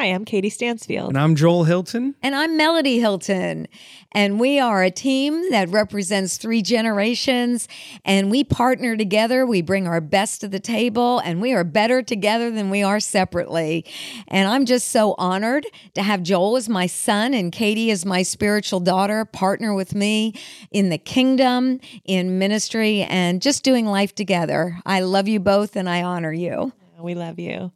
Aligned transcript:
Hi, 0.04 0.10
I'm 0.10 0.26
Katie 0.26 0.50
Stansfield. 0.50 1.08
And 1.08 1.18
I'm 1.18 1.34
Joel 1.34 1.64
Hilton. 1.64 2.14
And 2.22 2.36
I'm 2.36 2.58
Melody 2.58 3.00
Hilton. 3.00 3.70
And 4.12 4.38
we 4.38 4.60
are 4.60 4.84
a 4.84 4.92
team 4.92 5.50
that 5.52 5.70
represents 5.70 6.36
three 6.36 6.62
generations. 6.62 7.70
And 8.04 8.30
we 8.30 8.44
partner 8.44 8.98
together. 8.98 9.46
We 9.46 9.62
bring 9.62 9.88
our 9.88 10.02
best 10.02 10.42
to 10.42 10.50
the 10.50 10.60
table. 10.60 11.20
And 11.20 11.40
we 11.40 11.54
are 11.54 11.64
better 11.64 12.02
together 12.02 12.52
than 12.52 12.70
we 12.70 12.84
are 12.84 13.00
separately. 13.00 13.86
And 14.28 14.50
I'm 14.50 14.66
just 14.66 14.90
so 14.90 15.16
honored 15.18 15.66
to 15.94 16.04
have 16.04 16.22
Joel 16.22 16.58
as 16.58 16.68
my 16.68 16.86
son 16.86 17.34
and 17.34 17.50
Katie 17.50 17.90
as 17.90 18.06
my 18.06 18.24
spiritual 18.24 18.82
daughter 18.82 19.24
partner 19.24 19.74
with 19.74 19.96
me 19.96 20.34
in 20.70 20.90
the 20.90 20.98
kingdom, 20.98 21.80
in 22.04 22.38
ministry, 22.38 23.04
and 23.04 23.42
just 23.42 23.64
doing 23.64 23.86
life 23.86 24.14
together. 24.14 24.80
I 24.86 25.00
love 25.00 25.30
you 25.30 25.40
both 25.40 25.78
and 25.78 25.90
I 25.90 26.04
honor 26.04 26.34
you. 26.34 26.74
We 27.00 27.16
love 27.16 27.40
you. 27.40 27.72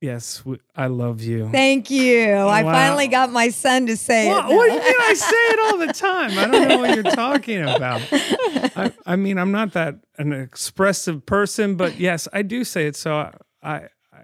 Yes, 0.00 0.42
we, 0.46 0.58
I 0.74 0.86
love 0.86 1.20
you. 1.20 1.50
Thank 1.50 1.90
you. 1.90 2.34
I 2.34 2.62
finally 2.62 3.06
got 3.06 3.30
my 3.30 3.50
son 3.50 3.86
to 3.86 3.98
say 3.98 4.28
What, 4.28 4.50
it. 4.50 4.54
what 4.56 4.66
do 4.68 4.72
you 4.72 4.78
mean? 4.80 4.94
I 4.98 5.12
say 5.14 5.36
it 5.36 5.58
all 5.60 5.78
the 5.86 5.92
time. 5.92 6.38
I 6.38 6.46
don't 6.46 6.68
know 6.68 6.78
what 6.78 6.94
you're 6.94 7.02
talking 7.14 7.60
about. 7.60 8.00
I, 8.10 8.92
I 9.04 9.16
mean, 9.16 9.36
I'm 9.38 9.52
not 9.52 9.72
that 9.74 9.96
an 10.16 10.32
expressive 10.32 11.26
person, 11.26 11.74
but 11.76 12.00
yes, 12.00 12.28
I 12.32 12.40
do 12.40 12.64
say 12.64 12.86
it. 12.86 12.96
So 12.96 13.14
I, 13.14 13.34
I, 13.62 13.74
I 14.10 14.22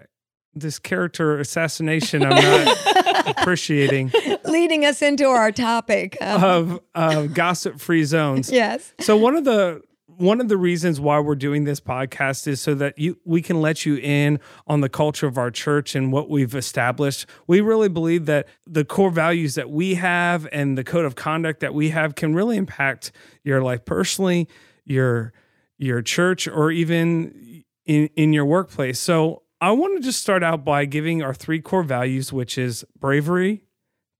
this 0.55 0.79
character 0.79 1.39
assassination, 1.39 2.23
I'm 2.23 2.29
not 2.65 3.27
appreciating 3.37 4.11
leading 4.45 4.83
us 4.83 5.03
into 5.03 5.25
our 5.25 5.51
topic. 5.51 6.17
Uh, 6.19 6.39
of 6.41 6.79
uh, 6.95 7.27
gossip-free 7.27 8.03
zones. 8.05 8.49
yes. 8.51 8.93
So 9.01 9.15
one 9.15 9.35
of 9.35 9.43
the 9.43 9.83
one 10.17 10.41
of 10.41 10.47
the 10.47 10.57
reasons 10.57 10.99
why 10.99 11.19
we're 11.19 11.35
doing 11.35 11.65
this 11.65 11.79
podcast 11.79 12.47
is 12.47 12.59
so 12.59 12.73
that 12.75 12.97
you 12.97 13.17
we 13.23 13.41
can 13.41 13.61
let 13.61 13.85
you 13.85 13.97
in 13.97 14.39
on 14.65 14.81
the 14.81 14.89
culture 14.89 15.27
of 15.27 15.37
our 15.37 15.51
church 15.51 15.95
and 15.95 16.11
what 16.11 16.29
we've 16.29 16.55
established. 16.55 17.27
We 17.45 17.61
really 17.61 17.89
believe 17.89 18.25
that 18.25 18.47
the 18.65 18.83
core 18.83 19.11
values 19.11 19.55
that 19.55 19.69
we 19.69 19.95
have 19.95 20.47
and 20.51 20.77
the 20.77 20.83
code 20.83 21.05
of 21.05 21.15
conduct 21.15 21.59
that 21.59 21.73
we 21.73 21.89
have 21.89 22.15
can 22.15 22.33
really 22.33 22.57
impact 22.57 23.11
your 23.43 23.61
life 23.61 23.85
personally, 23.85 24.47
your 24.85 25.33
your 25.77 26.01
church 26.01 26.47
or 26.47 26.71
even 26.71 27.63
in 27.85 28.09
in 28.15 28.33
your 28.33 28.45
workplace. 28.45 28.99
So 28.99 29.43
I 29.61 29.71
want 29.71 29.97
to 29.97 30.03
just 30.03 30.21
start 30.21 30.43
out 30.43 30.65
by 30.65 30.85
giving 30.85 31.21
our 31.21 31.33
three 31.33 31.61
core 31.61 31.83
values 31.83 32.33
which 32.33 32.57
is 32.57 32.83
bravery, 32.99 33.63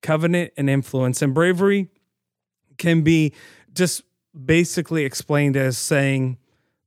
covenant 0.04 0.54
and 0.58 0.70
influence. 0.70 1.24
And 1.24 1.34
bravery 1.34 1.90
can 2.78 3.02
be 3.02 3.34
just 3.74 4.04
basically 4.46 5.06
explained 5.06 5.58
as 5.58 5.78
saying, 5.78 6.38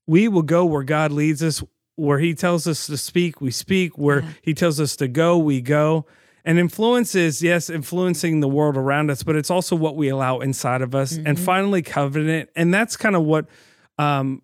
We 0.07 0.29
will 0.29 0.43
go 0.43 0.65
where 0.65 0.85
God 0.85 1.13
leads 1.13 1.43
us, 1.43 1.63
where 1.97 2.19
He 2.19 2.35
tells 2.35 2.67
us 2.67 2.87
to 2.87 2.97
speak, 2.97 3.41
we 3.41 3.51
speak, 3.51 3.99
where 3.99 4.23
He 4.43 4.55
tells 4.55 4.81
us 4.81 4.97
to 4.97 5.09
go, 5.09 5.39
we 5.39 5.61
go. 5.61 6.07
And 6.45 6.59
influence 6.59 7.15
is, 7.15 7.43
yes, 7.43 7.69
influencing 7.69 8.41
the 8.41 8.49
world 8.49 8.77
around 8.77 9.11
us, 9.11 9.23
but 9.23 9.37
it's 9.37 9.51
also 9.51 9.77
what 9.77 9.95
we 9.95 10.09
allow 10.09 10.41
inside 10.41 10.81
of 10.81 10.95
us. 10.95 11.19
And 11.27 11.39
finally, 11.39 11.83
covenant. 11.83 12.49
And 12.57 12.73
that's 12.73 12.97
kind 12.97 13.15
of 13.15 13.25
what 13.25 13.47
um, 13.99 14.41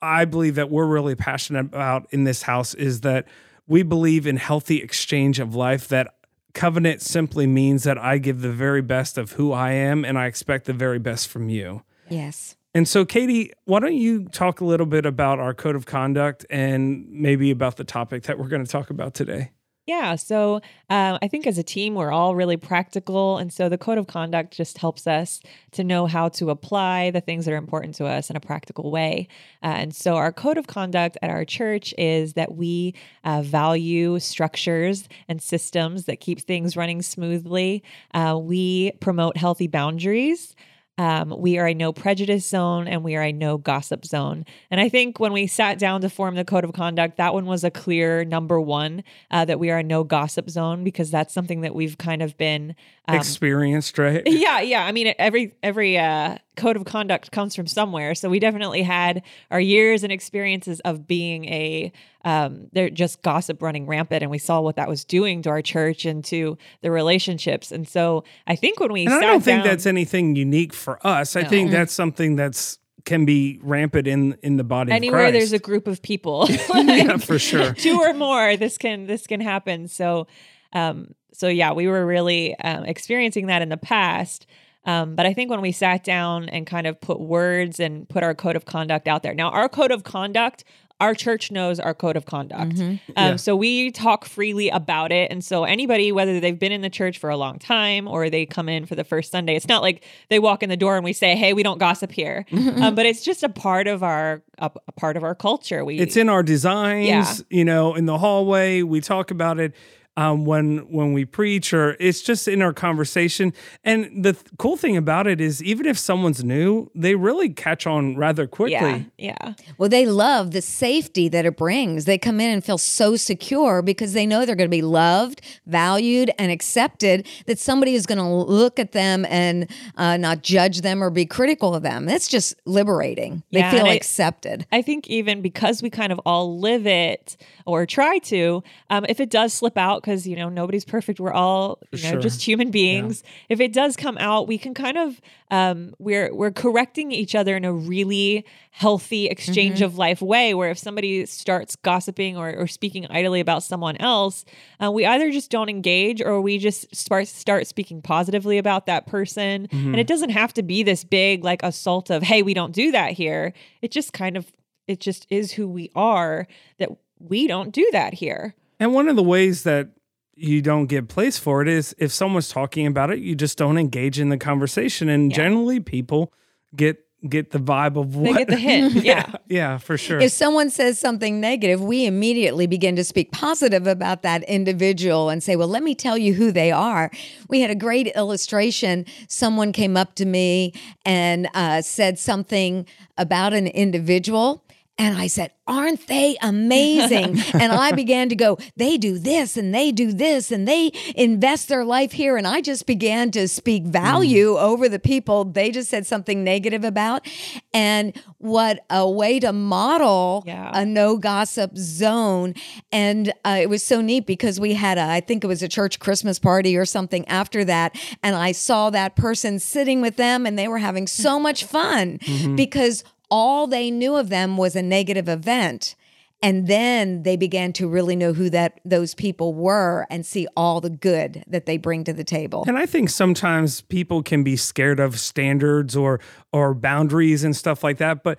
I 0.00 0.24
believe 0.24 0.54
that 0.54 0.70
we're 0.70 0.86
really 0.86 1.16
passionate 1.16 1.66
about 1.66 2.06
in 2.10 2.24
this 2.24 2.42
house 2.42 2.74
is 2.74 3.00
that 3.00 3.26
we 3.66 3.82
believe 3.82 4.26
in 4.26 4.36
healthy 4.36 4.82
exchange 4.82 5.40
of 5.40 5.54
life, 5.54 5.88
that 5.88 6.14
covenant 6.54 7.02
simply 7.02 7.46
means 7.46 7.84
that 7.84 7.98
I 7.98 8.18
give 8.18 8.40
the 8.40 8.52
very 8.52 8.82
best 8.82 9.18
of 9.18 9.32
who 9.32 9.52
I 9.52 9.72
am 9.72 10.04
and 10.04 10.18
I 10.18 10.26
expect 10.26 10.66
the 10.66 10.72
very 10.72 10.98
best 10.98 11.28
from 11.28 11.48
you. 11.48 11.82
Yes. 12.08 12.56
And 12.74 12.86
so, 12.86 13.04
Katie, 13.04 13.52
why 13.64 13.80
don't 13.80 13.96
you 13.96 14.28
talk 14.28 14.60
a 14.60 14.64
little 14.64 14.86
bit 14.86 15.04
about 15.04 15.40
our 15.40 15.54
code 15.54 15.74
of 15.74 15.86
conduct 15.86 16.46
and 16.50 17.08
maybe 17.10 17.50
about 17.50 17.76
the 17.76 17.84
topic 17.84 18.24
that 18.24 18.38
we're 18.38 18.48
going 18.48 18.64
to 18.64 18.70
talk 18.70 18.90
about 18.90 19.14
today? 19.14 19.50
Yeah. 19.86 20.14
So 20.14 20.60
uh, 20.88 21.18
I 21.20 21.26
think 21.26 21.48
as 21.48 21.58
a 21.58 21.64
team, 21.64 21.96
we're 21.96 22.12
all 22.12 22.36
really 22.36 22.56
practical. 22.56 23.38
And 23.38 23.52
so 23.52 23.68
the 23.68 23.76
code 23.76 23.98
of 23.98 24.06
conduct 24.06 24.52
just 24.52 24.78
helps 24.78 25.08
us 25.08 25.40
to 25.72 25.82
know 25.82 26.06
how 26.06 26.28
to 26.28 26.50
apply 26.50 27.10
the 27.10 27.20
things 27.20 27.44
that 27.44 27.54
are 27.54 27.56
important 27.56 27.96
to 27.96 28.06
us 28.06 28.30
in 28.30 28.36
a 28.36 28.40
practical 28.40 28.92
way. 28.92 29.26
Uh, 29.64 29.74
and 29.78 29.92
so 29.92 30.14
our 30.14 30.32
code 30.32 30.58
of 30.58 30.68
conduct 30.68 31.18
at 31.22 31.30
our 31.30 31.44
church 31.44 31.92
is 31.98 32.34
that 32.34 32.54
we 32.54 32.94
uh, 33.24 33.42
value 33.42 34.20
structures 34.20 35.08
and 35.26 35.42
systems 35.42 36.04
that 36.04 36.20
keep 36.20 36.40
things 36.40 36.76
running 36.76 37.02
smoothly. 37.02 37.82
Uh, 38.14 38.38
we 38.40 38.92
promote 39.00 39.36
healthy 39.36 39.66
boundaries. 39.66 40.54
Um, 41.00 41.34
we 41.38 41.56
are 41.56 41.66
a 41.66 41.72
no 41.72 41.94
prejudice 41.94 42.46
zone 42.46 42.86
and 42.86 43.02
we 43.02 43.16
are 43.16 43.22
a 43.22 43.32
no 43.32 43.56
gossip 43.56 44.04
zone. 44.04 44.44
And 44.70 44.82
I 44.82 44.90
think 44.90 45.18
when 45.18 45.32
we 45.32 45.46
sat 45.46 45.78
down 45.78 46.02
to 46.02 46.10
form 46.10 46.34
the 46.34 46.44
code 46.44 46.62
of 46.62 46.74
conduct, 46.74 47.16
that 47.16 47.32
one 47.32 47.46
was 47.46 47.64
a 47.64 47.70
clear 47.70 48.22
number 48.22 48.60
one 48.60 49.02
uh, 49.30 49.46
that 49.46 49.58
we 49.58 49.70
are 49.70 49.78
a 49.78 49.82
no 49.82 50.04
gossip 50.04 50.50
zone 50.50 50.84
because 50.84 51.10
that's 51.10 51.32
something 51.32 51.62
that 51.62 51.74
we've 51.74 51.96
kind 51.96 52.20
of 52.20 52.36
been. 52.36 52.74
Um, 53.08 53.16
Experienced, 53.16 53.96
right? 53.96 54.22
yeah, 54.26 54.60
yeah. 54.60 54.84
I 54.84 54.92
mean, 54.92 55.14
every 55.18 55.54
every 55.62 55.96
uh, 55.96 56.36
code 56.56 56.76
of 56.76 56.84
conduct 56.84 57.30
comes 57.30 57.54
from 57.54 57.66
somewhere. 57.66 58.14
So 58.14 58.28
we 58.28 58.38
definitely 58.38 58.82
had 58.82 59.22
our 59.50 59.60
years 59.60 60.02
and 60.02 60.12
experiences 60.12 60.80
of 60.80 61.06
being 61.06 61.46
a 61.46 61.92
um, 62.22 62.66
they're 62.72 62.90
just 62.90 63.22
gossip 63.22 63.62
running 63.62 63.86
rampant, 63.86 64.22
and 64.22 64.30
we 64.30 64.38
saw 64.38 64.60
what 64.60 64.76
that 64.76 64.88
was 64.88 65.04
doing 65.04 65.42
to 65.42 65.50
our 65.50 65.62
church 65.62 66.04
and 66.04 66.22
to 66.26 66.58
the 66.82 66.90
relationships. 66.90 67.72
And 67.72 67.88
so 67.88 68.24
I 68.46 68.56
think 68.56 68.78
when 68.78 68.92
we 68.92 69.06
I 69.06 69.20
don't 69.20 69.42
think 69.42 69.60
down- 69.60 69.66
that's 69.66 69.86
anything 69.86 70.36
unique 70.36 70.74
for 70.74 71.04
us. 71.06 71.36
I 71.36 71.44
think 71.44 71.70
that's 71.70 71.92
something 71.92 72.36
that's 72.36 72.78
can 73.04 73.24
be 73.24 73.58
rampant 73.62 74.06
in 74.06 74.36
in 74.42 74.58
the 74.58 74.64
body 74.64 74.92
anywhere 74.92 75.32
there's 75.32 75.54
a 75.54 75.58
group 75.58 75.86
of 75.86 76.02
people 76.02 76.46
yeah, 76.74 77.16
for 77.16 77.38
sure. 77.38 77.72
two 77.72 77.98
or 77.98 78.12
more 78.12 78.58
this 78.58 78.76
can 78.76 79.06
this 79.06 79.26
can 79.26 79.40
happen 79.40 79.88
so 79.88 80.26
um 80.74 81.14
so 81.32 81.48
yeah 81.48 81.72
we 81.72 81.88
were 81.88 82.04
really 82.04 82.54
um, 82.58 82.84
experiencing 82.84 83.46
that 83.46 83.62
in 83.62 83.70
the 83.70 83.78
past 83.78 84.46
um, 84.84 85.14
but 85.14 85.26
I 85.26 85.34
think 85.34 85.50
when 85.50 85.60
we 85.60 85.72
sat 85.72 86.04
down 86.04 86.48
and 86.48 86.66
kind 86.66 86.86
of 86.86 87.00
put 87.00 87.20
words 87.20 87.80
and 87.80 88.08
put 88.08 88.22
our 88.22 88.34
code 88.34 88.56
of 88.56 88.64
conduct 88.64 89.06
out 89.08 89.22
there. 89.22 89.34
Now, 89.34 89.50
our 89.50 89.68
code 89.68 89.90
of 89.90 90.04
conduct, 90.04 90.64
our 91.00 91.14
church 91.14 91.50
knows 91.50 91.80
our 91.80 91.94
code 91.94 92.16
of 92.16 92.26
conduct. 92.26 92.78
Um, 92.78 93.00
Yeah. 93.16 93.36
So 93.36 93.56
we 93.56 93.90
talk 93.90 94.26
freely 94.26 94.68
about 94.68 95.12
it. 95.12 95.30
And 95.30 95.42
so 95.42 95.64
anybody, 95.64 96.12
whether 96.12 96.40
they've 96.40 96.58
been 96.58 96.72
in 96.72 96.82
the 96.82 96.90
church 96.90 97.16
for 97.18 97.30
a 97.30 97.38
long 97.38 97.58
time 97.58 98.06
or 98.06 98.28
they 98.28 98.44
come 98.44 98.68
in 98.68 98.84
for 98.84 98.94
the 98.94 99.04
first 99.04 99.30
Sunday, 99.30 99.56
it's 99.56 99.66
not 99.68 99.80
like 99.80 100.04
they 100.28 100.38
walk 100.38 100.62
in 100.62 100.68
the 100.68 100.76
door 100.76 100.96
and 100.96 101.04
we 101.04 101.14
say, 101.14 101.36
"Hey, 101.36 101.54
we 101.54 101.62
don't 101.62 101.78
gossip 101.78 102.12
here," 102.12 102.44
um, 102.52 102.94
but 102.94 103.06
it's 103.06 103.22
just 103.24 103.42
a 103.42 103.48
part 103.48 103.86
of 103.86 104.02
our 104.02 104.42
a, 104.58 104.70
a 104.88 104.92
part 104.92 105.16
of 105.16 105.24
our 105.24 105.34
culture. 105.34 105.84
We 105.86 105.98
It's 105.98 106.16
in 106.18 106.28
our 106.28 106.42
designs, 106.42 107.06
Yeah. 107.06 107.32
you 107.48 107.64
know, 107.64 107.94
in 107.94 108.04
the 108.04 108.18
hallway. 108.18 108.82
We 108.82 109.00
talk 109.00 109.30
about 109.30 109.58
it 109.58 109.72
um, 110.16 110.44
when 110.44 110.78
when 110.90 111.12
we 111.12 111.24
preach, 111.24 111.72
or 111.72 111.96
it's 112.00 112.20
just 112.20 112.48
in 112.48 112.60
our 112.62 112.72
conversation. 112.72 113.52
And 113.84 114.24
the 114.24 114.32
th- 114.34 114.44
cool 114.58 114.76
thing 114.76 114.96
about 114.96 115.26
it 115.26 115.40
is, 115.40 115.62
even 115.62 115.86
if 115.86 115.96
someone's 115.98 116.42
new, 116.44 116.90
they 116.94 117.14
really 117.14 117.48
catch 117.50 117.86
on 117.86 118.16
rather 118.16 118.46
quickly. 118.46 119.10
yeah, 119.16 119.36
yeah. 119.44 119.52
Well, 119.78 119.88
they 119.88 120.06
love 120.06 120.50
the 120.50 120.60
safety 120.62 121.28
that 121.28 121.46
it 121.46 121.56
brings. 121.56 122.04
They 122.04 122.18
come 122.18 122.40
in 122.40 122.50
and 122.50 122.64
feel 122.64 122.76
so 122.78 123.16
secure 123.16 123.82
because 123.82 124.12
they 124.12 124.26
know 124.26 124.44
they're 124.44 124.56
going 124.56 124.68
to 124.70 124.76
be 124.76 124.82
loved, 124.82 125.40
valued, 125.66 126.30
and 126.38 126.50
accepted, 126.50 127.26
that 127.46 127.58
somebody 127.58 127.94
is 127.94 128.04
going 128.06 128.18
to 128.18 128.24
look 128.28 128.78
at 128.78 128.92
them 128.92 129.24
and 129.28 129.70
uh, 129.96 130.16
not 130.16 130.42
judge 130.42 130.80
them 130.82 131.02
or 131.02 131.10
be 131.10 131.24
critical 131.24 131.74
of 131.74 131.82
them. 131.82 132.04
That's 132.06 132.28
just 132.28 132.54
liberating. 132.66 133.42
They 133.52 133.60
Yeah, 133.60 133.70
feel 133.70 133.80
and 133.80 133.88
I- 133.88 133.94
accepted. 133.94 134.66
I 134.72 134.82
think 134.82 135.08
even 135.08 135.40
because 135.40 135.82
we 135.82 135.90
kind 135.90 136.12
of 136.12 136.20
all 136.26 136.58
live 136.58 136.86
it 136.86 137.36
or 137.66 137.86
try 137.86 138.18
to, 138.18 138.62
um, 138.90 139.06
if 139.08 139.20
it 139.20 139.30
does 139.30 139.52
slip 139.54 139.78
out, 139.78 139.99
out 140.00 140.02
because 140.02 140.26
you 140.26 140.36
know 140.36 140.48
nobody's 140.48 140.84
perfect 140.84 141.20
we're 141.20 141.32
all 141.32 141.78
you 141.92 142.02
know 142.02 142.10
sure. 142.12 142.20
just 142.20 142.42
human 142.42 142.70
beings 142.70 143.22
if 143.48 143.60
it 143.60 143.72
does 143.72 143.96
come 143.96 144.16
out 144.18 144.48
we 144.48 144.58
can 144.58 144.74
kind 144.74 144.96
of 144.98 145.20
um, 145.52 145.94
we're 145.98 146.32
we're 146.34 146.50
correcting 146.52 147.10
each 147.12 147.34
other 147.34 147.56
in 147.56 147.64
a 147.64 147.72
really 147.72 148.44
healthy 148.70 149.26
exchange 149.26 149.76
Mm-hmm. 149.76 149.84
of 149.84 149.98
life 149.98 150.22
way 150.22 150.54
where 150.54 150.70
if 150.70 150.78
somebody 150.78 151.26
starts 151.26 151.76
gossiping 151.76 152.36
or, 152.36 152.54
or 152.54 152.66
speaking 152.66 153.06
idly 153.08 153.40
about 153.40 153.62
someone 153.62 153.96
else 153.98 154.44
uh, 154.82 154.90
we 154.90 155.04
either 155.04 155.30
just 155.30 155.50
don't 155.50 155.68
engage 155.68 156.22
or 156.22 156.40
we 156.40 156.58
just 156.58 156.94
start 156.94 157.26
start 157.28 157.66
speaking 157.66 158.00
positively 158.02 158.58
about 158.58 158.86
that 158.86 159.06
person 159.06 159.50
Mm-hmm. 159.50 159.88
and 159.88 160.00
it 160.00 160.06
doesn't 160.06 160.30
have 160.30 160.52
to 160.54 160.62
be 160.62 160.82
this 160.82 161.04
big 161.04 161.44
like 161.44 161.62
assault 161.62 162.10
of 162.10 162.22
hey 162.22 162.42
we 162.42 162.54
don't 162.54 162.72
do 162.72 162.92
that 162.92 163.12
here 163.12 163.52
it 163.82 163.90
just 163.90 164.12
kind 164.12 164.36
of 164.36 164.50
it 164.86 165.00
just 165.00 165.26
is 165.30 165.52
who 165.52 165.68
we 165.68 165.90
are 165.94 166.46
that 166.78 166.90
we 167.18 167.46
don't 167.46 167.72
do 167.72 167.88
that 167.92 168.14
here 168.14 168.54
And 168.80 168.92
one 168.94 169.08
of 169.08 169.14
the 169.14 169.22
ways 169.22 169.62
that 169.62 169.90
you 170.34 170.62
don't 170.62 170.86
get 170.86 171.06
place 171.08 171.38
for 171.38 171.60
it 171.62 171.68
is 171.68 171.94
if 171.98 172.10
someone's 172.12 172.48
talking 172.48 172.86
about 172.86 173.10
it, 173.10 173.18
you 173.18 173.34
just 173.34 173.58
don't 173.58 173.76
engage 173.78 174.18
in 174.18 174.30
the 174.30 174.38
conversation. 174.38 175.08
And 175.08 175.30
Yeah. 175.30 175.36
generally, 175.36 175.78
people 175.80 176.32
get 176.74 176.96
get 177.28 177.50
the 177.50 177.58
vibe 177.58 178.00
of 178.00 178.16
what 178.16 178.24
they 178.24 178.30
what. 178.30 178.38
get 178.38 178.48
the 178.48 178.56
hint 178.56 179.04
yeah 179.04 179.30
yeah, 179.46 179.76
for 179.76 179.98
sure. 179.98 180.20
If 180.20 180.32
someone 180.32 180.70
says 180.70 180.98
something 180.98 181.38
negative, 181.38 181.78
we 181.82 182.06
immediately 182.06 182.66
begin 182.66 182.96
to 182.96 183.04
speak 183.04 183.30
positive 183.30 183.86
about 183.86 184.22
that 184.22 184.42
individual 184.44 185.28
and 185.28 185.42
say, 185.42 185.54
Well, 185.54 185.68
let 185.68 185.82
me 185.82 185.94
tell 185.94 186.16
you 186.16 186.32
who 186.32 186.50
they 186.50 186.72
are. 186.72 187.10
We 187.50 187.60
had 187.60 187.70
a 187.70 187.74
great 187.74 188.06
illustration. 188.06 189.04
Someone 189.28 189.72
came 189.72 189.98
up 189.98 190.14
to 190.14 190.24
me 190.24 190.72
and 191.04 191.46
uh, 191.52 191.82
said 191.82 192.18
something 192.18 192.86
about 193.18 193.52
an 193.52 193.66
individual. 193.66 194.64
And 195.00 195.16
I 195.16 195.28
said, 195.28 195.52
Aren't 195.66 196.08
they 196.08 196.36
amazing? 196.42 197.38
and 197.54 197.72
I 197.72 197.92
began 197.92 198.28
to 198.28 198.36
go, 198.36 198.58
They 198.76 198.98
do 198.98 199.18
this 199.18 199.56
and 199.56 199.74
they 199.74 199.92
do 199.92 200.12
this 200.12 200.52
and 200.52 200.68
they 200.68 200.92
invest 201.16 201.68
their 201.68 201.86
life 201.86 202.12
here. 202.12 202.36
And 202.36 202.46
I 202.46 202.60
just 202.60 202.86
began 202.86 203.30
to 203.30 203.48
speak 203.48 203.84
value 203.84 204.58
over 204.58 204.90
the 204.90 204.98
people 204.98 205.44
they 205.44 205.70
just 205.70 205.88
said 205.88 206.06
something 206.06 206.44
negative 206.44 206.84
about. 206.84 207.26
And 207.72 208.14
what 208.36 208.84
a 208.90 209.08
way 209.08 209.40
to 209.40 209.54
model 209.54 210.44
Yeah. 210.46 210.70
a 210.74 210.84
no 210.84 211.16
gossip 211.16 211.78
zone. 211.78 212.52
And 212.92 213.32
uh, 213.42 213.56
it 213.58 213.70
was 213.70 213.82
so 213.82 214.02
neat 214.02 214.26
because 214.26 214.60
we 214.60 214.74
had 214.74 214.98
a, 214.98 215.02
I 215.02 215.20
think 215.20 215.44
it 215.44 215.46
was 215.46 215.62
a 215.62 215.68
church 215.68 215.98
Christmas 215.98 216.38
party 216.38 216.76
or 216.76 216.84
something 216.84 217.26
after 217.26 217.64
that. 217.64 217.96
And 218.22 218.36
I 218.36 218.52
saw 218.52 218.90
that 218.90 219.16
person 219.16 219.60
sitting 219.60 220.02
with 220.02 220.16
them 220.16 220.44
and 220.44 220.58
they 220.58 220.68
were 220.68 220.78
having 220.78 221.06
so 221.06 221.40
much 221.40 221.64
fun 221.64 222.18
because 222.54 223.02
all 223.30 223.66
they 223.66 223.90
knew 223.90 224.16
of 224.16 224.28
them 224.28 224.56
was 224.56 224.74
a 224.76 224.82
negative 224.82 225.28
event. 225.28 225.94
And 226.42 226.66
then 226.68 227.22
they 227.22 227.36
began 227.36 227.74
to 227.74 227.86
really 227.86 228.16
know 228.16 228.32
who 228.32 228.48
that 228.48 228.80
those 228.82 229.14
people 229.14 229.52
were 229.52 230.06
and 230.08 230.24
see 230.24 230.48
all 230.56 230.80
the 230.80 230.88
good 230.88 231.44
that 231.46 231.66
they 231.66 231.76
bring 231.76 232.02
to 232.04 232.14
the 232.14 232.24
table. 232.24 232.64
And 232.66 232.78
I 232.78 232.86
think 232.86 233.10
sometimes 233.10 233.82
people 233.82 234.22
can 234.22 234.42
be 234.42 234.56
scared 234.56 235.00
of 235.00 235.20
standards 235.20 235.94
or 235.94 236.18
or 236.50 236.72
boundaries 236.72 237.44
and 237.44 237.54
stuff 237.54 237.84
like 237.84 237.98
that. 237.98 238.22
But 238.22 238.38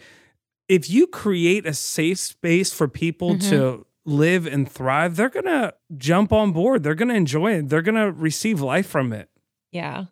if 0.68 0.90
you 0.90 1.06
create 1.06 1.68
a 1.68 1.74
safe 1.76 2.18
space 2.18 2.74
for 2.74 2.88
people 2.88 3.36
Mm-hmm. 3.36 3.50
to 3.52 3.86
live 4.04 4.48
and 4.48 4.68
thrive, 4.68 5.16
they're 5.16 5.30
gonna 5.30 5.74
jump 5.96 6.34
on 6.34 6.54
board. 6.54 6.82
They're 6.82 6.96
gonna 6.96 7.14
enjoy 7.14 7.54
it. 7.54 7.70
They're 7.70 7.84
gonna 7.84 8.12
receive 8.12 8.62
life 8.62 8.88
from 8.88 9.14
it. 9.14 9.30
Yeah. 9.72 10.06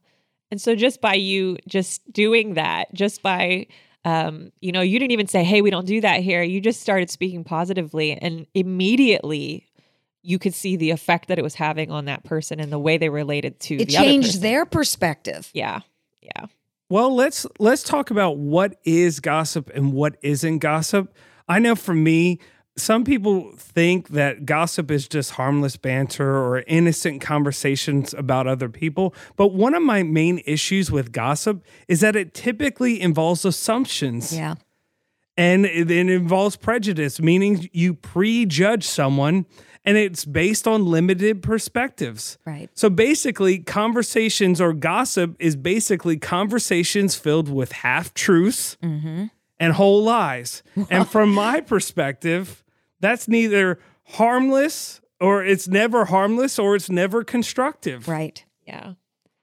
And 0.51 0.61
so 0.61 0.75
just 0.75 1.01
by 1.01 1.15
you 1.15 1.57
just 1.67 2.11
doing 2.13 2.53
that, 2.53 2.93
just 2.93 3.23
by 3.23 3.65
um, 4.05 4.51
you 4.61 4.71
know, 4.71 4.81
you 4.81 4.97
didn't 4.99 5.11
even 5.11 5.27
say, 5.27 5.43
"Hey, 5.43 5.61
we 5.61 5.69
don't 5.69 5.85
do 5.87 6.01
that 6.01 6.21
here." 6.21 6.41
You 6.41 6.61
just 6.61 6.81
started 6.81 7.09
speaking 7.09 7.43
positively 7.43 8.13
and 8.13 8.45
immediately 8.53 9.65
you 10.21 10.37
could 10.37 10.53
see 10.53 10.75
the 10.75 10.89
effect 10.91 11.27
that 11.29 11.39
it 11.39 11.41
was 11.43 11.55
having 11.55 11.91
on 11.91 12.05
that 12.05 12.23
person 12.23 12.59
and 12.59 12.71
the 12.71 12.79
way 12.79 12.97
they 12.97 13.07
related 13.09 13.59
to 13.61 13.75
It 13.75 13.87
the 13.87 13.93
changed 13.93 14.27
person. 14.29 14.41
their 14.41 14.65
perspective. 14.65 15.49
Yeah. 15.53 15.79
Yeah. 16.21 16.47
Well, 16.89 17.13
let's 17.15 17.45
let's 17.59 17.83
talk 17.83 18.09
about 18.11 18.37
what 18.37 18.79
is 18.83 19.19
gossip 19.19 19.69
and 19.73 19.93
what 19.93 20.17
isn't 20.21 20.57
gossip. 20.59 21.13
I 21.47 21.59
know 21.59 21.75
for 21.75 21.93
me, 21.93 22.39
some 22.79 23.03
people 23.03 23.51
think 23.55 24.09
that 24.09 24.45
gossip 24.45 24.91
is 24.91 25.07
just 25.07 25.31
harmless 25.31 25.77
banter 25.77 26.37
or 26.37 26.63
innocent 26.67 27.21
conversations 27.21 28.13
about 28.13 28.47
other 28.47 28.69
people, 28.69 29.13
but 29.35 29.53
one 29.53 29.73
of 29.73 29.83
my 29.83 30.03
main 30.03 30.41
issues 30.45 30.91
with 30.91 31.11
gossip 31.11 31.63
is 31.87 32.01
that 32.01 32.15
it 32.15 32.33
typically 32.33 32.99
involves 33.01 33.45
assumptions. 33.45 34.35
Yeah. 34.35 34.55
And 35.37 35.65
it, 35.65 35.89
it 35.89 36.09
involves 36.09 36.57
prejudice, 36.57 37.21
meaning 37.21 37.69
you 37.71 37.93
prejudge 37.93 38.83
someone 38.83 39.45
and 39.85 39.97
it's 39.97 40.25
based 40.25 40.67
on 40.67 40.85
limited 40.85 41.41
perspectives. 41.41 42.37
Right. 42.45 42.69
So 42.73 42.89
basically, 42.89 43.59
conversations 43.59 44.59
or 44.59 44.73
gossip 44.73 45.35
is 45.39 45.55
basically 45.55 46.17
conversations 46.17 47.15
filled 47.15 47.49
with 47.49 47.71
half 47.71 48.13
truths 48.13 48.77
mm-hmm. 48.83 49.25
and 49.59 49.73
whole 49.73 50.03
lies. 50.03 50.61
and 50.89 51.07
from 51.07 51.33
my 51.33 51.61
perspective, 51.61 52.63
that's 52.99 53.27
neither 53.27 53.79
harmless 54.03 55.01
or 55.19 55.43
it's 55.43 55.67
never 55.67 56.05
harmless 56.05 56.57
or 56.57 56.75
it's 56.75 56.89
never 56.89 57.23
constructive. 57.23 58.07
Right. 58.07 58.43
Yeah. 58.65 58.93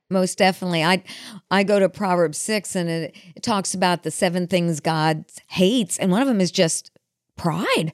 Most 0.08 0.38
definitely. 0.38 0.84
I 0.84 1.02
I 1.50 1.64
go 1.64 1.78
to 1.80 1.88
Proverbs 1.88 2.38
6 2.38 2.76
and 2.76 2.88
it, 2.88 3.16
it 3.34 3.42
talks 3.42 3.74
about 3.74 4.02
the 4.02 4.10
seven 4.10 4.46
things 4.46 4.80
God 4.80 5.24
hates 5.48 5.98
and 5.98 6.10
one 6.12 6.22
of 6.22 6.28
them 6.28 6.40
is 6.40 6.52
just 6.52 6.90
pride. 7.36 7.92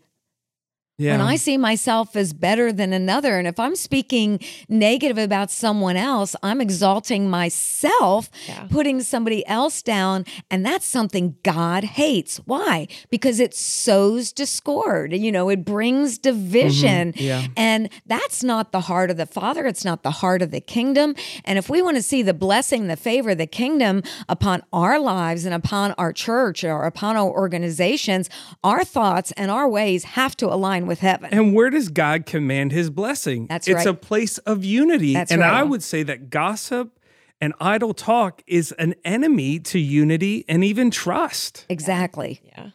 Yeah. 1.03 1.13
When 1.13 1.21
I 1.21 1.37
see 1.37 1.57
myself 1.59 2.15
as 2.17 2.33
better 2.33 2.73
than 2.73 2.93
another 2.93 3.39
and 3.39 3.47
if 3.49 3.59
I'm 3.59 3.77
speaking 3.77 4.39
negative 4.69 5.19
about 5.19 5.51
someone 5.51 5.97
else, 5.97 6.37
I'm 6.43 6.61
exalting 6.61 7.29
myself, 7.29 8.31
Yeah. 8.49 8.67
putting 8.71 9.01
somebody 9.03 9.47
else 9.47 9.83
down 9.83 10.25
and 10.51 10.65
that's 10.65 10.87
something 10.87 11.37
God 11.43 11.85
hates. 11.85 12.37
Why? 12.45 12.87
Because 13.11 13.41
it 13.41 13.55
sows 13.55 14.33
discord. 14.33 15.13
You 15.13 15.33
know, 15.33 15.49
it 15.49 15.65
brings 15.65 16.19
division. 16.19 17.13
Mm-hmm. 17.13 17.23
Yeah. 17.25 17.47
And 17.57 17.89
that's 18.07 18.43
not 18.45 18.73
the 18.73 18.83
heart 18.83 19.11
of 19.11 19.17
the 19.17 19.27
Father. 19.27 19.67
It's 19.67 19.85
not 19.85 20.03
the 20.03 20.11
heart 20.23 20.43
of 20.43 20.51
the 20.51 20.61
kingdom. 20.61 21.15
And 21.45 21.59
if 21.59 21.69
we 21.69 21.83
want 21.83 21.97
to 21.97 22.03
see 22.03 22.23
the 22.23 22.35
blessing, 22.35 22.87
the 22.87 22.97
favor 22.97 23.35
the 23.35 23.47
kingdom 23.47 24.03
upon 24.29 24.63
our 24.73 24.99
lives 24.99 25.45
and 25.45 25.55
upon 25.55 25.93
our 25.99 26.13
church 26.13 26.63
or 26.65 26.85
upon 26.85 27.17
our 27.17 27.31
organizations, 27.31 28.29
our 28.63 28.85
thoughts 28.85 29.33
and 29.33 29.51
our 29.51 29.69
ways 29.69 30.05
have 30.05 30.37
to 30.37 30.47
align 30.53 30.87
with 30.87 30.92
heaven. 31.01 31.31
And 31.33 31.55
where 31.55 31.71
does 31.71 31.89
God 31.89 32.27
command 32.27 32.73
his 32.73 32.91
blessing? 32.91 33.47
That's 33.47 33.69
it's 33.69 33.77
right. 33.77 33.87
a 33.87 33.95
place 33.95 34.39
of 34.39 34.65
unity. 34.65 35.15
That's 35.15 35.33
and 35.33 35.41
right. 35.41 35.53
I 35.53 35.63
would 35.63 35.83
say 35.83 36.03
that 36.03 36.31
gossip 36.31 36.99
and 37.41 37.53
idle 37.61 37.93
talk 37.93 38.43
is 38.47 38.73
an 38.73 38.95
enemy 39.05 39.59
to 39.59 39.79
unity 39.79 40.45
and 40.49 40.63
even 40.63 40.91
trust. 40.91 41.67
Exactly. 41.69 42.41
Yeah. 42.45 42.71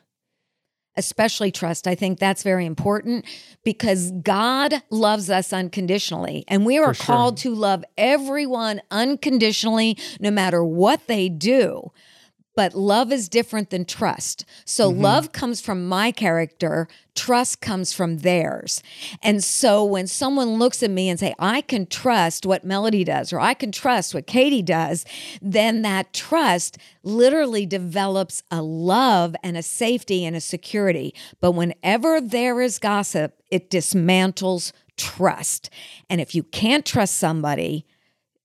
Especially 0.98 1.52
trust. 1.52 1.88
I 1.88 1.96
think 1.96 2.20
that's 2.20 2.44
very 2.44 2.66
important 2.66 3.26
because 3.64 4.12
God 4.12 4.74
loves 4.90 5.30
us 5.30 5.54
unconditionally. 5.54 6.44
And 6.48 6.66
we 6.66 6.80
are 6.80 6.94
sure. 6.94 7.06
called 7.06 7.38
to 7.38 7.54
love 7.54 7.86
everyone 7.98 8.82
unconditionally, 8.92 9.98
no 10.20 10.32
matter 10.32 10.64
what 10.64 11.06
they 11.08 11.30
do. 11.30 11.92
But 12.58 12.74
love 12.74 13.12
is 13.12 13.30
different 13.30 13.70
than 13.70 13.86
trust. 13.86 14.44
So 14.66 14.90
mm-hmm. 14.90 15.00
love 15.00 15.32
comes 15.32 15.62
from 15.62 15.88
my 15.88 16.12
character, 16.12 16.88
trust 17.14 17.62
comes 17.62 17.94
from 17.94 18.18
theirs. 18.18 18.82
And 19.22 19.44
so 19.44 19.86
when 19.86 20.08
someone 20.08 20.58
looks 20.58 20.82
at 20.82 20.90
me 20.90 21.08
and 21.08 21.20
say, 21.20 21.36
"I 21.38 21.62
can 21.62 21.86
trust 21.86 22.48
what 22.48 22.66
Melody 22.66 23.04
does 23.04 23.32
or 23.32 23.40
I 23.40 23.54
can 23.54 23.72
trust 23.72 24.16
what 24.16 24.26
Katie 24.26 24.64
does," 24.64 25.06
then 25.40 25.84
that 25.84 26.14
trust 26.14 26.80
literally 27.04 27.68
develops 27.68 28.42
a 28.50 28.64
love 28.64 29.36
and 29.44 29.56
a 29.56 29.62
safety 29.62 30.26
and 30.26 30.36
a 30.36 30.42
security. 30.42 31.14
But 31.40 31.52
whenever 31.52 32.20
there 32.20 32.60
is 32.60 32.80
gossip, 32.80 33.40
it 33.52 33.70
dismantles 33.70 34.72
trust. 34.98 35.70
And 36.10 36.20
if 36.20 36.34
you 36.34 36.42
can't 36.42 36.88
trust 36.88 37.20
somebody, 37.20 37.86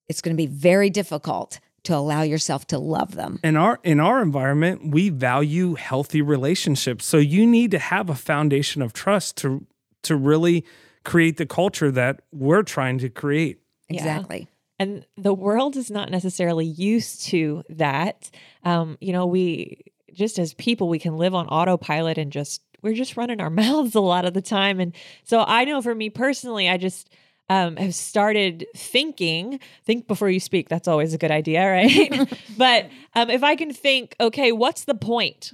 it's 0.06 0.20
going 0.20 0.36
to 0.36 0.42
be 0.42 0.46
very 0.46 0.90
difficult 0.90 1.60
to 1.84 1.96
allow 1.96 2.22
yourself 2.22 2.66
to 2.68 2.78
love 2.78 3.14
them. 3.14 3.40
In 3.42 3.56
our 3.56 3.80
in 3.82 3.98
our 4.00 4.22
environment, 4.22 4.88
we 4.88 5.08
value 5.08 5.74
healthy 5.74 6.22
relationships. 6.22 7.04
So 7.04 7.18
you 7.18 7.46
need 7.46 7.70
to 7.72 7.78
have 7.78 8.08
a 8.08 8.14
foundation 8.14 8.82
of 8.82 8.92
trust 8.92 9.36
to 9.38 9.66
to 10.02 10.16
really 10.16 10.64
create 11.04 11.36
the 11.36 11.46
culture 11.46 11.90
that 11.90 12.22
we're 12.32 12.62
trying 12.62 12.98
to 12.98 13.08
create. 13.08 13.58
Yeah. 13.88 13.98
Exactly. 13.98 14.48
and 14.78 15.04
the 15.16 15.34
world 15.34 15.76
is 15.76 15.90
not 15.90 16.10
necessarily 16.10 16.64
used 16.64 17.26
to 17.26 17.62
that 17.68 18.30
um 18.64 18.96
you 19.00 19.12
know 19.12 19.26
we 19.26 19.82
just 20.14 20.38
as 20.38 20.54
people 20.54 20.88
we 20.88 20.98
can 20.98 21.18
live 21.18 21.34
on 21.34 21.46
autopilot 21.48 22.16
and 22.16 22.32
just 22.32 22.62
we're 22.80 22.94
just 22.94 23.16
running 23.18 23.40
our 23.40 23.50
mouths 23.62 23.94
a 23.94 24.00
lot 24.00 24.24
of 24.24 24.32
the 24.32 24.40
time 24.40 24.80
and 24.80 24.94
so 25.24 25.44
i 25.46 25.64
know 25.66 25.82
for 25.82 25.94
me 25.94 26.08
personally 26.08 26.70
i 26.70 26.78
just 26.78 27.10
um, 27.48 27.76
have 27.76 27.94
started 27.94 28.66
thinking 28.76 29.60
think 29.84 30.06
before 30.06 30.30
you 30.30 30.40
speak 30.40 30.68
that's 30.68 30.88
always 30.88 31.12
a 31.14 31.18
good 31.18 31.30
idea 31.30 31.68
right? 31.70 32.38
But 32.56 32.90
um, 33.14 33.30
if 33.30 33.42
i 33.42 33.56
can 33.56 33.72
think 33.72 34.14
okay 34.20 34.52
what's 34.52 34.84
the 34.84 34.94
point 34.94 35.52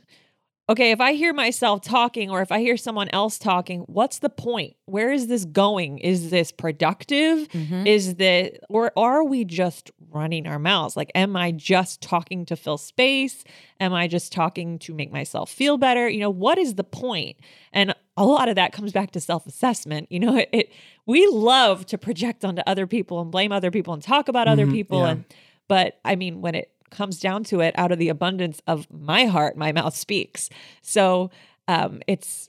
okay, 0.71 0.91
if 0.91 1.01
I 1.01 1.15
hear 1.15 1.33
myself 1.33 1.81
talking 1.81 2.31
or 2.31 2.43
if 2.43 2.53
I 2.53 2.61
hear 2.61 2.77
someone 2.77 3.09
else 3.11 3.39
talking, 3.39 3.81
what's 3.83 4.19
the 4.19 4.29
point? 4.29 4.77
Where 4.85 5.11
is 5.11 5.27
this 5.27 5.45
going? 5.45 5.99
Is 5.99 6.31
this 6.31 6.53
productive? 6.53 7.49
Mhm. 7.49 7.87
Is 7.87 8.17
the 8.17 8.59
or 8.69 8.93
are 8.97 9.25
we 9.25 9.45
just 9.45 9.91
running 10.11 10.47
our 10.47 10.59
mouths? 10.59 10.97
Like, 10.97 11.11
am 11.15 11.37
I 11.37 11.53
just 11.53 12.01
talking 12.01 12.45
to 12.47 12.57
fill 12.57 12.79
space? 12.79 13.45
Am 13.81 13.93
I 13.95 14.09
just 14.09 14.33
talking 14.33 14.79
to 14.81 14.95
make 14.95 15.11
myself 15.13 15.51
feel 15.51 15.79
better? 15.79 16.09
You 16.09 16.21
know, 16.21 16.31
what 16.31 16.59
is 16.59 16.75
the 16.75 16.85
point? 16.85 17.37
And 17.73 17.95
a 18.17 18.25
lot 18.25 18.49
of 18.49 18.57
that 18.57 18.73
comes 18.73 18.93
back 18.93 19.13
to 19.13 19.21
self-assessment. 19.21 20.09
You 20.11 20.21
know, 20.21 20.37
it, 20.37 20.49
it 20.53 20.73
we 21.07 21.27
love 21.29 21.87
to 21.87 21.99
project 21.99 22.45
onto 22.45 22.63
other 22.67 22.87
people 22.87 23.21
and 23.21 23.31
blame 23.31 23.53
other 23.53 23.71
people 23.71 23.95
and 23.95 24.03
talk 24.03 24.29
about 24.29 24.49
other 24.49 24.67
Mhm, 24.67 24.73
people. 24.73 24.99
yeah. 24.99 25.09
And 25.11 25.25
but 25.69 25.99
I 26.05 26.17
mean, 26.17 26.41
when 26.41 26.55
it 26.55 26.71
comes 26.91 27.19
down 27.21 27.45
to 27.45 27.61
it, 27.61 27.75
out 27.79 27.93
of 27.93 27.99
the 27.99 28.09
abundance 28.09 28.61
of 28.67 28.87
my 28.91 29.27
heart, 29.27 29.57
my 29.57 29.73
mouth 29.73 29.95
speaks. 29.97 30.49
So 30.83 31.31
um, 31.67 32.01
it's 32.07 32.49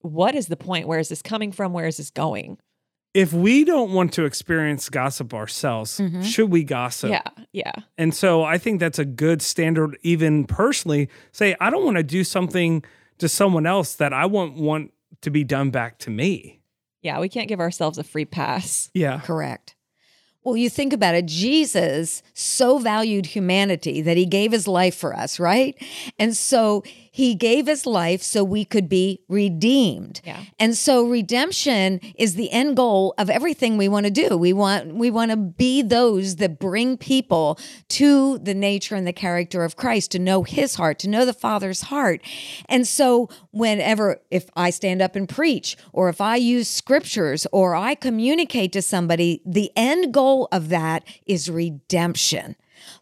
what 0.00 0.34
is 0.34 0.46
the 0.46 0.56
point? 0.56 0.86
Where 0.86 0.98
is 0.98 1.08
this 1.08 1.22
coming 1.22 1.52
from? 1.52 1.72
Where 1.72 1.86
is 1.86 1.96
this 1.96 2.10
going? 2.10 2.58
If 3.14 3.32
we 3.32 3.64
don't 3.64 3.92
want 3.92 4.12
to 4.14 4.24
experience 4.26 4.88
gossip 4.90 5.32
ourselves, 5.34 5.98
Mhm. 5.98 6.22
should 6.24 6.50
we 6.50 6.62
gossip? 6.62 7.10
yeah, 7.10 7.22
yeah, 7.52 7.72
And 7.96 8.14
so 8.14 8.44
I 8.44 8.58
think 8.58 8.80
that's 8.80 8.98
a 8.98 9.04
good 9.04 9.40
standard, 9.42 9.98
even 10.02 10.44
personally. 10.44 11.08
Say, 11.32 11.56
I 11.60 11.70
don't 11.70 11.84
want 11.84 11.96
to 11.96 12.02
do 12.02 12.22
something 12.22 12.84
to 13.18 13.28
someone 13.28 13.66
else 13.66 13.94
that 13.96 14.12
I 14.12 14.26
want 14.26 14.54
want 14.56 14.92
to 15.22 15.30
be 15.30 15.42
done 15.42 15.70
back 15.70 15.98
to 16.00 16.10
me. 16.10 16.60
yeah. 17.02 17.18
We 17.18 17.28
can't 17.28 17.48
give 17.48 17.60
ourselves 17.60 17.96
a 17.98 18.04
free 18.04 18.24
pass. 18.26 18.90
Yeah. 18.94 19.20
Correct. 19.20 19.74
Well, 20.44 20.56
you 20.56 20.70
think 20.70 20.92
about 20.92 21.14
it, 21.14 21.26
Jesus 21.26 22.22
so 22.32 22.78
valued 22.78 23.26
humanity 23.26 24.00
that 24.02 24.16
he 24.16 24.24
gave 24.24 24.52
his 24.52 24.68
life 24.68 24.94
for 24.94 25.14
us, 25.14 25.38
right? 25.38 25.76
And 26.18 26.36
so 26.36 26.84
he 27.18 27.34
gave 27.34 27.66
his 27.66 27.84
life 27.84 28.22
so 28.22 28.44
we 28.44 28.64
could 28.64 28.88
be 28.88 29.20
redeemed. 29.28 30.20
Yeah. 30.22 30.38
And 30.60 30.76
so 30.76 31.04
redemption 31.04 31.98
is 32.14 32.36
the 32.36 32.48
end 32.52 32.76
goal 32.76 33.12
of 33.18 33.28
everything 33.28 33.76
we 33.76 33.88
want 33.88 34.06
to 34.06 34.12
do. 34.12 34.36
We 34.36 34.52
want 34.52 34.94
we 34.94 35.10
want 35.10 35.32
to 35.32 35.36
be 35.36 35.82
those 35.82 36.36
that 36.36 36.60
bring 36.60 36.96
people 36.96 37.58
to 37.88 38.38
the 38.38 38.54
nature 38.54 38.94
and 38.94 39.04
the 39.04 39.12
character 39.12 39.64
of 39.64 39.74
Christ, 39.74 40.12
to 40.12 40.20
know 40.20 40.44
his 40.44 40.76
heart, 40.76 41.00
to 41.00 41.08
know 41.08 41.24
the 41.24 41.32
Father's 41.32 41.80
heart. 41.80 42.20
And 42.68 42.86
so 42.86 43.28
whenever 43.50 44.20
if 44.30 44.48
I 44.54 44.70
stand 44.70 45.02
up 45.02 45.16
and 45.16 45.28
preach 45.28 45.76
or 45.92 46.08
if 46.08 46.20
I 46.20 46.36
use 46.36 46.68
scriptures 46.68 47.48
or 47.50 47.74
I 47.74 47.96
communicate 47.96 48.72
to 48.74 48.80
somebody, 48.80 49.42
the 49.44 49.72
end 49.74 50.14
goal 50.14 50.46
of 50.52 50.68
that 50.68 51.02
is 51.26 51.50
redemption. 51.50 52.54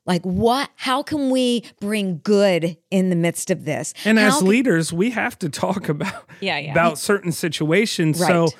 Like 0.07 0.23
what 0.23 0.71
how 0.77 1.03
can 1.03 1.31
we 1.31 1.65
bring 1.81 2.21
good 2.23 2.77
in 2.91 3.11
the 3.11 3.17
midst 3.17 3.51
of 3.51 3.65
this? 3.65 3.95
And 4.05 4.19
How 4.19 4.29
as 4.29 4.39
can- 4.39 4.47
leaders, 4.49 4.93
we 4.93 5.11
have 5.11 5.39
to 5.41 5.49
talk 5.49 5.89
about 5.97 6.25
Yeah, 6.41 6.59
yeah. 6.59 6.73
about 6.73 6.99
certain 6.99 7.33
situations. 7.33 8.19
So 8.19 8.45
Right. 8.45 8.57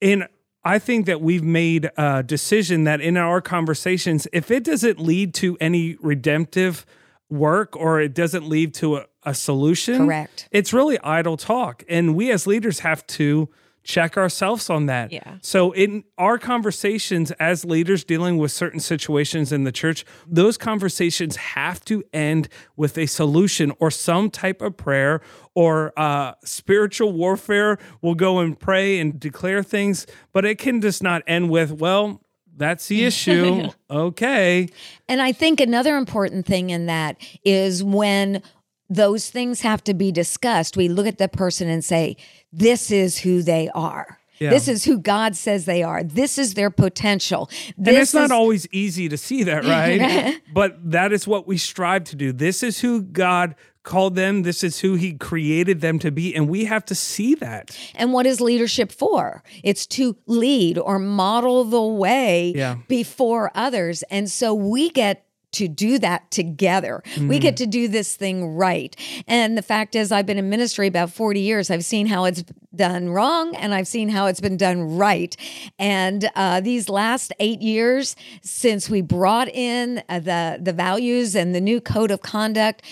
in 0.00 0.24
I 0.62 0.78
think 0.78 1.06
that 1.06 1.22
we've 1.22 1.42
made 1.42 1.90
a 1.96 2.22
decision 2.22 2.84
that 2.84 3.00
in 3.00 3.16
our 3.16 3.40
conversations, 3.40 4.28
if 4.32 4.50
it 4.50 4.62
doesn't 4.62 5.00
lead 5.00 5.32
to 5.34 5.56
any 5.58 5.96
redemptive 6.02 6.84
work 7.30 7.74
or 7.76 7.98
it 8.00 8.12
doesn't 8.12 8.46
lead 8.46 8.74
to 8.74 8.96
a, 8.96 9.06
a 9.22 9.32
solution, 9.34 10.04
Correct. 10.04 10.48
it's 10.50 10.72
really 10.74 10.98
idle 11.00 11.38
talk. 11.38 11.82
And 11.88 12.14
we 12.14 12.30
as 12.30 12.46
leaders 12.46 12.80
have 12.80 13.06
to 13.06 13.48
check 13.82 14.16
ourselves 14.16 14.68
on 14.68 14.86
that. 14.86 15.12
Yeah. 15.12 15.38
So 15.42 15.72
in 15.72 16.04
our 16.18 16.38
conversations 16.38 17.30
as 17.32 17.64
leaders 17.64 18.04
dealing 18.04 18.38
with 18.38 18.52
certain 18.52 18.80
situations 18.80 19.52
in 19.52 19.64
the 19.64 19.72
church, 19.72 20.04
those 20.26 20.56
conversations 20.56 21.36
have 21.36 21.84
to 21.86 22.04
end 22.12 22.48
with 22.76 22.98
a 22.98 23.06
solution 23.06 23.72
or 23.78 23.90
some 23.90 24.30
type 24.30 24.62
of 24.62 24.76
prayer 24.76 25.20
or 25.54 25.92
uh, 25.98 26.34
spiritual 26.44 27.12
warfare. 27.12 27.78
We'll 28.02 28.14
go 28.14 28.38
and 28.38 28.58
pray 28.58 28.98
and 28.98 29.18
declare 29.18 29.62
things, 29.62 30.06
but 30.32 30.44
it 30.44 30.58
can 30.58 30.80
just 30.80 31.02
not 31.02 31.22
end 31.26 31.50
with, 31.50 31.72
well, 31.72 32.20
that's 32.56 32.88
the 32.88 33.04
issue. 33.04 33.70
okay. 33.90 34.68
And 35.08 35.22
I 35.22 35.32
think 35.32 35.60
another 35.60 35.96
important 35.96 36.46
thing 36.46 36.70
in 36.70 36.86
that 36.86 37.16
is 37.42 37.82
when 37.82 38.42
those 38.90 39.30
things 39.30 39.60
have 39.60 39.82
to 39.84 39.94
be 39.94 40.12
discussed, 40.12 40.76
we 40.76 40.88
look 40.88 41.06
at 41.06 41.18
the 41.18 41.28
person 41.28 41.68
and 41.68 41.84
say, 41.84 42.16
this 42.52 42.90
is 42.90 43.18
who 43.18 43.42
they 43.42 43.68
are. 43.74 44.18
Yeah. 44.38 44.48
This 44.50 44.68
is 44.68 44.84
who 44.84 44.98
God 44.98 45.36
says 45.36 45.66
they 45.66 45.82
are. 45.82 46.02
This 46.02 46.38
is 46.38 46.54
their 46.54 46.70
potential. 46.70 47.50
And 47.76 47.84
This 47.86 48.02
it's 48.08 48.14
not 48.14 48.24
is- 48.26 48.30
always 48.30 48.66
easy 48.72 49.06
to 49.08 49.18
see 49.18 49.42
that, 49.44 49.64
right? 49.64 50.40
but 50.54 50.78
that 50.92 51.12
is 51.12 51.26
what 51.26 51.46
we 51.46 51.58
strive 51.58 52.04
to 52.04 52.16
do. 52.16 52.32
This 52.32 52.62
is 52.62 52.80
who 52.80 53.02
God 53.02 53.54
called 53.82 54.14
them. 54.14 54.42
This 54.42 54.64
is 54.64 54.80
who 54.80 54.94
He 54.94 55.12
created 55.12 55.82
them 55.82 55.98
to 55.98 56.10
be. 56.10 56.34
And 56.34 56.48
we 56.48 56.64
have 56.64 56.86
to 56.86 56.94
see 56.94 57.34
that. 57.36 57.76
And 57.94 58.14
what 58.14 58.24
is 58.26 58.40
leadership 58.40 58.90
for? 58.92 59.42
It's 59.62 59.86
to 59.88 60.16
lead 60.26 60.78
or 60.78 60.98
model 60.98 61.64
the 61.64 61.82
way 61.82 62.54
Yeah. 62.56 62.76
before 62.88 63.50
others. 63.54 64.02
And 64.04 64.30
so 64.30 64.54
we 64.54 64.88
get 64.88 65.26
to 65.52 65.68
do 65.68 65.98
that 65.98 66.30
together. 66.30 67.02
We 67.28 67.38
get 67.38 67.56
to 67.58 67.66
do 67.66 67.88
this 67.88 68.14
thing 68.16 68.54
right. 68.54 68.94
And 69.26 69.58
the 69.58 69.62
fact 69.62 69.94
is, 69.94 70.12
I've 70.12 70.26
been 70.26 70.38
in 70.38 70.48
ministry 70.48 70.86
about 70.86 71.10
40 71.10 71.40
years. 71.40 71.70
I've 71.70 71.84
seen 71.84 72.06
how 72.06 72.24
it's 72.24 72.44
done 72.74 73.10
wrong 73.10 73.54
and 73.56 73.74
I've 73.74 73.88
seen 73.88 74.08
how 74.08 74.26
it's 74.26 74.40
been 74.40 74.56
done 74.56 74.96
right. 74.96 75.36
And 75.78 76.30
uh, 76.36 76.60
these 76.60 76.88
last 76.88 77.32
eight 77.40 77.60
years, 77.60 78.14
since 78.42 78.88
we 78.88 79.02
brought 79.02 79.48
in 79.48 80.02
uh, 80.08 80.20
the, 80.20 80.58
the 80.60 80.72
values 80.72 81.34
and 81.34 81.54
the 81.54 81.60
new 81.60 81.80
code 81.80 82.10
of 82.10 82.22
conduct, 82.22 82.82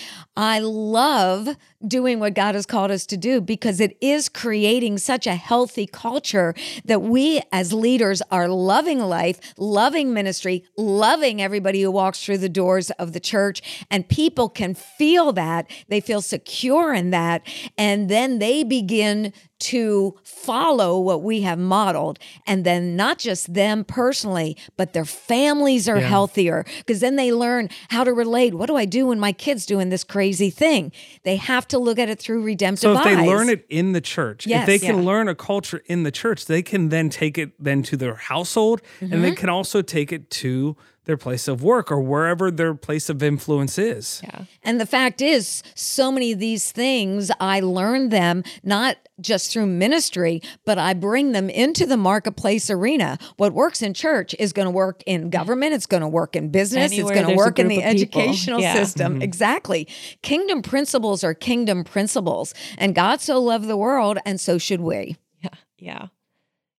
I 0.40 0.60
love 0.60 1.48
doing 1.84 2.20
what 2.20 2.34
God 2.34 2.54
has 2.54 2.64
called 2.64 2.92
us 2.92 3.04
to 3.06 3.16
do 3.16 3.40
because 3.40 3.80
it 3.80 3.96
is 4.00 4.28
creating 4.28 4.98
such 4.98 5.26
a 5.26 5.34
healthy 5.34 5.84
culture 5.86 6.54
that 6.84 7.02
we 7.02 7.40
as 7.50 7.72
leaders 7.72 8.22
are 8.30 8.48
loving 8.48 9.00
life, 9.00 9.40
loving 9.56 10.14
ministry, 10.14 10.64
loving 10.76 11.42
everybody 11.42 11.82
who 11.82 11.90
walks 11.90 12.24
through 12.24 12.38
the 12.38 12.48
doors 12.48 12.92
of 12.92 13.14
the 13.14 13.20
church. 13.20 13.84
And 13.90 14.08
people 14.08 14.48
can 14.48 14.74
feel 14.74 15.32
that. 15.32 15.68
They 15.88 16.00
feel 16.00 16.20
secure 16.20 16.94
in 16.94 17.10
that. 17.10 17.42
And 17.76 18.08
then 18.08 18.38
they 18.38 18.62
begin 18.62 19.32
to 19.60 20.16
follow 20.22 21.00
what 21.00 21.20
we 21.24 21.40
have 21.42 21.58
modeled. 21.58 22.20
And 22.46 22.62
then 22.64 22.94
not 22.94 23.18
just 23.18 23.54
them 23.54 23.84
personally, 23.84 24.56
but 24.76 24.92
their 24.92 25.04
families 25.04 25.88
are 25.88 25.98
Yeah. 25.98 26.06
healthier 26.08 26.64
because 26.78 27.00
then 27.00 27.16
they 27.16 27.32
learn 27.32 27.68
how 27.88 28.04
to 28.04 28.12
relate. 28.12 28.54
What 28.54 28.66
do 28.66 28.76
I 28.76 28.84
do 28.84 29.08
when 29.08 29.18
my 29.18 29.32
kid's 29.32 29.66
doing 29.66 29.88
this 29.88 30.04
crazy 30.04 30.27
thing? 30.32 30.92
They 31.22 31.36
have 31.36 31.66
to 31.68 31.78
look 31.78 31.98
at 31.98 32.08
it 32.08 32.18
through 32.18 32.42
redemptive 32.42 32.80
So 32.82 32.98
if 32.98 33.04
they 33.04 33.14
eyes. 33.14 33.26
learn 33.26 33.48
it 33.48 33.64
in 33.68 33.92
the 33.92 34.00
church, 34.00 34.46
if 34.46 34.66
they 34.66 34.78
can 34.78 34.98
Yeah. 34.98 35.04
learn 35.04 35.28
a 35.28 35.34
culture 35.34 35.82
in 35.86 36.02
the 36.02 36.10
church, 36.10 36.46
they 36.46 36.62
can 36.62 36.88
then 36.90 37.08
take 37.10 37.38
it 37.38 37.50
then 37.58 37.82
to 37.84 37.96
their 37.96 38.14
household 38.14 38.80
and 39.00 39.10
Mm-hmm. 39.12 39.22
they 39.22 39.32
can 39.32 39.48
also 39.48 39.82
take 39.82 40.12
it 40.12 40.28
to 40.30 40.76
their 41.08 41.16
place 41.16 41.48
of 41.48 41.62
work 41.62 41.90
or 41.90 41.98
wherever 42.00 42.50
their 42.50 42.74
place 42.74 43.08
of 43.08 43.22
influence 43.22 43.78
is. 43.78 44.20
Yeah. 44.22 44.44
And 44.62 44.78
the 44.78 44.84
fact 44.84 45.22
is, 45.22 45.62
so 45.74 46.12
many 46.12 46.32
of 46.32 46.38
these 46.38 46.70
things, 46.70 47.30
I 47.40 47.60
learned 47.60 48.10
them 48.10 48.44
not 48.62 48.98
just 49.18 49.50
through 49.50 49.66
ministry, 49.66 50.42
but 50.66 50.76
I 50.76 50.92
bring 50.92 51.32
them 51.32 51.48
into 51.48 51.86
the 51.86 51.96
marketplace 51.96 52.68
arena. 52.68 53.16
What 53.38 53.54
works 53.54 53.80
in 53.80 53.94
church 53.94 54.34
is 54.38 54.52
going 54.52 54.66
to 54.66 54.70
work 54.70 55.02
in 55.06 55.30
government, 55.30 55.72
it's 55.72 55.86
going 55.86 56.02
to 56.02 56.08
work 56.08 56.36
in 56.36 56.50
business, 56.50 56.92
Anywhere 56.92 57.14
it's 57.14 57.22
going 57.22 57.34
to 57.34 57.38
work 57.38 57.58
in 57.58 57.68
the 57.68 57.82
educational 57.82 58.60
Yeah. 58.60 58.74
system. 58.74 59.22
Exactly. 59.22 59.88
Kingdom 60.20 60.60
principles 60.60 61.24
are 61.24 61.32
kingdom 61.32 61.84
principles. 61.84 62.52
And 62.76 62.94
God 62.94 63.22
so 63.22 63.40
loved 63.40 63.66
the 63.66 63.78
world, 63.78 64.18
and 64.26 64.38
so 64.38 64.58
should 64.58 64.82
we. 64.82 65.16
Yeah. 65.42 65.48
Yeah. 65.78 66.06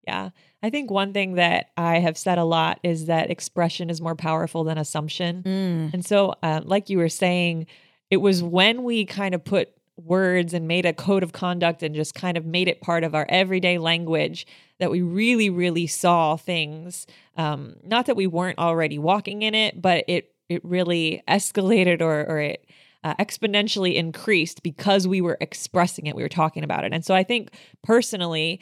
Yeah. 0.08 0.30
I 0.62 0.70
think 0.70 0.90
one 0.90 1.12
thing 1.12 1.34
that 1.34 1.70
I 1.76 1.98
have 1.98 2.16
said 2.16 2.38
a 2.38 2.44
lot 2.44 2.80
is 2.82 3.06
that 3.06 3.30
expression 3.30 3.90
is 3.90 4.00
more 4.00 4.16
powerful 4.16 4.64
than 4.64 4.78
assumption. 4.78 5.42
Mm. 5.42 5.94
And 5.94 6.04
so, 6.04 6.34
uh, 6.42 6.62
like 6.64 6.88
you 6.88 6.96
were 6.96 7.10
saying, 7.10 7.66
it 8.10 8.16
was 8.16 8.42
when 8.42 8.84
we 8.84 9.04
kind 9.04 9.34
of 9.34 9.44
put 9.44 9.70
words 9.96 10.54
and 10.54 10.66
made 10.66 10.86
a 10.86 10.94
code 10.94 11.22
of 11.22 11.32
conduct 11.32 11.82
and 11.82 11.94
just 11.94 12.14
kind 12.14 12.38
of 12.38 12.46
made 12.46 12.68
it 12.68 12.80
part 12.80 13.04
of 13.04 13.14
our 13.14 13.26
everyday 13.28 13.76
language 13.76 14.46
that 14.78 14.90
we 14.90 15.02
really, 15.02 15.50
really 15.50 15.86
saw 15.86 16.36
things. 16.36 17.06
Um, 17.36 17.76
not 17.84 18.06
that 18.06 18.16
we 18.16 18.26
weren't 18.26 18.58
already 18.58 18.98
walking 18.98 19.42
in 19.42 19.54
it, 19.54 19.80
but 19.80 20.04
it 20.08 20.32
it 20.48 20.64
really 20.64 21.22
escalated 21.28 22.00
or 22.00 22.24
or 22.24 22.40
it 22.40 22.64
uh, 23.04 23.14
exponentially 23.16 23.94
increased 23.94 24.62
because 24.62 25.06
we 25.06 25.20
were 25.20 25.36
expressing 25.40 26.06
it. 26.06 26.16
We 26.16 26.22
were 26.22 26.28
talking 26.28 26.64
about 26.64 26.84
it, 26.84 26.92
and 26.92 27.04
so 27.04 27.14
I 27.14 27.22
think 27.22 27.50
personally. 27.82 28.60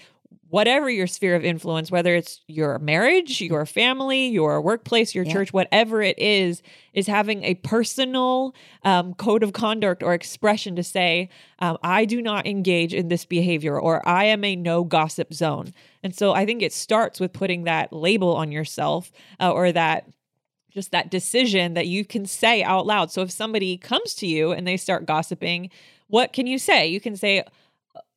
Whatever 0.49 0.89
your 0.89 1.07
sphere 1.09 1.35
of 1.35 1.45
influence, 1.45 1.91
whether 1.91 2.15
it's 2.15 2.41
your 2.47 2.79
marriage, 2.79 3.41
your 3.41 3.67
family, 3.67 4.29
your 4.29 4.61
workplace, 4.61 5.15
your 5.15 5.25
Yeah. 5.25 5.33
church, 5.33 5.53
whatever 5.53 6.03
it 6.03 6.17
is, 6.19 6.63
is 6.95 7.09
having 7.09 7.43
a 7.43 7.55
personal 7.55 8.55
um, 8.85 9.15
code 9.15 9.43
of 9.43 9.53
conduct 9.53 10.03
or 10.03 10.15
expression 10.15 10.77
to 10.77 10.83
say, 10.85 11.29
um, 11.59 11.79
I 11.83 12.05
do 12.05 12.23
not 12.23 12.47
engage 12.47 12.95
in 12.95 13.09
this 13.09 13.25
behavior 13.25 13.79
or 13.79 14.07
I 14.09 14.25
am 14.25 14.45
a 14.45 14.55
no 14.55 14.85
gossip 14.85 15.35
zone. 15.35 15.75
And 16.03 16.15
so 16.15 16.33
I 16.33 16.47
think 16.47 16.63
it 16.63 16.73
starts 16.73 17.19
with 17.19 17.33
putting 17.33 17.65
that 17.65 17.93
label 17.93 18.35
on 18.37 18.53
yourself 18.53 19.11
uh, 19.41 19.51
or 19.53 19.73
that 19.73 20.07
just 20.71 20.93
that 20.93 21.11
decision 21.11 21.75
that 21.75 21.87
you 21.87 22.05
can 22.05 22.27
say 22.27 22.63
out 22.63 22.87
loud. 22.87 23.11
So 23.11 23.23
if 23.23 23.31
somebody 23.31 23.79
comes 23.79 24.15
to 24.17 24.27
you 24.27 24.53
and 24.53 24.67
they 24.67 24.77
start 24.77 25.07
gossiping, 25.07 25.71
what 26.09 26.33
can 26.33 26.47
you 26.47 26.59
say? 26.59 26.87
You 26.87 27.01
can 27.01 27.17
say, 27.17 27.43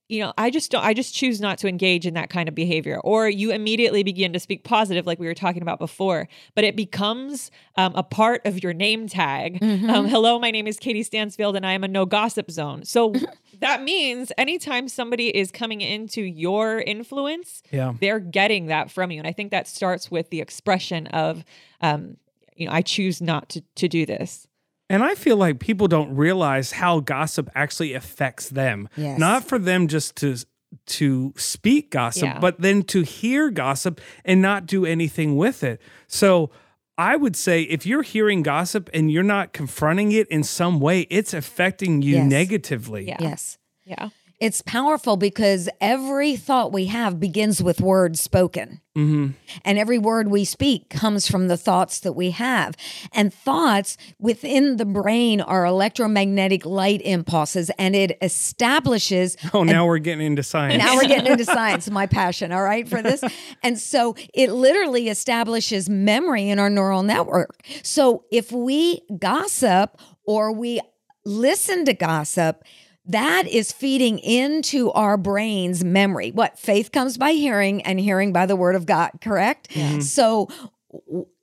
you 0.10 0.20
know, 0.22 0.34
I 0.40 0.50
just 0.50 0.72
don't, 0.72 0.84
I 0.84 0.96
just 0.96 1.14
choose 1.14 1.40
not 1.40 1.60
to 1.60 1.68
engage 1.68 2.08
in 2.08 2.16
that 2.16 2.32
kind 2.32 2.50
of 2.50 2.56
behavior. 2.56 3.00
Or 3.04 3.30
you 3.30 3.52
immediately 3.52 4.02
begin 4.02 4.34
to 4.34 4.40
speak 4.40 4.64
positive, 4.64 5.06
like 5.06 5.20
we 5.20 5.28
were 5.28 5.36
talking 5.36 5.62
about 5.62 5.78
before, 5.78 6.28
but 6.56 6.64
it 6.64 6.76
becomes 6.76 7.52
um, 7.76 7.94
a 7.96 8.02
part 8.02 8.42
of 8.44 8.62
your 8.64 8.74
name 8.74 9.08
tag. 9.08 9.60
Mm-hmm. 9.60 9.88
Um, 9.90 10.08
Hello, 10.08 10.40
my 10.40 10.50
name 10.50 10.66
is 10.66 10.78
Katie 10.78 11.04
Stansfield 11.04 11.56
and 11.56 11.64
I 11.66 11.74
am 11.74 11.84
a 11.84 11.88
no 11.88 12.08
gossip 12.08 12.50
zone. 12.50 12.84
So 12.86 13.14
that 13.60 13.84
means 13.84 14.32
anytime 14.36 14.88
somebody 14.88 15.28
is 15.28 15.52
coming 15.52 15.82
into 15.82 16.24
your 16.24 16.80
influence, 16.80 17.62
Yeah. 17.72 17.94
they're 18.02 18.20
getting 18.20 18.66
that 18.66 18.90
from 18.90 19.12
you. 19.12 19.20
And 19.20 19.28
I 19.28 19.32
think 19.32 19.52
that 19.52 19.68
starts 19.68 20.10
with 20.10 20.32
the 20.32 20.42
expression 20.42 21.06
of, 21.08 21.46
um, 21.82 22.18
you 22.56 22.66
know, 22.66 22.74
I 22.74 22.82
choose 22.82 23.22
not 23.22 23.48
to, 23.50 23.62
to 23.76 23.88
do 23.88 24.08
this. 24.08 24.48
And 24.90 25.04
I 25.04 25.16
feel 25.16 25.38
like 25.38 25.60
people 25.60 25.88
don't 25.88 26.16
realize 26.16 26.72
how 26.72 27.00
gossip 27.00 27.50
actually 27.56 27.94
affects 27.94 28.50
them. 28.50 28.90
Yes. 28.98 29.20
Not 29.20 29.44
for 29.44 29.60
them 29.60 29.88
just 29.88 30.16
to 30.18 30.36
to 30.86 31.34
speak 31.36 31.90
gossip, 31.90 32.24
Yeah. 32.24 32.40
but 32.40 32.62
then 32.62 32.84
to 32.84 33.02
hear 33.02 33.50
gossip 33.50 34.00
and 34.24 34.40
not 34.40 34.68
do 34.68 34.86
anything 34.86 35.36
with 35.36 35.64
it. 35.64 35.82
So 36.08 36.52
I 36.96 37.16
would 37.16 37.36
say 37.36 37.64
if 37.64 37.86
you're 37.88 38.04
hearing 38.04 38.44
gossip 38.44 38.88
and 38.94 39.12
you're 39.12 39.24
not 39.24 39.52
confronting 39.52 40.12
it 40.12 40.28
in 40.28 40.44
some 40.44 40.80
way, 40.80 41.02
it's 41.10 41.34
affecting 41.34 42.04
you 42.04 42.18
Yes. 42.18 42.30
negatively. 42.30 43.08
Yeah. 43.08 43.18
Yes. 43.20 43.58
Yeah. 43.84 44.10
It's 44.40 44.62
powerful 44.62 45.18
because 45.18 45.68
every 45.82 46.38
thought 46.38 46.72
we 46.72 46.86
have 46.86 47.20
begins 47.20 47.62
with 47.62 47.82
words 47.82 48.22
spoken. 48.22 48.80
Mm-hmm. 48.98 49.32
And 49.66 49.78
every 49.78 49.98
word 49.98 50.30
we 50.30 50.46
speak 50.46 50.90
comes 50.90 51.28
from 51.28 51.50
the 51.50 51.58
thoughts 51.58 52.00
that 52.02 52.14
we 52.14 52.32
have. 52.32 52.76
And 53.12 53.34
thoughts 53.34 53.98
within 54.18 54.78
the 54.78 54.86
brain 54.86 55.42
are 55.42 55.66
electromagnetic 55.66 56.66
light 56.66 57.02
impulses, 57.04 57.70
and 57.78 57.96
it 57.96 58.18
establishes 58.22 59.36
Oh, 59.54 59.64
now 59.64 59.86
we're 59.86 59.98
getting 59.98 60.26
into 60.26 60.44
science. 60.44 60.82
now 60.82 60.96
we're 60.96 61.08
getting 61.08 61.32
into 61.32 61.46
science, 61.60 61.90
my 61.90 62.08
passion, 62.08 62.54
all 62.54 62.64
right, 62.64 62.88
for 62.88 63.02
this. 63.02 63.24
And 63.62 63.78
so 63.78 64.16
it 64.34 64.52
literally 64.52 65.10
establishes 65.10 65.90
memory 65.90 66.50
in 66.50 66.60
our 66.60 66.70
neural 66.70 67.04
network. 67.04 67.62
So 67.84 68.24
if 68.32 68.54
we 68.54 69.02
gossip 69.18 70.00
or 70.26 70.54
we 70.54 70.80
listen 71.26 71.86
to 71.86 71.94
gossip, 71.94 72.64
that 73.10 73.48
is 73.48 73.72
feeding 73.72 74.20
into 74.20 74.92
our 74.92 75.18
brain's 75.18 75.84
memory. 75.84 76.32
What 76.32 76.58
faith 76.58 76.92
comes 76.92 77.18
by 77.18 77.32
hearing 77.32 77.82
and 77.82 78.00
hearing 78.00 78.32
by 78.32 78.46
the 78.46 78.56
word 78.56 78.76
of 78.76 78.86
God, 78.86 79.12
correct? 79.22 79.72
So 80.02 80.48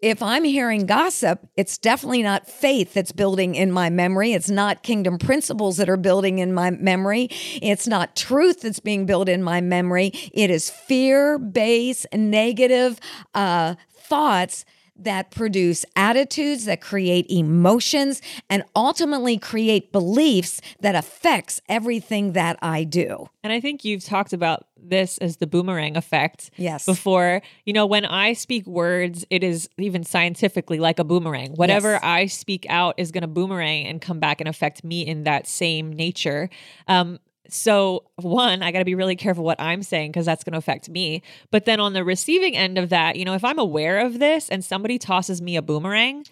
if 0.01 0.23
I'm 0.23 0.43
hearing 0.45 0.87
gossip, 0.87 1.41
it's 1.57 1.79
definitely 1.79 2.23
not 2.23 2.49
faith 2.49 2.95
that's 2.95 3.13
building 3.13 3.55
in 3.55 3.71
my 3.71 3.91
memory. 3.91 4.33
It's 4.33 4.51
not 4.51 4.83
kingdom 4.83 5.19
principles 5.19 5.77
that 5.77 5.89
are 5.89 5.97
building 5.97 6.39
in 6.41 6.53
my 6.53 6.71
memory. 6.71 7.29
It's 7.63 7.87
not 7.87 8.17
truth 8.17 8.63
that's 8.63 8.81
being 8.81 9.07
built 9.07 9.29
in 9.29 9.43
my 9.43 9.61
memory. 9.61 10.11
It 10.33 10.51
is 10.51 10.71
fear 10.71 11.39
based, 11.39 12.07
negative 12.13 12.99
uh, 13.35 13.77
thoughts 13.93 14.65
that 14.99 15.31
produce 15.31 15.85
attitudes 15.95 16.65
that 16.65 16.81
create 16.81 17.27
emotions 17.31 18.23
and 18.49 18.65
ultimately 18.75 19.39
create 19.39 19.93
beliefs 19.93 20.61
that 20.81 20.95
affects 20.95 21.61
everything 21.69 22.33
that 22.33 22.59
I 22.63 22.85
do. 22.85 23.29
And 23.43 23.53
I 23.53 23.61
think 23.61 23.85
you've 23.85 24.05
talked 24.05 24.33
about 24.33 24.67
this 24.77 25.19
as 25.19 25.39
the 25.39 25.47
boomerang 25.47 25.97
effect. 25.97 26.51
Yes. 26.57 26.87
Before, 26.87 27.43
you 27.65 27.73
know, 27.73 27.87
when 27.87 28.05
I 28.05 28.33
speak 28.33 28.67
words, 28.67 29.25
it 29.31 29.43
is 29.43 29.69
even 29.79 30.05
scientifically 30.05 30.79
like 30.79 30.99
a 30.99 31.05
boomerang. 31.05 31.53
Whatever 31.55 31.93
Yes. 31.93 32.01
I 32.03 32.27
speak 32.27 32.67
out 32.69 32.95
is 32.97 33.11
going 33.13 33.23
to 33.23 33.29
boomerang 33.29 33.87
and 33.87 34.01
come 34.01 34.21
back 34.21 34.41
and 34.41 34.49
affect 34.49 34.85
me 34.85 35.07
in 35.07 35.25
that 35.25 35.47
same 35.47 35.93
nature. 35.93 36.49
Um, 36.89 37.19
so 37.53 38.05
one, 38.17 38.63
I 38.63 38.73
got 38.73 38.81
to 38.81 38.85
be 38.85 38.95
really 38.95 39.17
careful 39.17 39.45
what 39.45 39.61
I'm 39.61 39.83
saying 39.83 40.13
because 40.13 40.27
that's 40.27 40.45
going 40.45 40.53
to 40.53 40.59
affect 40.59 40.89
me. 40.89 41.23
But 41.51 41.65
then 41.65 41.81
on 41.81 41.93
the 41.93 42.05
receiving 42.05 42.57
end 42.57 42.79
of 42.79 42.91
that, 42.91 43.17
you 43.17 43.25
know, 43.25 43.35
if 43.35 43.45
I'm 43.45 43.59
aware 43.59 43.99
of 43.99 44.19
this 44.19 44.49
and 44.49 44.65
somebody 44.65 44.99
tosses 44.99 45.41
me 45.43 45.57
a 45.57 45.63
boomerang, 45.63 46.25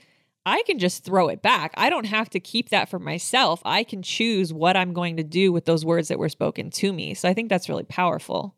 I 0.47 0.63
can 0.67 0.79
just 0.79 1.05
throw 1.05 1.29
it 1.29 1.41
back. 1.41 1.73
I 1.77 1.89
don't 1.89 2.07
have 2.07 2.29
to 2.31 2.41
keep 2.41 2.69
that 2.69 2.89
for 2.89 2.99
myself. 2.99 3.63
I 3.65 3.83
can 3.83 4.03
choose 4.03 4.53
what 4.53 4.77
I'm 4.77 4.93
going 4.93 5.17
to 5.17 5.25
do 5.25 5.53
with 5.53 5.65
those 5.65 5.85
words 5.85 6.09
that 6.09 6.19
were 6.19 6.29
spoken 6.29 6.71
to 6.71 6.93
me. 6.93 7.15
So 7.15 7.29
I 7.29 7.35
think 7.35 7.49
that's 7.49 7.69
really 7.69 7.85
powerful. 7.85 8.55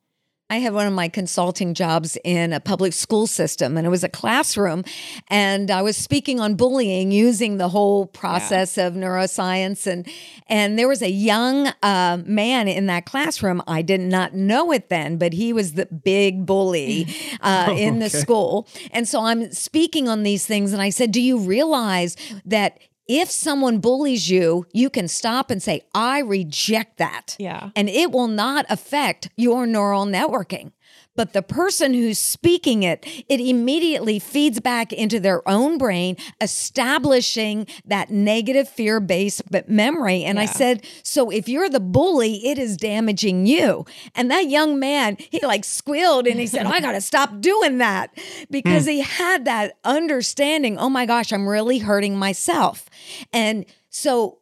I 0.49 0.59
had 0.59 0.75
one 0.75 0.87
of 0.87 0.93
my 0.93 1.09
consulting 1.09 1.75
jobs 1.75 2.17
in 2.23 2.53
a 2.53 2.61
public 2.61 2.93
school 2.93 3.27
system, 3.27 3.77
and 3.77 3.85
it 3.85 3.91
was 3.91 4.05
a 4.05 4.09
classroom. 4.09 4.85
And 5.27 5.73
I 5.73 5.83
was 5.83 5.97
speaking 5.97 6.39
on 6.39 6.55
bullying 6.55 7.11
using 7.11 7.57
the 7.57 7.69
whole 7.69 8.07
process 8.07 8.79
of 8.79 8.95
neuroscience. 8.95 9.89
And, 9.89 10.09
and 10.47 10.79
there 10.79 10.87
was 10.87 11.03
a 11.03 11.11
young 11.11 11.67
uh, 11.83 12.19
man 12.25 12.69
in 12.69 12.87
that 12.87 13.07
classroom. 13.07 13.61
I 13.67 13.83
did 13.83 14.01
not 14.01 14.35
know 14.35 14.71
it 14.71 14.89
then, 14.89 15.17
but 15.17 15.33
he 15.33 15.53
was 15.53 15.73
the 15.73 15.87
big 15.87 16.47
bully 16.47 17.09
uh, 17.41 17.75
in 17.77 17.99
the 17.99 18.09
school. 18.09 18.69
And 18.93 19.09
so 19.09 19.25
I'm 19.25 19.51
speaking 19.51 20.09
on 20.09 20.23
these 20.23 20.47
things, 20.47 20.73
and 20.73 20.81
I 20.81 20.91
said, 20.91 21.11
Do 21.11 21.21
you 21.21 21.39
realize 21.39 22.17
that? 22.45 22.79
If 23.09 23.31
someone 23.31 23.79
bullies 23.79 24.29
you, 24.29 24.67
you 24.73 24.91
can 24.91 25.07
stop 25.09 25.51
and 25.51 25.63
say, 25.63 25.83
I 25.95 26.21
reject 26.21 26.97
that 26.99 27.37
Yeah. 27.39 27.71
and 27.77 27.89
it 27.89 28.11
will 28.11 28.27
not 28.29 28.67
affect 28.69 29.31
your 29.37 29.67
neural 29.67 30.07
networking. 30.07 30.73
But 31.17 31.33
the 31.33 31.43
person 31.43 31.95
who's 31.95 32.19
speaking 32.19 32.83
it, 32.83 33.07
it 33.29 33.41
immediately 33.41 34.19
feeds 34.19 34.61
back 34.61 34.93
into 34.93 35.19
their 35.19 35.47
own 35.49 35.79
brain, 35.79 36.17
establishing 36.41 37.67
that 37.87 38.11
negative 38.11 38.69
fear 38.69 39.01
based 39.01 39.43
memory. 39.69 40.25
And 40.25 40.39
I 40.39 40.47
said, 40.47 40.87
So 41.03 41.31
if 41.31 41.49
you're 41.49 41.69
the 41.69 41.81
bully, 41.81 42.47
it 42.47 42.59
is 42.59 42.77
damaging 42.77 43.47
you. 43.47 43.85
And 44.15 44.31
that 44.31 44.49
young 44.49 44.79
man, 44.79 45.17
he 45.19 45.41
like 45.45 45.65
squealed 45.65 46.27
and 46.27 46.39
he 46.39 46.47
said, 46.47 46.67
oh, 46.67 46.71
I 46.71 46.81
got 46.81 46.93
to 46.93 47.01
stop 47.01 47.41
doing 47.41 47.79
that 47.79 48.17
because 48.51 48.85
hmm. 48.85 48.91
he 48.91 49.01
had 49.01 49.45
that 49.45 49.79
understanding. 49.85 50.79
Oh 50.79 50.89
my 50.89 51.07
gosh, 51.07 51.33
I'm 51.33 51.49
really 51.49 51.79
hurting 51.79 52.19
myself. 52.19 52.89
And 53.33 53.67
so 53.89 54.39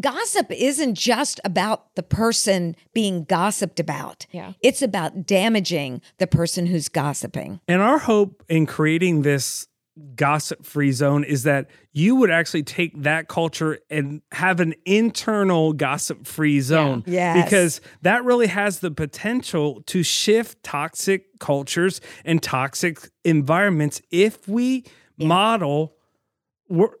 gossip 0.00 0.50
isn't 0.50 0.94
just 0.94 1.40
about 1.44 1.94
the 1.94 2.02
person 2.02 2.76
being 2.94 3.24
gossiped 3.24 3.80
about. 3.80 4.26
Yeah. 4.32 4.52
It's 4.62 4.82
about 4.82 5.26
damaging 5.26 6.00
the 6.18 6.26
person 6.26 6.66
who's 6.66 6.88
gossiping. 6.88 7.60
And 7.68 7.82
our 7.82 7.98
hope 7.98 8.42
in 8.48 8.66
creating 8.66 9.22
this 9.22 9.66
gossip 10.14 10.64
free 10.64 10.92
zone 10.92 11.24
is 11.24 11.42
that 11.42 11.68
you 11.92 12.14
would 12.14 12.30
actually 12.30 12.62
take 12.62 13.02
that 13.02 13.28
culture 13.28 13.78
and 13.90 14.22
have 14.32 14.60
an 14.60 14.74
internal 14.86 15.72
gossip 15.72 16.26
free 16.26 16.60
zone. 16.60 17.02
Yes. 17.06 17.44
Because 17.44 17.80
that 18.02 18.24
really 18.24 18.46
has 18.46 18.78
the 18.80 18.90
potential 18.90 19.82
to 19.86 20.02
shift 20.02 20.62
toxic 20.62 21.38
cultures 21.38 22.00
and 22.24 22.42
toxic 22.42 23.10
environments 23.24 24.00
if 24.10 24.48
we 24.48 24.84
model 25.18 25.78
we're- 25.78 25.99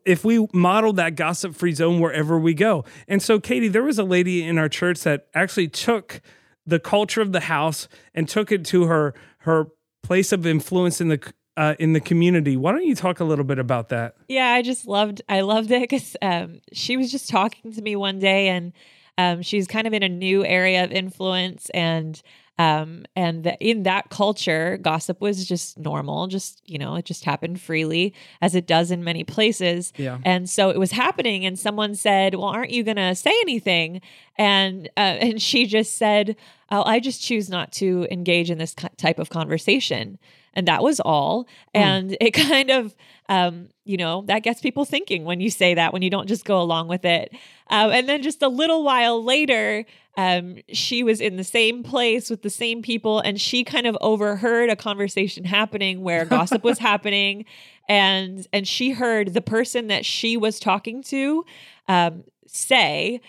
if 0.04 0.24
we 0.24 0.46
model 0.52 0.92
that 0.94 1.14
gossip 1.14 1.54
free 1.54 1.72
zone 1.72 2.00
wherever 2.00 2.38
we 2.38 2.54
go. 2.54 2.84
And 3.06 3.22
so, 3.22 3.38
Katie, 3.38 3.68
there 3.68 3.82
was 3.82 3.98
a 3.98 4.04
lady 4.04 4.42
in 4.42 4.58
our 4.58 4.68
church 4.68 5.00
that 5.02 5.28
actually 5.34 5.68
took 5.68 6.20
the 6.66 6.80
culture 6.80 7.20
of 7.20 7.32
the 7.32 7.40
house 7.40 7.88
and 8.14 8.28
took 8.28 8.52
it 8.52 8.64
to 8.66 8.84
her 8.84 9.14
her 9.38 9.68
place 10.02 10.32
of 10.32 10.46
influence 10.46 11.00
in 11.00 11.08
the 11.08 11.32
uh, 11.56 11.74
in 11.78 11.92
the 11.92 12.00
community. 12.00 12.56
Why 12.56 12.72
don't 12.72 12.84
you 12.84 12.94
talk 12.94 13.20
a 13.20 13.24
little 13.24 13.44
bit 13.44 13.58
about 13.58 13.90
that? 13.90 14.16
Yeah, 14.28 14.48
I 14.48 14.62
just 14.62 14.86
loved 14.86 15.22
I 15.28 15.42
loved 15.42 15.70
it 15.70 15.82
because 15.82 16.16
um, 16.22 16.60
she 16.72 16.96
was 16.96 17.10
just 17.10 17.28
talking 17.28 17.72
to 17.72 17.82
me 17.82 17.96
one 17.96 18.18
day, 18.18 18.48
and 18.48 18.72
um, 19.18 19.42
she's 19.42 19.66
kind 19.66 19.86
of 19.86 19.92
in 19.92 20.02
a 20.02 20.08
new 20.08 20.44
area 20.44 20.84
of 20.84 20.90
influence, 20.90 21.70
and 21.70 22.20
um, 22.60 23.06
and 23.16 23.42
the, 23.42 23.56
in 23.58 23.84
that 23.84 24.10
culture, 24.10 24.78
gossip 24.82 25.22
was 25.22 25.46
just 25.46 25.78
normal. 25.78 26.26
Just 26.26 26.60
you 26.68 26.76
know, 26.76 26.94
it 26.96 27.06
just 27.06 27.24
happened 27.24 27.58
freely, 27.58 28.12
as 28.42 28.54
it 28.54 28.66
does 28.66 28.90
in 28.90 29.02
many 29.02 29.24
places. 29.24 29.94
Yeah. 29.96 30.18
And 30.26 30.48
so 30.48 30.68
it 30.68 30.78
was 30.78 30.90
happening, 30.92 31.46
and 31.46 31.58
someone 31.58 31.94
said, 31.94 32.34
"Well, 32.34 32.48
aren't 32.48 32.70
you 32.70 32.82
going 32.82 32.98
to 32.98 33.14
say 33.14 33.32
anything?" 33.40 34.02
And 34.36 34.88
uh, 34.98 35.00
and 35.00 35.40
she 35.40 35.64
just 35.64 35.96
said, 35.96 36.36
oh, 36.70 36.82
"I 36.84 37.00
just 37.00 37.22
choose 37.22 37.48
not 37.48 37.72
to 37.72 38.06
engage 38.10 38.50
in 38.50 38.58
this 38.58 38.74
type 38.74 39.18
of 39.18 39.30
conversation." 39.30 40.18
And 40.52 40.68
that 40.68 40.82
was 40.82 41.00
all. 41.00 41.46
And 41.72 42.14
it 42.20 42.32
kind 42.34 42.70
of, 42.70 42.94
um, 43.30 43.68
you 43.84 43.96
know, 43.96 44.22
that 44.26 44.42
gets 44.42 44.60
people 44.60 44.84
thinking 44.84 45.24
when 45.24 45.40
you 45.40 45.48
say 45.48 45.74
that, 45.74 45.94
when 45.94 46.02
you 46.02 46.10
don't 46.10 46.26
just 46.26 46.44
go 46.44 46.60
along 46.60 46.88
with 46.88 47.06
it. 47.06 47.32
Um, 47.68 47.90
and 47.90 48.08
then 48.08 48.20
just 48.20 48.42
a 48.42 48.48
little 48.48 48.82
while 48.82 49.22
later, 49.22 49.86
um, 50.20 50.56
she 50.68 51.02
was 51.02 51.18
in 51.22 51.36
the 51.36 51.44
same 51.44 51.82
place 51.82 52.28
with 52.28 52.42
the 52.42 52.50
same 52.50 52.82
people, 52.82 53.20
and 53.20 53.40
she 53.40 53.64
kind 53.64 53.86
of 53.86 53.96
overheard 54.02 54.68
a 54.68 54.76
conversation 54.76 55.44
happening 55.44 56.02
where 56.02 56.26
gossip 56.26 56.62
was 56.62 56.78
happening, 56.90 57.46
and 57.88 58.46
and 58.52 58.68
she 58.68 58.90
heard 58.90 59.32
the 59.32 59.40
person 59.40 59.86
that 59.86 60.04
she 60.04 60.36
was 60.36 60.60
talking 60.60 61.02
to 61.04 61.46
um, 61.88 62.24
say, 62.46 63.22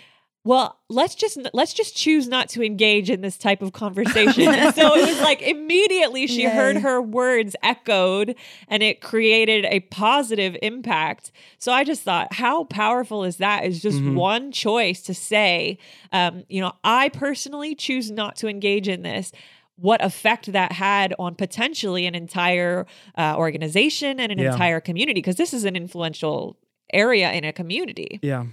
well 0.44 0.80
let's 0.90 1.14
just 1.16 1.38
let's 1.54 1.74
just 1.74 1.96
choose 1.96 2.28
not 2.28 2.50
to 2.50 2.64
engage 2.64 3.10
in 3.10 3.22
this 3.22 3.38
type 3.38 3.62
of 3.62 3.74
conversation 3.74 4.44
so 4.74 4.96
it 4.96 5.08
was 5.08 5.22
like 5.22 5.42
immediately 5.42 6.26
she 6.28 6.44
Yay. 6.44 6.50
heard 6.56 6.78
her 6.78 7.02
words 7.02 7.56
echoed 7.62 8.36
and 8.68 8.82
it 8.82 9.02
created 9.02 9.66
a 9.66 9.82
positive 9.82 10.58
impact 10.64 11.32
so 11.60 11.72
i 11.72 11.84
just 11.84 12.02
thought 12.02 12.34
how 12.34 12.64
powerful 12.64 13.24
is 13.24 13.38
that 13.38 13.66
is 13.66 13.82
just 13.82 14.02
Mhm. 14.02 14.16
one 14.16 14.52
choice 14.52 15.02
to 15.04 15.14
say 15.14 15.78
um, 16.12 16.44
you 16.50 16.60
know 16.62 16.72
i 16.84 17.10
personally 17.10 17.76
choose 17.76 18.10
not 18.10 18.36
to 18.38 18.48
engage 18.48 18.88
in 18.88 19.04
this 19.04 19.32
what 19.76 20.04
effect 20.04 20.52
that 20.52 20.72
had 20.74 21.14
on 21.18 21.34
potentially 21.36 22.06
an 22.06 22.14
entire 22.14 22.86
uh, 23.18 23.36
organization 23.38 24.20
and 24.20 24.32
an 24.32 24.38
Yeah. 24.40 24.52
entire 24.52 24.80
community 24.80 25.20
because 25.20 25.36
this 25.38 25.54
is 25.54 25.66
an 25.66 25.76
influential 25.76 26.58
area 26.94 27.32
in 27.32 27.44
a 27.44 27.54
community 27.54 28.20
Yeah. 28.22 28.46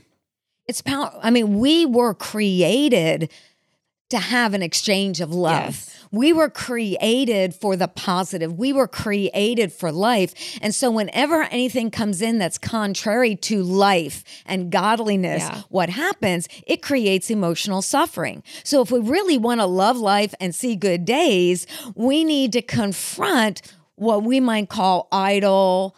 It's 0.68 0.82
power. 0.82 1.10
I 1.22 1.30
mean, 1.30 1.58
we 1.58 1.86
were 1.86 2.14
created 2.14 3.30
to 4.10 4.18
have 4.18 4.54
an 4.54 4.62
exchange 4.62 5.20
of 5.20 5.32
love. 5.34 5.64
Yes. 5.64 5.94
We 6.10 6.32
were 6.32 6.48
created 6.48 7.54
for 7.54 7.76
the 7.76 7.88
positive. 7.88 8.58
We 8.58 8.72
were 8.72 8.88
created 8.88 9.70
for 9.70 9.92
life. 9.92 10.32
And 10.62 10.74
so, 10.74 10.90
whenever 10.90 11.42
anything 11.42 11.90
comes 11.90 12.22
in 12.22 12.38
that's 12.38 12.56
contrary 12.56 13.36
to 13.36 13.62
life 13.62 14.24
and 14.46 14.70
godliness, 14.72 15.42
Yeah. 15.42 15.62
what 15.68 15.90
happens? 15.90 16.48
It 16.66 16.80
creates 16.80 17.28
emotional 17.30 17.82
suffering. 17.82 18.42
So, 18.64 18.80
if 18.80 18.90
we 18.90 19.00
really 19.00 19.36
want 19.36 19.60
to 19.60 19.66
love 19.66 19.98
life 19.98 20.34
and 20.40 20.54
see 20.54 20.76
good 20.76 21.04
days, 21.04 21.66
we 21.94 22.24
need 22.24 22.52
to 22.52 22.62
confront 22.62 23.60
what 23.96 24.22
we 24.22 24.40
might 24.40 24.70
call 24.70 25.08
idle 25.12 25.94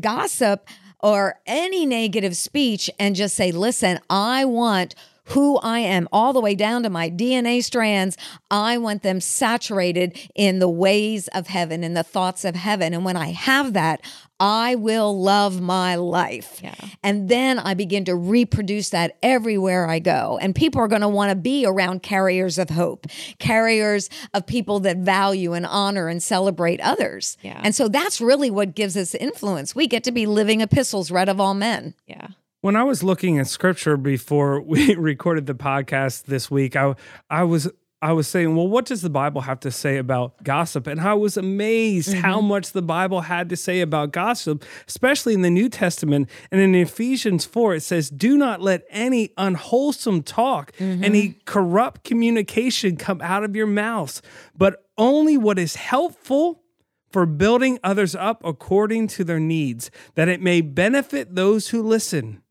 gossip 0.00 0.68
or 1.00 1.40
any 1.46 1.86
negative 1.86 2.36
speech 2.36 2.90
and 2.98 3.14
just 3.14 3.34
say, 3.34 3.52
listen, 3.52 4.00
I 4.10 4.44
want 4.44 4.94
who 5.28 5.58
I 5.58 5.80
am 5.80 6.08
all 6.10 6.32
the 6.32 6.40
way 6.40 6.54
down 6.54 6.82
to 6.84 6.90
my 6.90 7.10
DNA 7.10 7.62
strands. 7.62 8.16
I 8.50 8.78
want 8.78 9.02
them 9.02 9.20
saturated 9.20 10.18
in 10.34 10.58
the 10.58 10.68
ways 10.68 11.28
of 11.28 11.48
heaven, 11.48 11.84
in 11.84 11.94
the 11.94 12.02
thoughts 12.02 12.44
of 12.44 12.54
heaven. 12.54 12.94
And 12.94 13.04
when 13.04 13.16
I 13.16 13.32
have 13.32 13.74
that, 13.74 14.00
I 14.40 14.76
will 14.76 15.20
love 15.20 15.60
my 15.60 15.96
life. 15.96 16.60
Yeah. 16.62 16.74
And 17.02 17.28
then 17.28 17.58
I 17.58 17.74
begin 17.74 18.04
to 18.04 18.14
reproduce 18.14 18.90
that 18.90 19.16
everywhere 19.22 19.88
I 19.88 19.98
go. 19.98 20.38
And 20.40 20.54
people 20.54 20.80
are 20.80 20.88
going 20.88 21.02
to 21.02 21.08
want 21.08 21.30
to 21.30 21.36
be 21.36 21.66
around 21.66 22.02
carriers 22.02 22.58
of 22.58 22.70
hope, 22.70 23.06
carriers 23.38 24.08
of 24.34 24.46
people 24.46 24.80
that 24.80 24.98
value 24.98 25.52
and 25.54 25.66
honor 25.66 26.08
and 26.08 26.22
celebrate 26.22 26.80
others. 26.80 27.36
Yeah. 27.42 27.60
And 27.62 27.74
so 27.74 27.88
that's 27.88 28.20
really 28.20 28.50
what 28.50 28.74
gives 28.74 28.96
us 28.96 29.14
influence. 29.14 29.74
We 29.74 29.86
get 29.86 30.04
to 30.04 30.12
be 30.12 30.26
living 30.26 30.60
epistles 30.60 31.10
read 31.10 31.28
of 31.28 31.40
all 31.40 31.54
men. 31.54 31.94
yeah 32.06 32.28
When 32.60 32.76
I 32.76 32.84
was 32.84 33.02
looking 33.02 33.38
at 33.38 33.46
scripture 33.48 33.96
before 33.96 34.60
we 34.72 34.94
recorded 34.94 35.46
the 35.46 35.54
podcast 35.54 36.24
this 36.24 36.50
week, 36.50 36.76
I 36.76 36.94
I 37.28 37.44
was 37.44 37.68
I 38.00 38.12
was 38.12 38.28
saying, 38.28 38.54
well, 38.54 38.68
what 38.68 38.84
does 38.86 39.02
the 39.02 39.10
Bible 39.10 39.40
have 39.40 39.58
to 39.60 39.72
say 39.72 39.96
about 39.96 40.44
gossip? 40.44 40.86
And 40.86 41.00
I 41.00 41.14
was 41.14 41.36
amazed 41.36 42.12
how 42.14 42.38
mm-hmm. 42.38 42.48
much 42.48 42.70
the 42.70 42.82
Bible 42.82 43.22
had 43.22 43.48
to 43.48 43.56
say 43.56 43.80
about 43.80 44.12
gossip, 44.12 44.64
especially 44.86 45.34
in 45.34 45.42
the 45.42 45.50
New 45.50 45.68
Testament. 45.68 46.30
And 46.52 46.60
in 46.60 46.76
Ephesians 46.76 47.44
4, 47.44 47.74
it 47.74 47.80
says, 47.82 48.08
Do 48.08 48.36
not 48.36 48.60
let 48.60 48.84
any 48.88 49.30
unwholesome 49.36 50.22
talk, 50.22 50.72
mm-hmm. 50.76 51.02
any 51.02 51.40
corrupt 51.44 52.04
communication 52.04 52.96
come 52.96 53.20
out 53.20 53.42
of 53.42 53.56
your 53.56 53.66
mouths, 53.66 54.22
but 54.56 54.84
only 54.96 55.36
what 55.36 55.58
is 55.58 55.74
helpful 55.74 56.62
for 57.10 57.26
building 57.26 57.80
others 57.82 58.14
up 58.14 58.42
according 58.44 59.08
to 59.08 59.24
their 59.24 59.40
needs, 59.40 59.90
that 60.14 60.28
it 60.28 60.40
may 60.40 60.60
benefit 60.60 61.34
those 61.34 61.68
who 61.68 61.82
listen. 61.82 62.42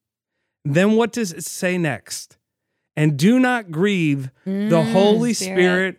Then 0.65 0.93
what 0.93 1.13
does 1.13 1.31
it 1.31 1.45
say 1.45 1.77
next? 1.77 2.36
And 2.97 3.15
do 3.15 3.39
not 3.39 3.71
grieve 3.71 4.31
the 4.43 4.51
mm, 4.51 4.91
Holy 4.91 5.33
Spirit. 5.33 5.55
Spirit 5.55 5.97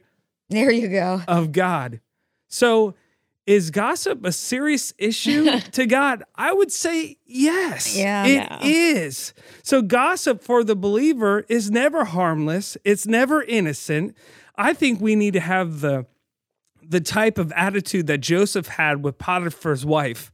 There 0.51 0.71
you 0.73 0.89
go. 0.89 1.23
of 1.29 1.53
God. 1.53 2.01
So, 2.49 2.95
is 3.47 3.71
gossip 3.71 4.27
a 4.27 4.33
serious 4.33 4.93
issue 4.99 5.61
to 5.73 5.87
God? 5.87 6.25
I 6.35 6.53
would 6.53 6.71
say 6.71 7.17
yes. 7.25 7.97
Yeah. 7.97 8.27
it 8.27 8.67
is. 8.67 9.33
So, 9.63 9.81
gossip 9.81 10.43
for 10.43 10.65
the 10.65 10.77
believer 10.77 11.47
is 11.49 11.71
never 11.71 12.05
harmless, 12.05 12.77
it's 12.85 13.07
never 13.07 13.43
innocent. 13.43 14.17
I 14.57 14.75
think 14.75 15.01
we 15.01 15.15
need 15.15 15.35
to 15.35 15.41
have 15.41 15.81
the 15.81 16.07
the 16.83 17.01
type 17.01 17.39
of 17.39 17.53
attitude 17.53 18.07
that 18.07 18.19
Joseph 18.19 18.67
had 18.67 19.05
with 19.05 19.19
Potiphar's 19.19 19.85
wife. 19.85 20.33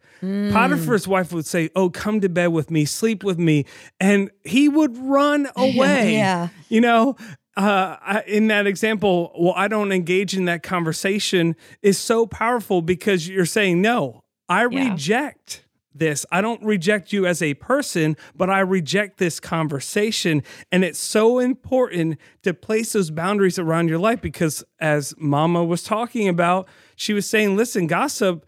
Potiphar's 0.52 1.06
wife 1.08 1.32
would 1.32 1.46
say, 1.46 1.70
Oh, 1.76 1.90
come 1.90 2.20
to 2.20 2.28
bed 2.28 2.48
with 2.48 2.70
me, 2.70 2.84
sleep 2.84 3.22
with 3.24 3.38
me. 3.38 3.64
And 4.00 4.30
he 4.44 4.68
would 4.68 4.96
run 4.98 5.48
away. 5.56 6.14
Yeah. 6.14 6.48
You 6.68 6.80
know, 6.80 7.16
uh, 7.56 7.96
I- 8.00 8.24
in 8.26 8.48
that 8.48 8.66
example, 8.66 9.32
well, 9.38 9.54
I 9.56 9.68
don't 9.68 9.92
engage 9.92 10.36
in 10.36 10.44
that 10.46 10.62
conversation 10.62 11.56
is 11.82 11.98
so 11.98 12.26
powerful 12.26 12.82
because 12.82 13.28
you're 13.28 13.46
saying, 13.46 13.80
No, 13.80 14.24
I 14.48 14.66
Yeah. 14.66 14.90
reject 14.92 15.60
this. 15.96 16.26
I 16.32 16.40
don't 16.40 16.60
reject 16.64 17.12
you 17.12 17.24
as 17.24 17.40
a 17.40 17.54
person, 17.54 18.16
but 18.34 18.50
I 18.50 18.58
reject 18.58 19.18
this 19.18 19.38
conversation. 19.38 20.42
And 20.72 20.84
it's 20.84 20.98
so 20.98 21.38
important 21.38 22.18
to 22.42 22.52
place 22.52 22.94
those 22.94 23.12
boundaries 23.12 23.60
around 23.60 23.88
your 23.88 24.00
life 24.00 24.20
because, 24.20 24.64
as 24.80 25.14
Mama 25.18 25.62
was 25.64 25.84
talking 25.84 26.26
about, 26.28 26.68
she 26.96 27.12
was 27.12 27.28
saying, 27.28 27.56
listen, 27.56 27.86
gossip 27.86 28.44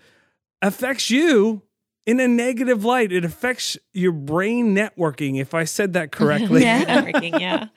affects 0.61 1.09
you 1.11 1.63
in 2.07 2.21
a 2.21 2.29
negative 2.29 2.85
light. 2.85 3.13
It 3.13 3.25
affects 3.25 3.77
your 3.93 4.13
brain 4.13 4.75
networking, 4.75 5.39
if 5.41 5.53
I 5.53 5.65
said 5.65 5.93
that 5.93 6.13
correctly. 6.13 6.63
networking 6.65 7.39
yeah 7.41 7.67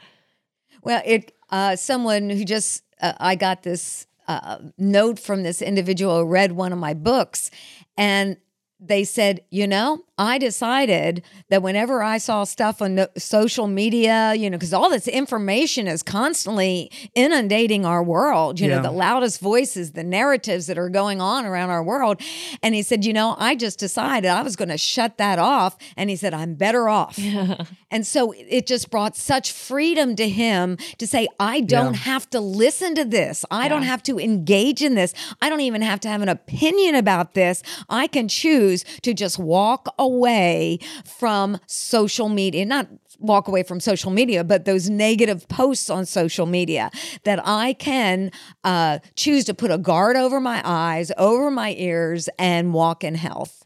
Well, 0.81 1.01
it 1.03 1.33
uh, 1.49 1.75
someone 1.75 2.29
who 2.29 2.45
just 2.45 2.83
uh, 3.01 3.13
I 3.19 3.35
got 3.35 3.63
this 3.63 4.07
uh, 4.27 4.59
note 4.77 5.19
from 5.19 5.43
this 5.43 5.61
individual 5.61 6.25
read 6.25 6.53
one 6.53 6.71
of 6.71 6.79
my 6.79 6.93
books, 6.93 7.51
and 7.97 8.37
they 8.81 9.03
said, 9.03 9.41
you 9.49 9.67
know, 9.67 10.03
I 10.17 10.37
decided 10.37 11.23
that 11.49 11.61
whenever 11.61 12.01
I 12.03 12.17
saw 12.17 12.43
stuff 12.43 12.81
on 12.81 13.05
social 13.17 13.67
media, 13.67 14.33
you 14.35 14.49
know, 14.49 14.57
because 14.57 14.73
all 14.73 14.89
this 14.89 15.07
information 15.07 15.87
is 15.87 16.03
constantly 16.03 16.91
inundating 17.15 17.85
our 17.85 18.01
world, 18.03 18.59
you 18.59 18.69
Yeah. 18.69 18.77
know, 18.77 18.81
the 18.83 18.91
loudest 18.91 19.39
voices, 19.41 19.93
the 19.93 20.03
narratives 20.03 20.67
that 20.67 20.77
are 20.77 20.89
going 20.89 21.19
on 21.21 21.45
around 21.45 21.69
our 21.71 21.83
world. 21.83 22.21
And 22.63 22.73
he 22.75 22.81
said, 22.81 23.03
you 23.05 23.11
know, 23.13 23.35
I 23.37 23.55
just 23.55 23.79
decided 23.79 24.29
I 24.29 24.41
was 24.43 24.55
going 24.55 24.69
to 24.69 24.77
shut 24.77 25.17
that 25.17 25.39
off. 25.39 25.77
And 25.97 26.09
he 26.09 26.15
said, 26.15 26.33
I'm 26.33 26.55
better 26.55 26.87
off. 26.89 27.17
Yeah. 27.17 27.63
And 27.91 28.05
so 28.05 28.35
it 28.37 28.67
just 28.67 28.91
brought 28.91 29.17
such 29.17 29.51
freedom 29.51 30.15
to 30.17 30.29
him 30.29 30.77
to 30.99 31.07
say, 31.07 31.27
I 31.39 31.59
don't 31.61 31.95
Yeah. 31.95 32.01
have 32.01 32.29
to 32.29 32.39
listen 32.39 32.93
to 32.93 33.03
this. 33.03 33.43
I 33.49 33.67
don't 33.67 33.81
have 33.81 34.03
to 34.03 34.19
engage 34.19 34.83
in 34.83 34.93
this. 34.93 35.11
I 35.41 35.49
don't 35.49 35.61
even 35.61 35.81
have 35.81 35.99
to 36.01 36.07
have 36.07 36.21
an 36.21 36.29
opinion 36.29 36.93
about 36.93 37.33
this. 37.33 37.63
I 37.89 38.05
can 38.05 38.27
choose 38.27 38.68
to 38.77 39.13
just 39.13 39.39
walk 39.39 39.93
away 39.97 40.79
from 41.05 41.59
social 41.67 42.29
media, 42.29 42.65
not 42.65 42.87
walk 43.19 43.47
away 43.47 43.63
from 43.63 43.79
social 43.79 44.11
media, 44.11 44.43
but 44.43 44.65
those 44.65 44.89
negative 44.89 45.47
posts 45.47 45.89
on 45.89 46.05
social 46.05 46.45
media 46.45 46.89
that 47.23 47.39
I 47.45 47.73
can 47.73 48.31
uh, 48.63 48.99
choose 49.15 49.45
to 49.45 49.53
put 49.53 49.71
a 49.71 49.77
guard 49.77 50.15
over 50.15 50.39
my 50.39 50.61
eyes, 50.63 51.11
over 51.17 51.51
my 51.51 51.75
ears, 51.77 52.29
and 52.39 52.73
walk 52.73 53.03
in 53.03 53.15
health. 53.15 53.65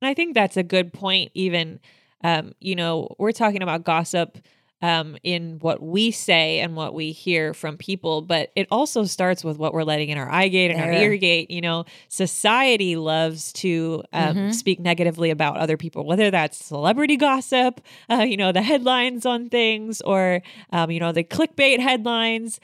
And 0.00 0.08
I 0.08 0.14
think 0.14 0.34
that's 0.34 0.56
a 0.56 0.62
good 0.62 0.92
point, 0.92 1.30
even. 1.34 1.80
Um, 2.24 2.52
you 2.58 2.74
know, 2.74 3.14
we're 3.18 3.32
talking 3.32 3.62
about 3.62 3.84
gossip 3.84 4.38
um, 4.80 5.16
in 5.22 5.58
what 5.60 5.82
we 5.82 6.10
say 6.10 6.60
and 6.60 6.76
what 6.76 6.94
we 6.94 7.12
hear 7.12 7.52
from 7.52 7.76
people, 7.76 8.22
but 8.22 8.50
it 8.54 8.68
also 8.70 9.04
starts 9.04 9.42
with 9.42 9.58
what 9.58 9.72
we're 9.74 9.82
letting 9.82 10.08
in 10.08 10.18
our 10.18 10.30
eye 10.30 10.48
gate 10.48 10.70
and 10.70 10.80
our 10.80 10.86
There. 10.90 11.10
ear 11.12 11.16
gate. 11.16 11.50
You 11.50 11.60
know, 11.60 11.84
society 12.08 12.96
loves 12.96 13.52
to 13.54 14.02
um, 14.12 14.36
Mhm. 14.36 14.54
speak 14.54 14.78
negatively 14.80 15.30
about 15.30 15.56
other 15.56 15.76
people, 15.76 16.04
whether 16.06 16.30
that's 16.30 16.64
celebrity 16.64 17.16
gossip, 17.16 17.80
uh, 18.10 18.18
you 18.22 18.36
know, 18.36 18.52
the 18.52 18.62
headlines 18.62 19.26
on 19.26 19.48
things, 19.48 20.00
or, 20.02 20.42
um, 20.70 20.90
you 20.90 21.00
know, 21.00 21.12
the 21.12 21.24
clickbait 21.24 21.80
headlines. 21.80 22.60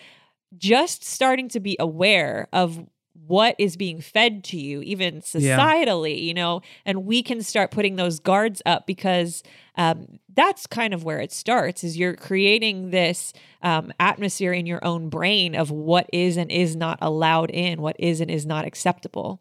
Just 0.56 1.02
starting 1.02 1.48
to 1.48 1.58
be 1.60 1.76
aware 1.80 2.46
of 2.52 2.78
what 3.26 3.54
is 3.58 3.76
being 3.76 4.00
fed 4.00 4.44
to 4.44 4.58
you, 4.58 4.82
even 4.82 5.16
Yeah. 5.16 5.58
societally, 5.58 6.22
you 6.22 6.34
know, 6.34 6.60
and 6.84 7.04
we 7.04 7.22
can 7.22 7.42
start 7.42 7.70
putting 7.70 7.96
those 7.96 8.20
guards 8.20 8.60
up 8.66 8.86
because 8.86 9.42
um, 9.76 10.18
that's 10.34 10.66
kind 10.66 10.92
of 10.94 11.04
where 11.04 11.20
it 11.20 11.32
starts 11.32 11.84
is 11.84 11.96
you're 11.96 12.14
creating 12.16 12.90
this 12.90 13.32
um, 13.62 13.92
atmosphere 13.98 14.52
in 14.52 14.66
your 14.66 14.84
own 14.84 15.08
brain 15.08 15.54
of 15.54 15.70
what 15.70 16.08
is 16.12 16.36
and 16.36 16.50
is 16.50 16.76
not 16.76 16.98
allowed 17.00 17.50
in, 17.50 17.80
what 17.80 17.96
is 17.98 18.20
and 18.20 18.30
is 18.30 18.46
not 18.46 18.64
acceptable. 18.64 19.40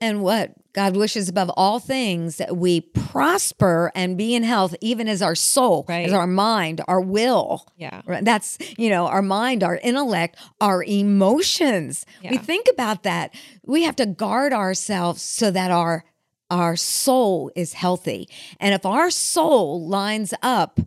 And 0.00 0.22
what 0.22 0.52
God 0.72 0.96
wishes 0.96 1.28
above 1.28 1.50
all 1.56 1.78
things 1.78 2.36
that 2.38 2.56
we 2.56 2.80
prosper 2.80 3.90
and 3.94 4.16
be 4.16 4.34
in 4.34 4.42
health, 4.44 4.74
even 4.80 5.08
as 5.08 5.20
our 5.20 5.34
soul, 5.34 5.84
Right. 5.88 6.06
as 6.06 6.12
our 6.12 6.26
mind, 6.26 6.80
our 6.88 7.00
will. 7.00 7.66
Yeah. 7.76 8.00
That's, 8.22 8.56
you 8.78 8.88
know, 8.88 9.06
our 9.06 9.20
mind, 9.20 9.62
our 9.62 9.76
intellect, 9.78 10.36
our 10.60 10.82
emotions. 10.84 12.06
We 12.28 12.38
think 12.38 12.66
about 12.72 13.02
that. 13.02 13.34
We 13.66 13.82
have 13.82 13.96
to 13.96 14.06
guard 14.06 14.52
ourselves 14.52 15.22
so 15.22 15.50
that 15.50 15.70
our 15.70 16.04
our 16.52 16.74
soul 16.74 17.48
is 17.54 17.74
healthy. 17.74 18.28
And 18.58 18.74
if 18.74 18.84
our 18.84 19.08
soul 19.10 19.86
lines 19.86 20.34
up 20.42 20.80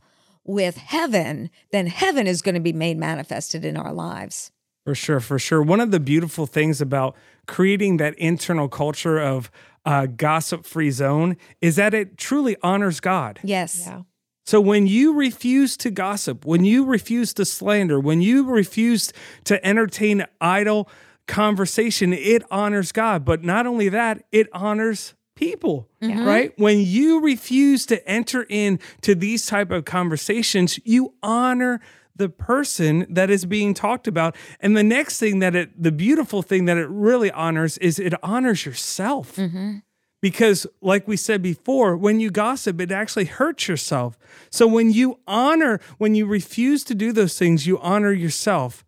with 0.44 0.76
heaven, 0.76 1.50
then 1.72 1.88
heaven 1.88 2.28
is 2.28 2.42
going 2.42 2.56
to 2.56 2.60
be 2.62 2.74
made 2.74 2.98
manifested 2.98 3.64
in 3.64 3.78
our 3.78 3.94
lives. 3.94 4.52
For 4.84 4.94
sure, 4.94 5.22
for 5.22 5.40
sure. 5.40 5.62
One 5.64 5.80
of 5.80 5.92
the 5.92 6.02
beautiful 6.02 6.46
things 6.48 6.82
about 6.82 7.16
creating 7.48 7.98
that 7.98 8.18
internal 8.18 8.70
culture 8.70 9.20
of 9.20 9.52
uh, 9.86 10.06
gossip 10.06 10.66
free 10.66 10.92
zone 10.92 11.38
is 11.62 11.76
that 11.76 11.94
it 11.94 12.18
truly 12.18 12.56
honors 12.64 13.00
God. 13.00 13.40
Yes. 13.44 13.84
Yeah. 13.86 14.02
So 14.46 14.60
when 14.60 14.88
you 14.88 15.14
refuse 15.14 15.78
to 15.78 15.92
gossip, 15.92 16.46
when 16.46 16.66
you 16.66 16.86
refuse 16.86 17.34
to 17.36 17.46
slander, 17.46 18.00
when 18.00 18.22
you 18.22 18.46
refuse 18.46 19.14
to 19.46 19.66
entertain 19.66 20.26
idle 20.42 20.90
conversation, 21.28 22.12
it 22.12 22.44
honors 22.52 22.92
God. 22.92 23.24
But 23.24 23.44
not 23.44 23.66
only 23.66 23.88
that, 23.90 24.24
it 24.32 24.48
honors 24.52 25.14
people 25.36 25.90
right 26.02 26.54
when 26.60 26.80
you 26.80 27.20
refuse 27.20 27.88
to 27.88 28.08
enter 28.08 28.44
into 28.44 29.16
these 29.16 29.48
type 29.48 29.72
of 29.72 29.84
conversations 29.84 30.80
you 30.84 31.14
honor 31.24 31.82
the 32.16 32.30
person 32.30 33.06
that 33.10 33.30
is 33.30 33.46
being 33.46 33.74
talked 33.74 34.08
about. 34.08 34.36
And 34.60 34.78
the 34.78 34.84
next 34.84 35.20
thing 35.20 35.40
that 35.40 35.56
it 35.56 35.82
the 35.82 35.92
beautiful 35.92 36.42
thing 36.42 36.66
that 36.66 36.78
it 36.78 36.88
really 36.90 37.32
honors 37.32 37.78
is 37.80 38.00
it 38.00 38.14
honors 38.24 38.66
yourself. 38.66 39.36
Mm-hmm. 39.36 39.78
Because 40.22 40.66
like 40.82 41.08
we 41.08 41.18
said 41.18 41.42
before 41.42 41.98
when 41.98 42.20
you 42.20 42.32
gossip 42.32 42.80
it 42.80 42.92
actually 42.92 43.26
hurts 43.26 43.68
yourself. 43.68 44.18
So 44.50 44.68
when 44.68 44.92
you 44.92 45.20
honor 45.28 45.80
when 45.98 46.16
you 46.16 46.26
refuse 46.26 46.84
to 46.86 46.96
do 46.96 47.12
those 47.12 47.38
things 47.38 47.66
you 47.68 47.80
honor 47.80 48.12
yourself. 48.12 48.86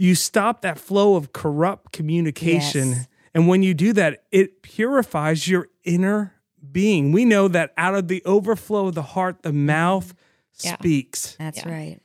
You 0.00 0.14
stop 0.14 0.60
that 0.62 0.78
flow 0.78 1.16
of 1.16 1.32
corrupt 1.32 1.92
communication. 1.92 2.88
Yes. 2.90 3.08
and 3.34 3.48
when 3.48 3.62
you 3.62 3.74
do 3.74 3.92
that 3.94 4.24
it 4.30 4.62
purifies 4.62 5.48
your 5.48 5.68
inner 5.84 6.34
being. 6.70 7.12
We 7.12 7.24
know 7.24 7.48
that 7.48 7.72
out 7.76 7.94
of 7.94 8.08
the 8.08 8.22
overflow 8.24 8.88
of 8.88 8.94
the 8.94 9.02
heart 9.02 9.42
the 9.42 9.52
mouth 9.52 10.08
mm-hmm. 10.08 10.14
Yeah. 10.60 10.74
speaks. 10.74 11.36
That's 11.38 11.58
Yeah. 11.64 11.70
right. 11.70 12.00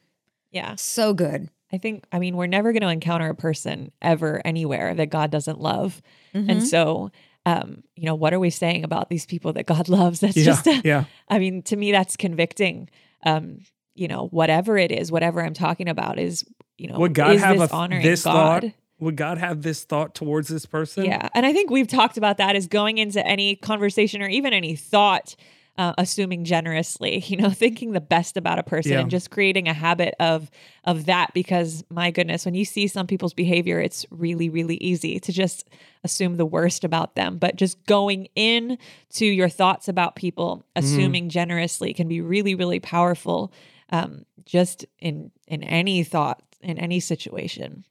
Yeah. 0.53 0.75
So 0.75 1.13
good. 1.13 1.49
I 1.73 1.79
think, 1.79 2.05
I 2.11 2.19
mean, 2.19 2.37
we're 2.37 2.47
never 2.47 2.71
going 2.71 2.83
to 2.83 2.89
encounter 2.89 3.27
a 3.27 3.35
person 3.35 3.91
ever 4.01 4.41
anywhere 4.45 4.93
that 4.93 5.07
God 5.07 5.31
doesn't 5.31 5.59
love. 5.59 6.01
Mm-hmm. 6.35 6.49
And 6.49 6.67
so, 6.67 7.11
um, 7.47 7.83
you 7.95 8.05
know, 8.05 8.13
what 8.13 8.33
are 8.33 8.39
we 8.39 8.51
saying 8.51 8.83
about 8.83 9.09
these 9.09 9.25
people 9.25 9.53
that 9.53 9.65
God 9.65 9.89
loves? 9.89 10.19
That's 10.19 10.37
yeah 10.37 10.43
just, 10.45 10.85
yeah 10.85 11.05
I 11.27 11.39
mean, 11.39 11.63
to 11.63 11.75
me, 11.75 11.91
that's 11.91 12.15
convicting. 12.15 12.89
Um, 13.25 13.59
you 13.95 14.07
know, 14.07 14.27
whatever 14.27 14.77
it 14.77 14.91
is, 14.91 15.11
whatever 15.11 15.43
I'm 15.43 15.53
talking 15.53 15.89
about 15.89 16.19
is, 16.19 16.43
you 16.77 16.87
know, 16.87 16.99
would 16.99 17.13
god 17.13 17.35
is 17.35 17.41
have 17.41 17.59
this 17.59 17.71
a, 17.71 17.73
honoring 17.73 18.03
this 18.03 18.23
God? 18.23 18.63
thought 18.63 18.71
would 18.99 19.15
god 19.15 19.37
have 19.37 19.61
this 19.61 19.83
thought 19.83 20.15
towards 20.15 20.47
this 20.47 20.65
person 20.65 21.05
Yeah. 21.05 21.29
And 21.33 21.45
I 21.45 21.53
think 21.53 21.69
we've 21.69 21.87
talked 21.87 22.17
about 22.17 22.37
that 22.37 22.55
as 22.55 22.67
going 22.67 22.97
into 22.97 23.25
any 23.25 23.55
conversation 23.55 24.21
or 24.21 24.27
even 24.27 24.53
any 24.53 24.75
thought, 24.75 25.35
uh, 25.77 25.93
assuming 25.97 26.43
generously, 26.45 27.19
you 27.27 27.37
know, 27.37 27.49
thinking 27.49 27.91
the 27.93 28.01
best 28.01 28.37
about 28.37 28.59
a 28.59 28.63
person 28.63 28.91
Yeah. 28.93 28.99
and 29.01 29.09
just 29.09 29.31
creating 29.31 29.67
a 29.67 29.73
habit 29.73 30.13
of 30.19 30.49
of 30.83 31.05
that 31.05 31.33
because 31.33 31.83
my 31.89 32.11
goodness, 32.11 32.45
when 32.45 32.55
you 32.55 32.65
see 32.65 32.87
some 32.87 33.07
people's 33.07 33.33
behavior, 33.33 33.79
it's 33.79 34.05
really, 34.11 34.49
really 34.49 34.75
easy 34.77 35.19
to 35.19 35.31
just 35.31 35.67
assume 36.03 36.35
the 36.37 36.45
worst 36.45 36.83
about 36.83 37.15
them. 37.15 37.37
But 37.37 37.55
just 37.55 37.83
going 37.85 38.27
in 38.35 38.77
to 39.13 39.25
your 39.25 39.49
thoughts 39.49 39.87
about 39.87 40.15
people, 40.15 40.63
assuming 40.75 41.29
generously 41.29 41.93
can 41.93 42.07
be 42.07 42.21
really, 42.21 42.53
really 42.55 42.79
powerful. 42.79 43.51
Um, 43.89 44.25
just 44.45 44.85
in 44.99 45.31
in 45.47 45.63
any 45.63 46.03
thought, 46.03 46.41
in 46.61 46.77
any 46.79 46.99
situation. 46.99 47.85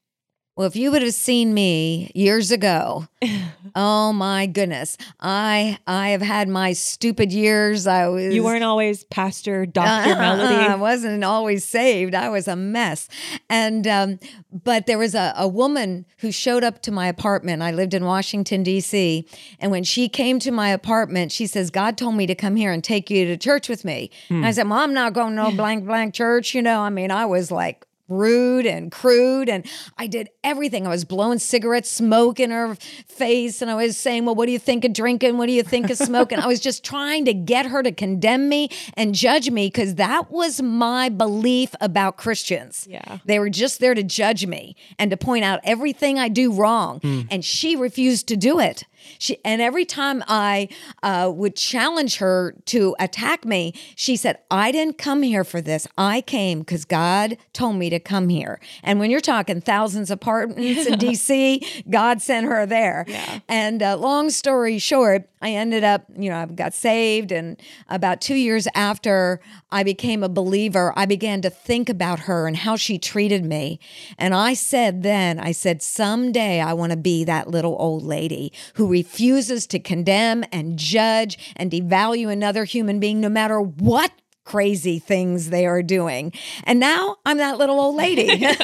Well, 0.55 0.67
if 0.67 0.77
you 0.77 0.91
would 0.91 1.01
have 1.01 1.15
seen 1.15 1.55
me 1.55 2.13
years 2.15 2.51
ago, 2.51 3.09
oh 3.75 4.13
my 4.13 4.45
goodness, 4.45 4.99
I 5.19 5.79
I 5.87 6.11
have 6.11 6.21
had 6.21 6.47
my 6.47 6.75
stupid 6.75 7.33
years. 7.33 7.87
I 7.87 8.09
was 8.09 8.35
You 8.35 8.45
weren't 8.45 8.63
always 8.63 9.05
Pastor 9.05 9.65
Dr. 9.65 10.13
Uh, 10.13 10.19
Melody. 10.19 10.55
I 10.55 10.75
wasn't 10.75 11.25
always 11.25 11.65
saved. 11.65 12.15
I 12.15 12.29
was 12.29 12.49
a 12.49 12.57
mess. 12.57 13.09
And 13.49 13.87
um, 13.87 14.19
but 14.53 14.85
there 14.85 14.99
was 14.99 15.15
a, 15.15 15.33
a 15.39 15.49
woman 15.49 16.05
who 16.19 16.31
showed 16.31 16.65
up 16.65 16.83
to 16.83 16.93
my 16.93 17.07
apartment. 17.07 17.63
I 17.63 17.71
lived 17.71 17.95
in 17.95 18.05
Washington 18.05 18.63
D.C. 18.63 19.27
And 19.59 19.71
when 19.71 19.85
she 19.85 20.07
came 20.07 20.39
to 20.41 20.51
my 20.51 20.69
apartment, 20.69 21.33
she 21.33 21.47
says, 21.47 21.71
"God 21.71 21.97
told 21.97 22.15
me 22.15 22.27
to 22.27 22.35
come 22.35 22.57
here 22.57 22.73
and 22.73 22.85
take 22.85 23.09
you 23.09 23.25
to 23.25 23.39
church 23.39 23.71
with 23.71 23.87
me." 23.87 24.11
And 24.29 24.45
I 24.45 24.51
said, 24.51 24.69
"Well, 24.69 24.81
I'm 24.81 24.93
not 24.93 25.15
going 25.15 25.35
to 25.35 25.45
no 25.45 25.51
blank 25.57 25.87
blank 25.87 26.13
church." 26.13 26.55
You 26.55 26.61
know, 26.61 26.81
I 26.81 26.91
mean, 26.91 27.11
I 27.11 27.25
was 27.25 27.51
like 27.51 27.87
rude 28.13 28.67
and 28.67 28.91
crude 28.91 29.49
and 29.49 29.67
I 29.99 30.07
did 30.07 30.29
everything. 30.45 30.87
I 30.87 30.91
was 30.91 31.05
blowing 31.05 31.39
cigarettes, 31.39 31.91
smoke 31.91 32.41
in 32.41 32.51
her 32.51 32.77
face 33.07 33.63
and 33.63 33.71
I 33.71 33.75
was 33.75 33.97
saying, 33.97 34.25
"Well, 34.25 34.35
what 34.35 34.47
do 34.47 34.53
you 34.53 34.59
think 34.59 34.85
of 34.85 34.93
drinking? 34.93 35.39
What 35.39 35.47
do 35.47 35.53
you 35.53 35.63
think 35.63 35.91
of 35.91 35.97
smoking?" 35.97 36.39
I 36.39 36.47
was 36.47 36.61
just 36.61 36.85
trying 36.85 37.25
to 37.27 37.35
get 37.35 37.67
her 37.67 37.83
to 37.83 37.93
condemn 37.93 38.49
me 38.49 38.69
and 38.95 39.15
judge 39.15 39.51
me 39.51 39.71
cuz 39.71 39.95
that 39.97 40.31
was 40.31 40.61
my 40.63 41.09
belief 41.09 41.75
about 41.81 42.17
Christians. 42.17 42.87
Yeah. 42.89 43.19
They 43.25 43.39
were 43.39 43.51
just 43.51 43.81
there 43.81 43.95
to 43.95 44.03
judge 44.03 44.47
me 44.47 44.77
and 44.99 45.11
to 45.11 45.17
point 45.17 45.45
out 45.45 45.61
everything 45.65 46.19
I 46.19 46.29
do 46.29 46.53
wrong 46.53 47.01
hmm. 47.01 47.23
and 47.31 47.45
she 47.45 47.77
refused 47.77 48.27
to 48.29 48.37
do 48.37 48.59
it. 48.59 48.85
She 49.19 49.39
and 49.45 49.61
every 49.61 49.85
time 49.85 50.23
I 50.27 50.69
uh, 51.03 51.31
would 51.35 51.57
challenge 51.57 52.17
her 52.17 52.55
to 52.67 52.95
attack 52.99 53.45
me, 53.45 53.75
she 53.97 54.17
said, 54.17 54.39
"I 54.51 54.73
didn't 54.73 54.99
come 54.99 55.23
here 55.23 55.45
for 55.45 55.61
this. 55.61 55.87
I 55.99 56.21
came 56.21 56.61
because 56.61 56.85
God 56.85 57.37
told 57.53 57.77
me 57.77 57.91
to 57.91 58.01
come 58.01 58.29
here." 58.29 58.61
And 58.83 58.99
when 59.01 59.11
you're 59.11 59.21
talking 59.21 59.61
thousands 59.61 60.11
of 60.11 60.17
apartments 60.23 60.87
in 60.87 60.99
D.C., 60.99 61.85
God 61.91 62.23
sent 62.23 62.47
her 62.47 62.67
there. 62.67 63.05
Yeah. 63.09 63.41
And 63.49 63.83
uh, 63.83 63.97
long 63.97 64.31
story 64.31 64.79
short, 64.79 65.29
I 65.43 65.51
ended 65.51 65.83
up, 65.83 66.07
you 66.17 66.31
know, 66.31 66.37
I 66.37 66.47
got 66.47 66.73
saved, 66.73 67.33
and 67.33 67.61
about 67.89 68.21
two 68.21 68.37
years 68.37 68.69
after 68.75 69.41
I 69.71 69.83
became 69.83 70.23
a 70.23 70.29
believer, 70.29 70.93
I 70.97 71.05
began 71.05 71.43
to 71.43 71.51
think 71.51 71.89
about 71.89 72.21
her 72.21 72.47
and 72.47 72.57
how 72.57 72.77
she 72.77 72.99
treated 72.99 73.45
me. 73.45 73.81
And 74.17 74.35
I 74.35 74.55
said 74.55 75.03
then, 75.03 75.41
I 75.41 75.51
said, 75.53 75.83
someday 75.83 76.61
I 76.61 76.73
want 76.73 76.93
to 76.93 76.97
be 76.97 77.25
that 77.25 77.49
little 77.49 77.77
old 77.79 78.05
lady 78.05 78.53
who 78.75 78.87
refuses 78.87 79.67
to 79.67 79.81
condemn 79.81 80.45
and 80.53 80.79
judge 80.79 81.37
and 81.57 81.71
devalue 81.71 82.31
another 82.31 82.65
human 82.65 83.01
being, 83.01 83.21
no 83.21 83.29
matter 83.29 83.61
what 83.61 84.13
crazy 84.45 84.99
things 84.99 85.51
they 85.51 85.67
are 85.67 85.83
doing. 85.83 86.33
And 86.65 86.79
now 86.81 87.17
I'm 87.27 87.39
that 87.39 87.59
little 87.59 87.81
old 87.81 87.97
lady. 87.97 88.47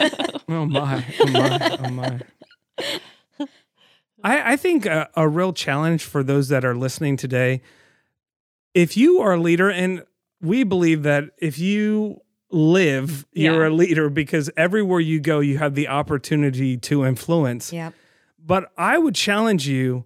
Oh 0.50 0.64
my, 0.64 1.04
oh 1.20 1.26
my, 1.26 1.78
oh 1.78 1.90
my. 1.90 2.20
I, 4.28 4.52
I 4.52 4.56
think 4.56 4.84
a, 4.84 5.08
a 5.14 5.26
real 5.26 5.54
challenge 5.54 6.04
for 6.04 6.22
those 6.22 6.48
that 6.48 6.64
are 6.64 6.74
listening 6.74 7.16
today, 7.16 7.62
if 8.74 8.96
you 8.96 9.20
are 9.20 9.32
a 9.32 9.40
leader, 9.40 9.70
and 9.70 10.04
we 10.42 10.64
believe 10.64 11.02
that 11.04 11.30
if 11.38 11.58
you 11.58 12.20
live, 12.50 13.26
you're 13.32 13.64
a 13.64 13.70
leader 13.70 14.10
because 14.10 14.50
everywhere 14.56 15.00
you 15.00 15.18
go, 15.18 15.40
you 15.40 15.56
have 15.56 15.74
the 15.74 15.88
opportunity 15.88 16.76
to 16.76 17.06
influence. 17.06 17.72
yep. 17.72 17.94
But 18.38 18.70
I 18.76 18.98
would 18.98 19.14
challenge 19.14 19.66
you 19.66 20.04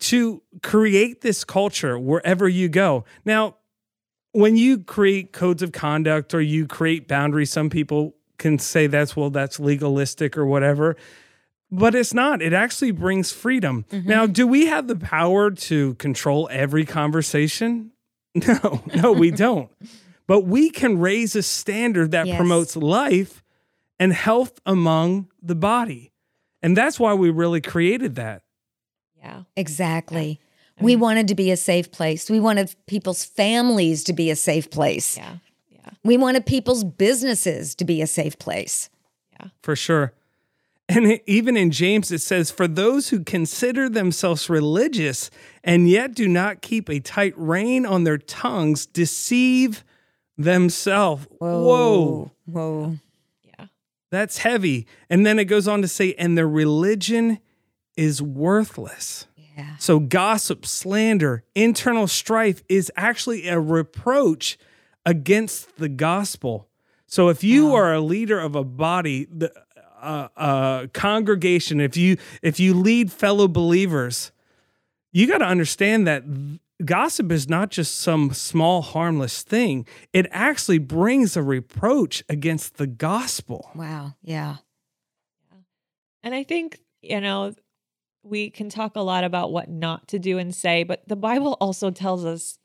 to 0.00 0.42
create 0.62 1.20
this 1.20 1.44
culture 1.44 1.98
wherever 1.98 2.48
you 2.48 2.68
go. 2.68 3.04
Now, 3.24 3.56
when 4.32 4.56
you 4.56 4.78
create 4.78 5.32
codes 5.32 5.62
of 5.62 5.70
conduct 5.70 6.34
or 6.34 6.40
you 6.40 6.66
create 6.66 7.06
boundaries, 7.06 7.50
some 7.50 7.70
people 7.70 8.16
can 8.38 8.58
say 8.58 8.88
that's, 8.88 9.16
well, 9.16 9.30
that's 9.30 9.60
legalistic 9.60 10.36
or 10.36 10.44
whatever. 10.44 10.96
But 11.78 11.94
it's 11.94 12.14
not. 12.14 12.42
It 12.42 12.52
actually 12.52 12.90
brings 12.92 13.32
freedom. 13.32 13.84
Mm-hmm. 13.90 14.08
Now, 14.08 14.26
do 14.26 14.46
we 14.46 14.66
have 14.66 14.86
the 14.86 14.96
power 14.96 15.50
to 15.50 15.94
control 15.94 16.48
every 16.50 16.84
conversation? 16.84 17.90
No, 18.34 18.82
no, 18.96 19.12
we 19.12 19.30
don't. 19.46 19.70
But 20.26 20.40
we 20.40 20.70
can 20.70 20.98
raise 20.98 21.36
a 21.36 21.42
standard 21.42 22.10
that 22.10 22.26
Yes. 22.26 22.36
promotes 22.36 22.74
life 22.76 23.44
and 24.00 24.12
health 24.12 24.58
among 24.66 25.28
the 25.40 25.54
body. 25.54 26.10
And 26.60 26.76
that's 26.76 26.98
why 26.98 27.14
we 27.14 27.30
really 27.30 27.60
created 27.60 28.16
that. 28.16 28.42
Yeah. 29.18 29.42
Exactly. 29.56 30.40
we 30.80 30.96
wanted 30.96 31.28
to 31.28 31.36
be 31.36 31.52
a 31.52 31.56
safe 31.56 31.92
place. 31.92 32.28
We 32.28 32.40
wanted 32.40 32.74
people's 32.88 33.24
families 33.24 34.02
to 34.04 34.12
be 34.12 34.30
a 34.30 34.36
safe 34.36 34.68
place. 34.68 35.16
Yeah. 35.16 35.36
Yeah. 35.70 35.90
We 36.02 36.16
wanted 36.16 36.44
people's 36.44 36.82
businesses 36.82 37.76
to 37.76 37.84
be 37.84 38.02
a 38.02 38.06
safe 38.08 38.36
place. 38.40 38.90
Yeah. 39.38 39.48
For 39.62 39.76
sure. 39.76 40.12
And 40.88 41.06
it- 41.06 41.22
even 41.26 41.56
in 41.56 41.70
James, 41.70 42.12
it 42.12 42.20
says, 42.20 42.50
For 42.50 42.68
those 42.68 43.08
who 43.08 43.24
consider 43.24 43.88
themselves 43.88 44.50
religious 44.50 45.30
and 45.62 45.88
yet 45.88 46.14
do 46.14 46.28
not 46.28 46.60
keep 46.60 46.90
a 46.90 47.00
tight 47.00 47.32
rein 47.36 47.86
on 47.86 48.04
their 48.04 48.18
tongues 48.18 48.84
deceive 48.86 49.82
themselves. 50.36 51.26
Whoa. 51.38 52.32
Whoa. 52.44 52.98
Yeah. 53.58 53.66
That's 54.10 54.38
heavy. 54.38 54.86
And 55.08 55.24
then 55.24 55.38
it 55.38 55.46
goes 55.46 55.66
on 55.66 55.80
to 55.82 55.88
say, 55.88 56.12
And 56.14 56.36
their 56.36 56.48
religion 56.48 57.38
is 57.96 58.20
worthless. 58.20 59.26
Yeah. 59.56 59.76
So, 59.78 60.00
gossip, 60.00 60.66
slander, 60.66 61.44
internal 61.54 62.08
strife 62.08 62.62
is 62.68 62.90
actually 62.96 63.46
a 63.48 63.60
reproach 63.60 64.58
against 65.06 65.76
the 65.76 65.88
gospel. 65.88 66.68
So, 67.06 67.28
if 67.28 67.44
you 67.44 67.72
are 67.74 67.94
a 67.94 68.00
leader 68.00 68.40
of 68.40 68.56
a 68.56 68.64
body, 68.64 69.28
the 69.32 69.52
uh, 70.04 70.28
uh, 70.36 70.86
congregation, 70.92 71.80
if 71.80 71.96
you 71.96 72.16
if 72.42 72.60
you 72.60 72.74
lead 72.74 73.10
fellow 73.10 73.48
believers, 73.48 74.32
you 75.12 75.26
got 75.26 75.38
to 75.38 75.46
understand 75.46 76.06
that 76.06 76.24
gossip 76.84 77.30
is 77.32 77.48
not 77.48 77.70
just 77.70 78.00
some 78.00 78.32
small 78.34 78.82
harmless 78.82 79.42
thing. 79.42 79.86
It 80.12 80.26
actually 80.30 80.78
brings 80.78 81.36
a 81.36 81.42
reproach 81.42 82.22
against 82.28 82.76
the 82.76 82.86
gospel. 82.86 83.70
Wow. 83.74 84.14
Yeah. 84.22 84.56
And 86.22 86.34
I 86.34 86.42
think, 86.42 86.80
you 87.02 87.20
know, 87.20 87.54
we 88.22 88.50
can 88.50 88.68
talk 88.70 88.96
a 88.96 89.00
lot 89.02 89.24
about 89.24 89.52
what 89.52 89.68
not 89.68 90.08
to 90.08 90.18
do 90.18 90.38
and 90.38 90.54
say, 90.54 90.82
but 90.82 91.06
the 91.06 91.16
Bible 91.16 91.56
also 91.60 91.90
tells 91.90 92.24
us 92.24 92.58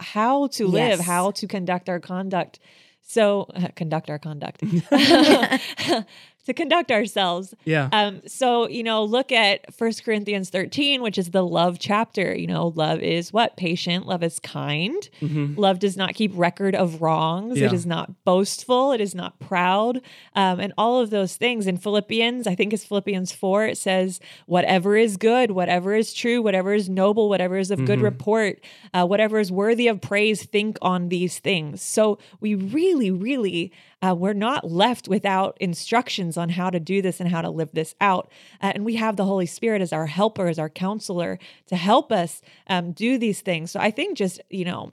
how 0.00 0.48
to 0.48 0.66
live, 0.66 0.98
Yes. 0.98 1.06
how 1.06 1.30
to 1.32 1.46
conduct 1.46 1.88
our 1.88 2.00
conduct. 2.00 2.58
So, 3.02 3.48
conduct 3.76 4.10
our 4.10 4.18
conduct, 4.18 4.62
to 6.46 6.52
conduct 6.54 6.90
ourselves. 6.90 7.54
Yeah. 7.64 7.88
Um, 7.92 8.20
so, 8.26 8.68
you 8.68 8.82
know, 8.82 9.04
look 9.04 9.32
at 9.32 9.72
First 9.74 10.04
Corinthians 10.04 10.50
13, 10.50 11.02
which 11.02 11.18
is 11.18 11.30
the 11.30 11.44
love 11.44 11.78
chapter. 11.78 12.34
You 12.36 12.46
know, 12.46 12.68
love 12.76 13.00
is 13.00 13.32
what? 13.32 13.56
Patient, 13.56 14.06
love 14.06 14.22
is 14.22 14.38
kind. 14.40 15.08
Mhm. 15.20 15.56
Love 15.56 15.78
does 15.78 15.96
not 15.96 16.14
keep 16.14 16.32
record 16.34 16.74
of 16.74 17.00
wrongs. 17.02 17.58
Yeah. 17.58 17.66
It 17.66 17.72
is 17.72 17.86
not 17.86 18.24
boastful. 18.24 18.92
It 18.92 19.00
is 19.00 19.14
not 19.14 19.38
proud. 19.40 20.00
Um, 20.34 20.60
and 20.60 20.72
all 20.76 21.00
of 21.00 21.10
those 21.10 21.36
things. 21.36 21.66
In 21.66 21.76
Philippians, 21.78 22.46
I 22.46 22.54
think 22.54 22.72
it's 22.72 22.84
Philippians 22.84 23.32
4, 23.32 23.66
it 23.66 23.78
says, 23.78 24.20
whatever 24.46 24.96
is 24.96 25.16
good, 25.16 25.50
whatever 25.52 25.94
is 25.94 26.12
true, 26.12 26.42
whatever 26.42 26.74
is 26.74 26.88
noble, 26.88 27.28
whatever 27.28 27.56
is 27.56 27.70
of 27.70 27.84
good 27.84 27.98
Mhm. 28.00 28.02
report, 28.02 28.60
uh, 28.92 29.06
whatever 29.06 29.38
is 29.38 29.50
worthy 29.50 29.88
of 29.88 30.00
praise, 30.00 30.42
think 30.44 30.76
on 30.82 31.08
these 31.08 31.38
things. 31.38 31.80
So 31.82 32.18
we 32.40 32.54
really, 32.54 33.10
really, 33.10 33.72
uh, 34.04 34.14
we're 34.14 34.32
not 34.34 34.70
left 34.70 35.08
without 35.08 35.56
instructions 35.60 36.36
on 36.36 36.48
how 36.50 36.68
to 36.70 36.80
do 36.80 37.00
this 37.00 37.20
and 37.20 37.28
how 37.30 37.40
to 37.40 37.50
live 37.50 37.70
this 37.72 37.94
out. 38.00 38.30
Uh, 38.62 38.72
and 38.74 38.84
we 38.84 38.96
have 38.96 39.16
the 39.16 39.24
Holy 39.24 39.46
Spirit 39.46 39.80
as 39.82 39.92
our 39.92 40.06
helper, 40.06 40.46
as 40.48 40.58
our 40.58 40.68
counselor 40.68 41.38
to 41.66 41.76
help 41.76 42.12
us 42.12 42.42
um, 42.66 42.92
do 42.92 43.18
these 43.18 43.40
things. 43.40 43.70
So 43.70 43.80
I 43.80 43.90
think 43.90 44.16
just, 44.18 44.40
you 44.50 44.64
know, 44.64 44.92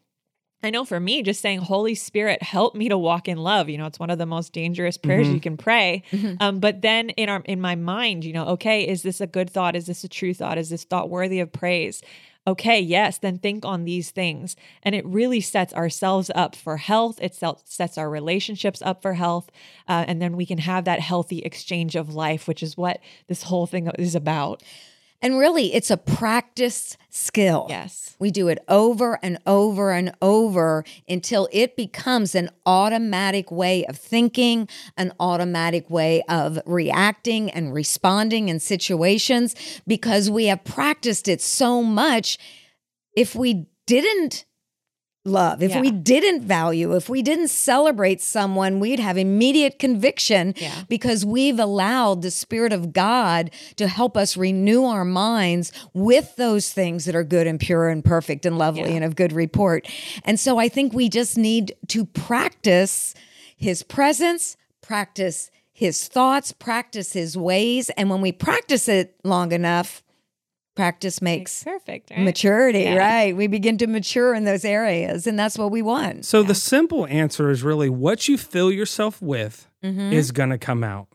I 0.63 0.69
know 0.69 0.85
for 0.85 0.99
me, 0.99 1.23
just 1.23 1.41
saying, 1.41 1.59
Holy 1.61 1.95
Spirit, 1.95 2.43
help 2.43 2.75
me 2.75 2.87
to 2.89 2.97
walk 2.97 3.27
in 3.27 3.37
love. 3.39 3.67
You 3.67 3.79
know, 3.79 3.87
it's 3.87 3.97
one 3.97 4.11
of 4.11 4.19
the 4.19 4.27
most 4.27 4.53
dangerous 4.53 4.95
prayers 4.95 5.27
Mhm. 5.27 5.33
you 5.33 5.39
can 5.39 5.57
pray. 5.57 6.03
Mhm. 6.11 6.37
Um, 6.39 6.59
but 6.59 6.83
then 6.83 7.09
in 7.11 7.29
our 7.29 7.41
in 7.45 7.59
my 7.59 7.73
mind, 7.75 8.23
you 8.23 8.31
know, 8.33 8.45
okay, 8.49 8.87
is 8.87 9.01
this 9.01 9.19
a 9.21 9.25
good 9.27 9.49
thought? 9.49 9.75
Is 9.75 9.87
this 9.87 10.03
a 10.03 10.07
true 10.07 10.35
thought? 10.35 10.59
Is 10.59 10.69
this 10.69 10.83
thought 10.83 11.09
worthy 11.09 11.39
of 11.39 11.51
praise? 11.51 12.03
Okay, 12.47 12.79
yes, 12.79 13.19
then 13.19 13.37
think 13.37 13.65
on 13.65 13.85
these 13.85 14.09
things. 14.09 14.55
And 14.81 14.95
it 14.95 15.05
really 15.05 15.41
sets 15.41 15.73
ourselves 15.73 16.31
up 16.33 16.55
for 16.55 16.77
health. 16.77 17.19
It 17.21 17.35
sets 17.65 17.97
our 17.99 18.09
relationships 18.09 18.81
up 18.81 19.03
for 19.03 19.13
health. 19.13 19.51
Uh, 19.87 20.05
and 20.07 20.19
then 20.19 20.35
we 20.35 20.47
can 20.47 20.57
have 20.57 20.85
that 20.85 21.01
healthy 21.01 21.39
exchange 21.39 21.95
of 21.95 22.15
life, 22.15 22.47
which 22.47 22.63
is 22.63 22.75
what 22.75 22.99
this 23.27 23.43
whole 23.43 23.67
thing 23.67 23.87
is 23.99 24.15
about. 24.15 24.63
And 25.21 25.37
really, 25.37 25.73
it's 25.73 25.91
a 25.91 25.97
practiced 25.97 26.97
skill. 27.09 27.67
Yes. 27.69 28.15
We 28.19 28.31
do 28.31 28.47
it 28.47 28.59
over 28.67 29.19
and 29.23 29.37
over 29.45 29.91
and 29.91 30.13
over 30.21 30.83
until 31.07 31.47
it 31.51 31.75
becomes 31.75 32.35
an 32.35 32.49
automatic 32.65 33.51
way 33.51 33.85
of 33.85 33.97
thinking, 33.97 34.67
an 34.97 35.13
automatic 35.19 35.89
way 35.89 36.23
of 36.29 36.59
reacting 36.65 37.49
and 37.51 37.73
responding 37.73 38.49
in 38.49 38.59
situations 38.59 39.55
because 39.87 40.29
we 40.29 40.45
have 40.45 40.63
practiced 40.63 41.27
it 41.27 41.41
so 41.41 41.83
much. 41.83 42.37
If 43.15 43.35
we 43.35 43.67
didn't 43.85 44.45
love, 45.23 45.61
if 45.61 45.71
Yeah. 45.71 45.81
we 45.81 45.91
didn't 45.91 46.41
value, 46.41 46.95
if 46.95 47.07
we 47.07 47.21
didn't 47.21 47.49
celebrate 47.49 48.21
someone, 48.21 48.79
we'd 48.79 48.99
have 48.99 49.17
immediate 49.17 49.77
conviction 49.77 50.55
Yeah. 50.57 50.71
because 50.89 51.23
we've 51.23 51.59
allowed 51.59 52.23
the 52.23 52.31
Spirit 52.31 52.73
of 52.73 52.91
God 52.91 53.51
to 53.75 53.87
help 53.87 54.17
us 54.17 54.35
renew 54.35 54.85
our 54.85 55.05
minds 55.05 55.71
with 55.93 56.35
those 56.37 56.71
things 56.71 57.05
that 57.05 57.15
are 57.15 57.23
good 57.23 57.45
and 57.45 57.59
pure 57.59 57.87
and 57.89 58.03
perfect 58.03 58.45
and 58.47 58.57
lovely 58.57 58.81
Yeah. 58.89 58.95
and 58.95 59.03
of 59.05 59.15
good 59.15 59.31
report. 59.31 59.87
And 60.25 60.39
so 60.39 60.57
I 60.57 60.67
think 60.69 60.91
we 60.93 61.07
just 61.07 61.37
need 61.37 61.73
to 61.89 62.05
practice 62.05 63.13
His 63.55 63.83
presence, 63.83 64.57
practice 64.81 65.51
His 65.71 66.07
thoughts, 66.07 66.51
practice 66.51 67.13
His 67.13 67.37
ways. 67.37 67.91
And 67.91 68.09
when 68.09 68.21
we 68.21 68.31
practice 68.31 68.87
it 68.87 69.13
long 69.23 69.51
enough, 69.51 70.01
practice 70.75 71.21
makes 71.21 71.63
perfect. 71.63 72.11
Right? 72.11 72.19
maturity, 72.21 72.79
Yeah. 72.81 72.95
right? 72.95 73.35
We 73.35 73.47
begin 73.47 73.77
to 73.79 73.87
mature 73.87 74.33
in 74.33 74.45
those 74.45 74.63
areas, 74.65 75.27
and 75.27 75.37
that's 75.37 75.57
what 75.57 75.71
we 75.71 75.81
want. 75.81 76.25
So 76.25 76.43
the 76.43 76.55
simple 76.55 77.05
answer 77.07 77.49
is 77.49 77.63
really 77.63 77.89
what 77.89 78.27
you 78.27 78.37
fill 78.37 78.71
yourself 78.71 79.21
with 79.21 79.67
Mhm. 79.83 80.13
is 80.13 80.31
going 80.31 80.49
to 80.49 80.57
come 80.57 80.83
out. 80.83 81.07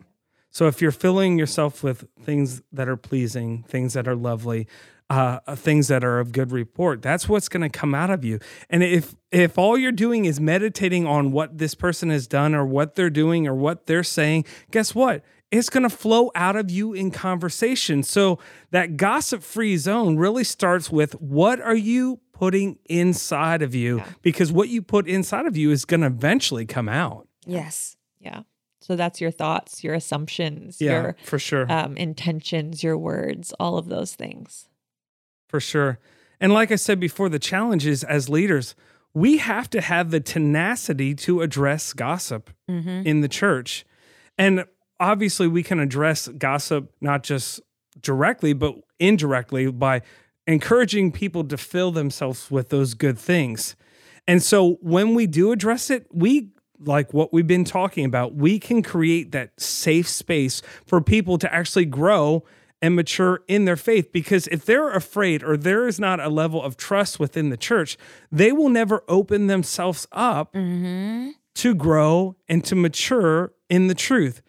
So 0.51 0.67
if 0.67 0.81
you're 0.81 0.91
filling 0.93 1.39
yourself 1.39 1.83
with 1.83 2.07
things 2.23 2.63
that 2.73 2.89
are 2.89 2.97
pleasing, 2.97 3.65
things 3.69 3.93
that 3.95 4.09
are 4.09 4.17
lovely, 4.17 4.67
uh, 5.09 5.39
uh, 5.47 5.55
things 5.55 5.87
that 5.89 6.03
are 6.03 6.19
of 6.19 6.33
good 6.33 6.51
report, 6.51 7.01
that's 7.01 7.29
what's 7.29 7.49
going 7.49 7.63
to 7.63 7.69
come 7.69 7.95
out 7.95 8.11
of 8.11 8.25
you. 8.25 8.39
And 8.69 8.83
if 8.83 9.15
if 9.31 9.59
all 9.59 9.77
you're 9.77 9.93
doing 9.93 10.25
is 10.25 10.41
meditating 10.41 11.07
on 11.07 11.31
what 11.31 11.59
this 11.59 11.75
person 11.75 12.09
has 12.11 12.27
done 12.27 12.55
or 12.55 12.65
what 12.65 12.95
they're 12.95 13.11
doing 13.11 13.47
or 13.47 13.55
what 13.55 13.87
they're 13.87 14.03
saying, 14.03 14.45
guess 14.71 14.95
what? 14.95 15.23
It's 15.57 15.71
going 15.71 15.83
to 15.83 15.91
flow 15.91 16.31
out 16.35 16.57
of 16.57 16.71
you 16.71 16.93
in 16.93 17.11
conversation. 17.11 18.03
So 18.03 18.39
that 18.71 18.97
gossip 18.97 19.43
free 19.43 19.77
zone 19.77 20.17
really 20.17 20.45
starts 20.45 20.91
with 20.91 21.13
what 21.21 21.61
are 21.61 21.75
you 21.77 22.21
putting 22.33 22.79
inside 22.87 23.63
of 23.63 23.75
you? 23.75 23.99
Yeah. 23.99 24.07
Because 24.23 24.53
what 24.53 24.69
you 24.69 24.83
put 24.83 25.09
inside 25.09 25.47
of 25.47 25.57
you 25.57 25.71
is 25.71 25.85
going 25.85 26.03
to 26.03 26.07
eventually 26.09 26.67
come 26.67 26.89
out. 26.89 27.27
Yes. 27.47 27.97
Yeah. 28.21 28.43
So 28.81 28.95
that's 28.95 29.21
your 29.21 29.31
thoughts, 29.31 29.83
your 29.83 29.95
assumptions, 29.95 30.81
Yeah, 30.81 30.93
your 31.03 31.17
for 31.25 31.39
sure. 31.39 31.71
um, 31.73 31.97
intentions, 31.97 32.85
your 32.85 32.97
words, 32.99 33.53
all 33.59 33.79
of 33.79 33.89
those 33.89 34.15
things. 34.15 34.69
For 35.49 35.59
sure. 35.61 35.99
And 36.41 36.53
like 36.53 36.71
I 36.71 36.77
said 36.77 37.01
before, 37.01 37.29
the 37.29 37.39
challenge 37.39 37.87
is 37.87 38.05
as 38.05 38.29
leaders, 38.29 38.75
we 39.15 39.39
have 39.39 39.71
to 39.71 39.81
have 39.81 40.11
the 40.11 40.21
tenacity 40.21 41.15
to 41.15 41.41
address 41.41 41.93
gossip 41.95 42.51
Mm-hmm. 42.71 43.07
in 43.07 43.21
the 43.23 43.29
church. 43.29 43.85
And 44.37 44.65
obviously, 45.01 45.49
we 45.49 45.63
can 45.63 45.81
address 45.81 46.29
gossip 46.29 46.93
not 47.01 47.23
just 47.23 47.61
directly, 48.01 48.53
but 48.53 48.75
indirectly 48.99 49.71
by 49.71 50.03
encouraging 50.47 51.13
people 51.13 51.45
to 51.45 51.57
fill 51.57 51.91
themselves 51.91 52.51
with 52.51 52.69
those 52.69 52.95
good 52.95 53.19
things. 53.19 53.77
And 54.29 54.43
so 54.43 54.79
when 54.81 55.15
we 55.15 55.27
do 55.27 55.53
address 55.53 55.91
it, 55.91 56.07
we 56.13 56.51
like 56.79 57.15
what 57.15 57.33
we've 57.33 57.47
been 57.47 57.65
talking 57.65 58.05
about, 58.05 58.35
we 58.35 58.59
can 58.59 58.83
create 58.83 59.33
that 59.33 59.59
safe 59.59 60.07
space 60.09 60.61
for 60.87 61.01
people 61.01 61.39
to 61.39 61.53
actually 61.53 61.87
grow 61.87 62.45
and 62.83 62.95
mature 62.95 63.41
in 63.49 63.65
their 63.65 63.77
faith. 63.77 64.13
Because 64.13 64.47
if 64.49 64.67
they're 64.67 64.91
afraid 64.91 65.43
or 65.43 65.57
there 65.57 65.89
is 65.89 65.99
not 65.99 66.21
a 66.21 66.29
level 66.29 66.63
of 66.63 66.77
trust 66.77 67.19
within 67.19 67.49
the 67.49 67.57
church, 67.57 67.97
they 68.31 68.53
will 68.53 68.69
never 68.69 69.03
open 69.09 69.47
themselves 69.47 70.07
up 70.13 70.53
Mm-hmm. 70.53 71.31
to 71.55 71.75
grow 71.75 72.37
and 72.47 72.63
to 72.67 72.75
mature 72.75 73.53
in 73.71 73.87
the 73.87 73.95
truth. 73.95 74.43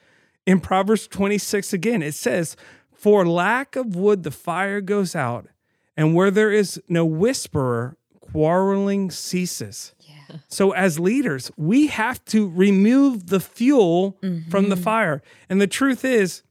In 0.48 0.60
Proverbs 0.62 1.08
26 1.08 1.74
again, 1.74 2.02
it 2.02 2.14
says, 2.16 2.56
For 2.94 3.28
lack 3.28 3.76
of 3.76 3.96
wood, 3.96 4.24
the 4.24 4.32
fire 4.32 4.82
goes 4.82 5.14
out, 5.16 5.48
and 5.96 6.16
where 6.16 6.32
there 6.32 6.52
is 6.52 6.82
no 6.88 7.06
whisperer, 7.06 7.98
quarreling 8.22 9.12
ceases. 9.12 9.94
Yeah. 10.00 10.38
So, 10.48 10.72
as 10.72 11.00
leaders, 11.00 11.52
we 11.58 11.88
have 11.88 12.24
to 12.26 12.48
remove 12.50 13.28
the 13.28 13.40
fuel 13.42 14.18
from 14.50 14.70
the 14.70 14.76
Mhm. 14.76 14.84
fire. 14.84 15.22
And 15.50 15.60
the 15.62 15.68
truth 15.68 16.04
is, 16.06 16.44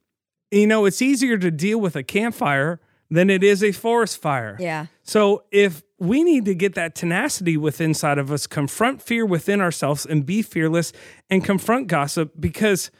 you 0.50 0.66
know, 0.66 0.84
it's 0.84 1.00
easier 1.02 1.38
to 1.38 1.50
deal 1.50 1.80
with 1.80 1.96
a 1.96 2.02
campfire 2.02 2.80
than 3.10 3.30
it 3.30 3.42
is 3.42 3.62
a 3.64 3.72
forest 3.72 4.20
fire. 4.20 4.56
Yeah. 4.60 4.86
So 5.02 5.44
if 5.50 5.82
we 5.98 6.22
need 6.22 6.44
to 6.44 6.54
get 6.54 6.74
that 6.74 6.94
tenacity 6.94 7.56
within 7.56 7.90
inside 7.90 8.18
of 8.18 8.30
us, 8.30 8.46
confront 8.46 9.00
fear 9.00 9.24
within 9.24 9.60
ourselves 9.62 10.04
and 10.04 10.26
be 10.26 10.42
fearless 10.42 10.92
and 11.30 11.42
confront 11.44 11.86
gossip 11.86 12.32
because 12.38 12.90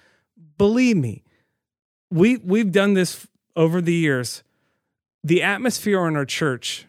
believe 0.59 0.97
me, 0.97 1.23
we 2.11 2.37
we've 2.39 2.73
done 2.73 2.95
this 2.95 3.27
over 3.55 3.81
the 3.81 3.95
years. 3.95 4.43
The 5.25 5.43
atmosphere 5.43 6.07
in 6.07 6.17
our 6.17 6.25
church 6.27 6.87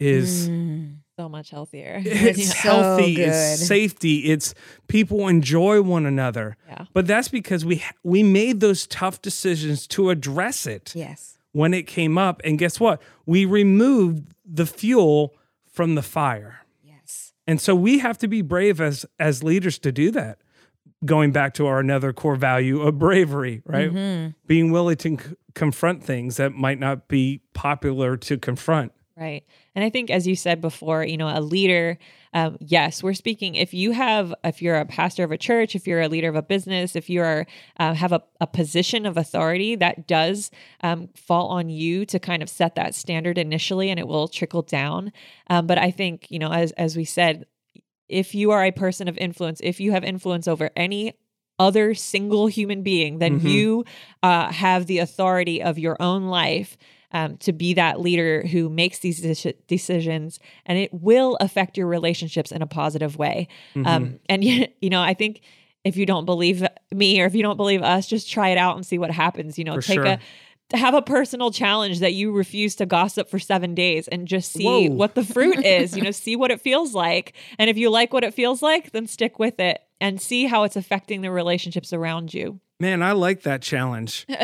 is 0.00 0.48
Mm. 0.48 0.96
So 1.18 1.30
much 1.30 1.48
healthier. 1.50 2.02
it's. 2.04 2.48
So 2.60 2.68
healthy, 2.68 3.14
good. 3.14 3.28
it's 3.28 3.66
safety, 3.66 4.30
it's 4.30 4.52
people 4.86 5.28
enjoy 5.28 5.80
one 5.80 6.04
another. 6.04 6.58
Yeah. 6.68 6.84
But 6.92 7.06
that's 7.06 7.28
because 7.28 7.64
we 7.64 7.82
we 8.02 8.22
made 8.22 8.60
those 8.60 8.86
tough 8.86 9.22
decisions 9.22 9.86
to 9.88 10.10
address 10.10 10.66
it 10.66 10.92
Yes. 10.94 11.38
when 11.52 11.72
it 11.72 11.86
came 11.86 12.18
up. 12.18 12.42
And 12.44 12.58
guess 12.58 12.78
what? 12.78 13.00
We 13.24 13.46
removed 13.46 14.26
the 14.44 14.66
fuel 14.66 15.34
from 15.72 15.94
the 15.94 16.02
fire. 16.02 16.60
Yes. 16.84 17.32
And 17.46 17.60
so 17.62 17.74
we 17.74 18.00
have 18.00 18.18
to 18.18 18.28
be 18.28 18.42
brave 18.42 18.78
as 18.82 19.06
as 19.18 19.42
leaders 19.42 19.78
to 19.78 19.92
do 19.92 20.10
that. 20.10 20.38
Going 21.04 21.30
back 21.30 21.54
to 21.54 21.66
our 21.66 21.78
another 21.78 22.12
core 22.12 22.36
value 22.36 22.80
of 22.80 22.98
bravery, 22.98 23.62
right? 23.66 23.92
Mhm. 23.92 24.34
Being 24.46 24.70
willing 24.72 24.96
to 24.96 25.18
c- 25.18 25.34
confront 25.54 26.02
things 26.02 26.36
that 26.38 26.52
might 26.54 26.80
not 26.80 27.06
be 27.08 27.42
popular 27.52 28.16
to 28.16 28.38
confront. 28.38 28.92
Right. 29.18 29.44
And 29.74 29.82
I 29.82 29.88
think, 29.88 30.10
as 30.10 30.26
you 30.26 30.36
said 30.36 30.60
before, 30.60 31.02
you 31.02 31.16
know, 31.16 31.28
a 31.28 31.40
leader, 31.40 31.96
um, 32.34 32.58
yes, 32.60 33.02
we're 33.02 33.14
speaking. 33.14 33.54
If 33.54 33.72
you 33.72 33.92
have, 33.92 34.34
if 34.44 34.60
you're 34.60 34.76
a 34.76 34.84
pastor 34.84 35.24
of 35.24 35.32
a 35.32 35.38
church, 35.38 35.74
if 35.74 35.86
you're 35.86 36.02
a 36.02 36.08
leader 36.08 36.28
of 36.28 36.36
a 36.36 36.42
business, 36.42 36.94
if 36.94 37.08
you 37.08 37.22
are, 37.22 37.46
uh, 37.78 37.94
have 37.94 38.12
a, 38.12 38.22
a 38.42 38.46
position 38.46 39.06
of 39.06 39.16
authority, 39.16 39.74
that 39.74 40.06
does 40.06 40.50
um, 40.82 41.08
fall 41.14 41.48
on 41.48 41.70
you 41.70 42.04
to 42.06 42.18
kind 42.18 42.42
of 42.42 42.50
set 42.50 42.74
that 42.74 42.94
standard 42.94 43.38
initially 43.38 43.88
and 43.88 43.98
it 43.98 44.06
will 44.06 44.28
trickle 44.28 44.62
down. 44.62 45.12
Um, 45.48 45.66
but 45.66 45.78
I 45.78 45.90
think, 45.90 46.26
you 46.30 46.38
know, 46.38 46.52
as, 46.52 46.72
as 46.72 46.94
we 46.94 47.06
said, 47.06 47.46
if 48.08 48.34
you 48.34 48.50
are 48.50 48.64
a 48.64 48.70
person 48.72 49.08
of 49.08 49.16
influence, 49.18 49.60
if 49.64 49.80
you 49.80 49.92
have 49.92 50.04
influence 50.04 50.46
over 50.48 50.70
any 50.76 51.14
other 51.58 51.94
single 51.94 52.46
human 52.48 52.82
being, 52.82 53.18
then 53.18 53.40
Mhm. 53.40 53.48
you 53.50 53.84
uh, 54.22 54.52
have 54.52 54.86
the 54.86 54.98
authority 54.98 55.62
of 55.62 55.78
your 55.78 55.96
own 56.00 56.24
life 56.26 56.76
um, 57.12 57.36
to 57.38 57.52
be 57.52 57.72
that 57.74 57.98
leader 58.00 58.46
who 58.48 58.68
makes 58.68 58.98
these 58.98 59.22
deci- 59.24 59.54
decisions, 59.66 60.38
and 60.66 60.76
it 60.78 60.92
will 60.92 61.36
affect 61.40 61.78
your 61.78 61.86
relationships 61.86 62.52
in 62.52 62.60
a 62.62 62.66
positive 62.66 63.16
way. 63.16 63.48
Mhm. 63.74 63.86
Um, 63.86 64.18
and 64.28 64.44
you 64.80 64.90
know, 64.90 65.00
I 65.00 65.14
think 65.14 65.40
if 65.84 65.96
you 65.96 66.04
don't 66.04 66.24
believe 66.26 66.66
me 66.92 67.20
or 67.22 67.26
if 67.26 67.34
you 67.34 67.42
don't 67.42 67.56
believe 67.56 67.80
us, 67.80 68.06
just 68.08 68.30
try 68.30 68.48
it 68.50 68.58
out 68.58 68.74
and 68.76 68.84
see 68.84 68.98
what 68.98 69.10
happens. 69.12 69.56
You 69.56 69.64
know, 69.64 69.74
For 69.76 69.82
take 69.82 69.94
sure. 69.94 70.04
a 70.06 70.18
have 70.72 70.94
a 70.94 71.02
personal 71.02 71.50
challenge 71.50 72.00
that 72.00 72.14
you 72.14 72.32
refuse 72.32 72.74
to 72.76 72.86
gossip 72.86 73.28
for 73.28 73.38
seven 73.38 73.74
days 73.74 74.08
and 74.08 74.26
just 74.26 74.52
see 74.52 74.88
Whoa. 74.88 74.94
what 74.94 75.14
the 75.14 75.24
fruit 75.24 75.58
is. 75.64 75.96
You 75.96 76.02
know, 76.02 76.10
see 76.10 76.36
what 76.36 76.50
it 76.50 76.60
feels 76.60 76.94
like, 76.94 77.34
and 77.58 77.70
if 77.70 77.76
you 77.76 77.90
like 77.90 78.12
what 78.12 78.24
it 78.24 78.34
feels 78.34 78.62
like, 78.62 78.92
then 78.92 79.06
stick 79.06 79.38
with 79.38 79.60
it 79.60 79.80
and 80.00 80.20
see 80.20 80.46
how 80.46 80.64
it's 80.64 80.76
affecting 80.76 81.22
the 81.22 81.30
relationships 81.30 81.92
around 81.92 82.34
you. 82.34 82.60
Man, 82.80 83.02
I 83.02 83.12
like 83.12 83.42
that 83.42 83.62
challenge. 83.62 84.26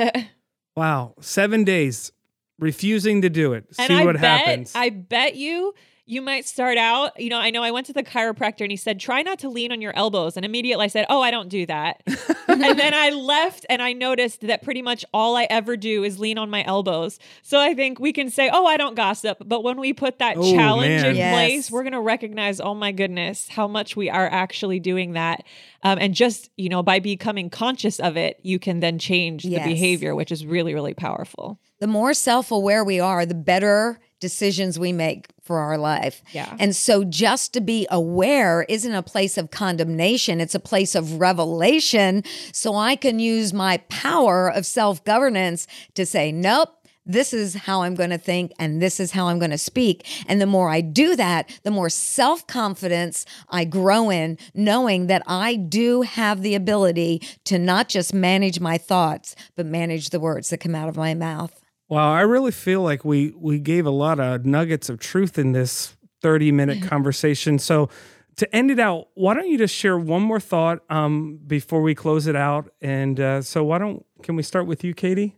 Wow. 0.76 1.14
Seven 1.20 1.64
days 1.64 2.12
refusing 2.58 3.22
to 3.22 3.30
do 3.30 3.52
it. 3.52 3.66
And 3.78 3.88
See 3.88 3.94
I 3.94 4.04
what 4.04 4.14
bet, 4.14 4.46
happens. 4.46 4.72
I 4.74 4.90
bet 4.90 5.34
you 5.36 5.74
you 6.04 6.20
might 6.20 6.44
start 6.46 6.76
out, 6.78 7.18
you 7.20 7.30
know, 7.30 7.38
I 7.38 7.50
know 7.50 7.62
I 7.62 7.70
went 7.70 7.86
to 7.86 7.92
the 7.92 8.02
chiropractor 8.02 8.62
and 8.62 8.70
he 8.72 8.76
said, 8.76 8.98
try 8.98 9.22
not 9.22 9.38
to 9.40 9.48
lean 9.48 9.70
on 9.70 9.80
your 9.80 9.94
elbows. 9.96 10.36
And 10.36 10.44
immediately 10.44 10.84
I 10.84 10.88
said, 10.88 11.06
Oh, 11.08 11.22
I 11.22 11.30
don't 11.30 11.48
do 11.48 11.64
that. 11.66 12.02
and 12.48 12.78
then 12.78 12.92
I 12.92 13.10
left 13.10 13.64
and 13.70 13.80
I 13.80 13.92
noticed 13.92 14.40
that 14.42 14.62
pretty 14.62 14.82
much 14.82 15.04
all 15.14 15.36
I 15.36 15.46
ever 15.48 15.76
do 15.76 16.02
is 16.02 16.18
lean 16.18 16.38
on 16.38 16.50
my 16.50 16.64
elbows. 16.64 17.20
So 17.42 17.58
I 17.60 17.74
think 17.74 18.00
we 18.00 18.12
can 18.12 18.30
say, 18.30 18.50
Oh, 18.52 18.66
I 18.66 18.76
don't 18.76 18.96
gossip. 18.96 19.38
But 19.46 19.62
when 19.62 19.78
we 19.78 19.92
put 19.92 20.18
that 20.18 20.36
Oh, 20.38 20.52
challenge 20.54 21.02
man. 21.02 21.10
in 21.10 21.16
Yes. 21.16 21.32
place, 21.32 21.70
we're 21.70 21.84
going 21.84 21.92
to 21.92 22.00
recognize, 22.00 22.60
Oh 22.60 22.74
my 22.74 22.90
goodness, 22.90 23.48
how 23.48 23.68
much 23.68 23.94
we 23.96 24.10
are 24.10 24.26
actually 24.26 24.80
doing 24.80 25.12
that. 25.12 25.44
Um, 25.84 25.98
and 26.00 26.14
just, 26.14 26.50
you 26.56 26.68
know, 26.68 26.82
by 26.82 26.98
becoming 26.98 27.48
conscious 27.48 28.00
of 28.00 28.16
it, 28.16 28.40
you 28.42 28.58
can 28.58 28.80
then 28.80 28.98
change 28.98 29.44
Yes. 29.44 29.62
the 29.64 29.70
behavior, 29.70 30.14
which 30.16 30.32
is 30.32 30.44
really, 30.44 30.74
really 30.74 30.94
powerful. 30.94 31.60
The 31.78 31.86
more 31.86 32.12
self 32.12 32.50
aware 32.50 32.84
we 32.84 32.98
are, 32.98 33.24
the 33.24 33.34
better 33.34 34.00
decisions 34.20 34.78
we 34.78 34.92
make 34.92 35.28
for 35.42 35.58
our 35.58 35.76
life. 35.76 36.22
Yeah. 36.32 36.56
And 36.58 36.74
so 36.74 37.04
just 37.04 37.52
to 37.54 37.60
be 37.60 37.86
aware 37.90 38.62
isn't 38.68 38.94
a 38.94 39.02
place 39.02 39.36
of 39.36 39.50
condemnation, 39.50 40.40
it's 40.40 40.54
a 40.54 40.60
place 40.60 40.94
of 40.94 41.20
revelation. 41.20 42.22
So 42.52 42.76
I 42.76 42.96
can 42.96 43.18
use 43.18 43.52
my 43.52 43.78
power 43.88 44.48
of 44.48 44.64
self 44.64 45.04
governance 45.04 45.66
to 45.94 46.06
say, 46.06 46.32
nope. 46.32 46.70
This 47.04 47.32
is 47.32 47.54
how 47.54 47.82
I'm 47.82 47.96
going 47.96 48.10
to 48.10 48.18
think, 48.18 48.52
and 48.60 48.80
this 48.80 49.00
is 49.00 49.10
how 49.10 49.26
I'm 49.26 49.40
going 49.40 49.50
to 49.50 49.58
speak. 49.58 50.06
And 50.28 50.40
the 50.40 50.46
more 50.46 50.70
I 50.70 50.80
do 50.80 51.16
that, 51.16 51.50
the 51.64 51.72
more 51.72 51.90
self 51.90 52.46
confidence 52.46 53.26
I 53.48 53.64
grow 53.64 54.08
in, 54.08 54.38
knowing 54.54 55.08
that 55.08 55.24
I 55.26 55.56
do 55.56 56.02
have 56.02 56.42
the 56.42 56.54
ability 56.54 57.20
to 57.46 57.58
not 57.58 57.88
just 57.88 58.14
manage 58.14 58.60
my 58.60 58.78
thoughts, 58.78 59.34
but 59.56 59.66
manage 59.66 60.10
the 60.10 60.20
words 60.20 60.50
that 60.50 60.58
come 60.58 60.76
out 60.76 60.88
of 60.88 60.96
my 60.96 61.12
mouth. 61.12 61.61
Wow, 61.92 62.10
I 62.10 62.22
really 62.22 62.52
feel 62.52 62.80
like 62.80 63.04
we 63.04 63.34
we 63.36 63.58
gave 63.58 63.84
a 63.84 63.90
lot 63.90 64.18
of 64.18 64.46
nuggets 64.46 64.88
of 64.88 64.98
truth 64.98 65.36
in 65.36 65.52
this 65.52 65.94
30 66.22 66.50
minute 66.50 66.80
conversation. 66.88 67.58
So 67.58 67.90
to 68.36 68.56
end 68.56 68.70
it 68.70 68.78
out, 68.80 69.08
why 69.12 69.34
don't 69.34 69.46
you 69.46 69.58
just 69.58 69.74
share 69.74 69.98
one 69.98 70.22
more 70.22 70.40
thought 70.40 70.78
um, 70.88 71.38
before 71.46 71.82
we 71.82 71.94
close 71.94 72.26
it 72.26 72.34
out? 72.34 72.72
And 72.80 73.20
uh, 73.20 73.42
so 73.42 73.62
why 73.62 73.76
don't 73.76 74.06
can 74.22 74.36
we 74.36 74.42
start 74.42 74.66
with 74.66 74.82
you, 74.82 74.94
Katie? 74.94 75.36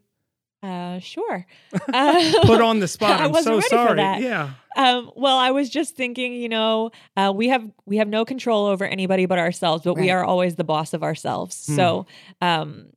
Uh, 0.63 1.01
sure. 1.01 1.45
Uh, 1.93 2.33
Put 2.45 2.61
on 2.61 2.79
the 2.79 2.87
spot. 2.87 3.11
I 3.21 3.25
I'm 3.25 3.33
wasn't 3.33 3.47
so 3.47 3.57
ready 3.57 3.63
for 3.63 3.69
sorry. 3.69 3.97
that. 3.97 4.21
Yeah. 4.21 4.51
Um, 4.77 5.11
well, 5.17 5.37
I 5.37 5.51
was 5.51 5.69
just 5.69 5.97
thinking, 5.97 6.35
you 6.35 6.49
know, 6.49 6.93
uh, 7.17 7.33
we 7.35 7.49
have 7.49 7.69
we 7.85 7.97
have 7.97 8.07
no 8.07 8.25
control 8.25 8.67
over 8.67 8.85
anybody 8.85 9.27
but 9.27 9.41
ourselves, 9.41 9.83
but 9.83 9.95
we 9.95 10.13
are 10.13 10.25
always 10.25 10.55
the 10.55 10.63
boss 10.63 10.95
of 10.95 11.03
ourselves. 11.03 11.67
Hmm. 11.67 11.75
So, 11.75 12.07
um, 12.41 12.91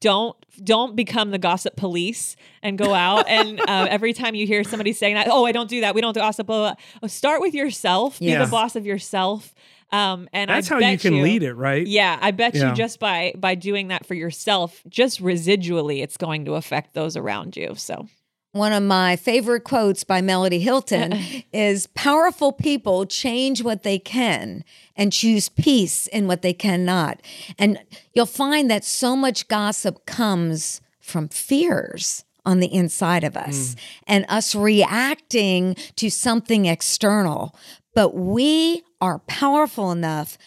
don't 0.00 0.36
don't 0.62 0.96
become 0.96 1.30
the 1.30 1.38
gossip 1.38 1.76
police 1.76 2.34
and 2.62 2.76
go 2.78 2.92
out 2.92 3.28
and 3.28 3.60
uh, 3.60 3.64
every 3.90 4.12
time 4.12 4.34
you 4.34 4.46
hear 4.46 4.64
somebody 4.64 4.92
saying 4.92 5.14
that, 5.14 5.28
oh, 5.30 5.44
I 5.46 5.52
don't 5.52 5.68
do 5.70 5.80
that. 5.82 5.94
We 5.94 6.00
don't 6.00 6.14
gossip. 6.14 6.46
Blah, 6.48 6.58
blah, 6.58 6.74
blah. 7.00 7.08
Start 7.08 7.40
with 7.40 7.54
yourself. 7.54 8.18
Be 8.18 8.26
Yeah. 8.26 8.44
the 8.44 8.50
boss 8.50 8.74
of 8.76 8.84
yourself. 8.86 9.54
Um, 9.90 10.28
and 10.34 10.50
That's 10.50 10.70
I 10.70 10.74
how 10.74 10.80
you 10.80 10.86
bet 10.96 11.00
can 11.00 11.22
lead 11.22 11.42
it, 11.42 11.54
right? 11.54 11.86
Yeah, 11.86 12.18
I 12.20 12.30
bet 12.32 12.54
Yeah. 12.54 12.70
you 12.70 12.74
just 12.74 13.00
by 13.00 13.32
by 13.36 13.54
doing 13.54 13.88
that 13.88 14.04
for 14.04 14.14
yourself, 14.14 14.82
just 14.88 15.22
residually, 15.22 16.02
it's 16.02 16.16
going 16.16 16.44
to 16.46 16.54
affect 16.54 16.94
those 16.94 17.16
around 17.16 17.56
you. 17.56 17.74
So. 17.76 18.06
One 18.52 18.72
of 18.72 18.82
my 18.82 19.16
favorite 19.16 19.64
quotes 19.64 20.04
by 20.04 20.22
Melody 20.22 20.58
Hilton 20.58 21.12
is 21.52 21.86
Powerful 21.88 22.52
people 22.52 23.04
change 23.04 23.62
what 23.62 23.82
they 23.82 23.98
can 23.98 24.64
and 24.96 25.12
choose 25.12 25.48
peace 25.48 26.06
in 26.06 26.26
what 26.26 26.42
they 26.42 26.54
cannot. 26.54 27.20
And 27.58 27.78
you'll 28.14 28.26
find 28.26 28.70
that 28.70 28.84
so 28.84 29.14
much 29.14 29.48
gossip 29.48 30.06
comes 30.06 30.80
from 30.98 31.28
fears 31.28 32.24
on 32.46 32.60
the 32.60 32.72
inside 32.72 33.24
of 33.24 33.36
us 33.36 33.74
mm. 33.74 33.80
and 34.06 34.24
us 34.28 34.54
reacting 34.54 35.74
to 35.96 36.08
something 36.08 36.64
external. 36.64 37.54
But 37.94 38.14
we 38.14 38.82
are 39.00 39.18
powerful 39.20 39.92
enough 39.92 40.38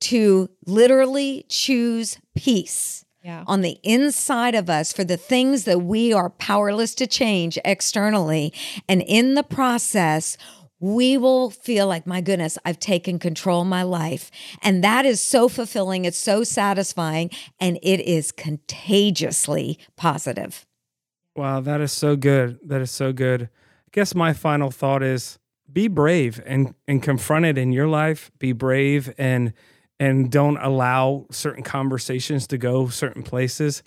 to 0.00 0.48
literally 0.64 1.44
choose 1.48 2.18
peace 2.36 3.04
Yeah. 3.22 3.42
on 3.46 3.62
the 3.62 3.78
inside 3.82 4.54
of 4.54 4.70
us 4.70 4.92
for 4.92 5.02
the 5.04 5.16
things 5.16 5.64
that 5.64 5.80
we 5.80 6.12
are 6.12 6.30
powerless 6.30 6.94
to 6.94 7.06
change 7.06 7.58
externally. 7.64 8.52
And 8.88 9.02
in 9.02 9.34
the 9.34 9.42
process, 9.42 10.36
we 10.80 11.18
will 11.18 11.50
feel 11.50 11.86
like, 11.86 12.06
my 12.06 12.20
goodness, 12.20 12.56
I've 12.64 12.78
taken 12.78 13.18
control 13.18 13.62
of 13.62 13.66
my 13.66 13.82
life. 13.82 14.30
And 14.62 14.84
that 14.84 15.04
is 15.04 15.20
so 15.20 15.48
fulfilling. 15.48 16.04
It's 16.04 16.18
so 16.18 16.44
satisfying. 16.44 17.30
And 17.58 17.78
it 17.82 18.00
is 18.00 18.30
contagiously 18.30 19.78
positive. 19.96 20.64
Wow, 21.34 21.60
that 21.60 21.80
is 21.80 21.92
so 21.92 22.16
good. 22.16 22.58
That 22.64 22.80
is 22.80 22.90
so 22.90 23.12
good. 23.12 23.42
I 23.42 23.90
guess 23.92 24.14
my 24.14 24.32
final 24.32 24.70
thought 24.70 25.02
is 25.02 25.38
be 25.70 25.88
brave 25.88 26.40
and 26.46 26.74
and 26.86 27.02
confront 27.02 27.44
it 27.44 27.58
in 27.58 27.72
your 27.72 27.88
life. 27.88 28.30
Be 28.38 28.52
brave 28.52 29.12
and 29.18 29.52
and 30.00 30.30
don't 30.30 30.56
allow 30.58 31.26
certain 31.30 31.62
conversations 31.62 32.46
to 32.48 32.58
go 32.58 32.88
certain 32.88 33.22
places. 33.22 33.82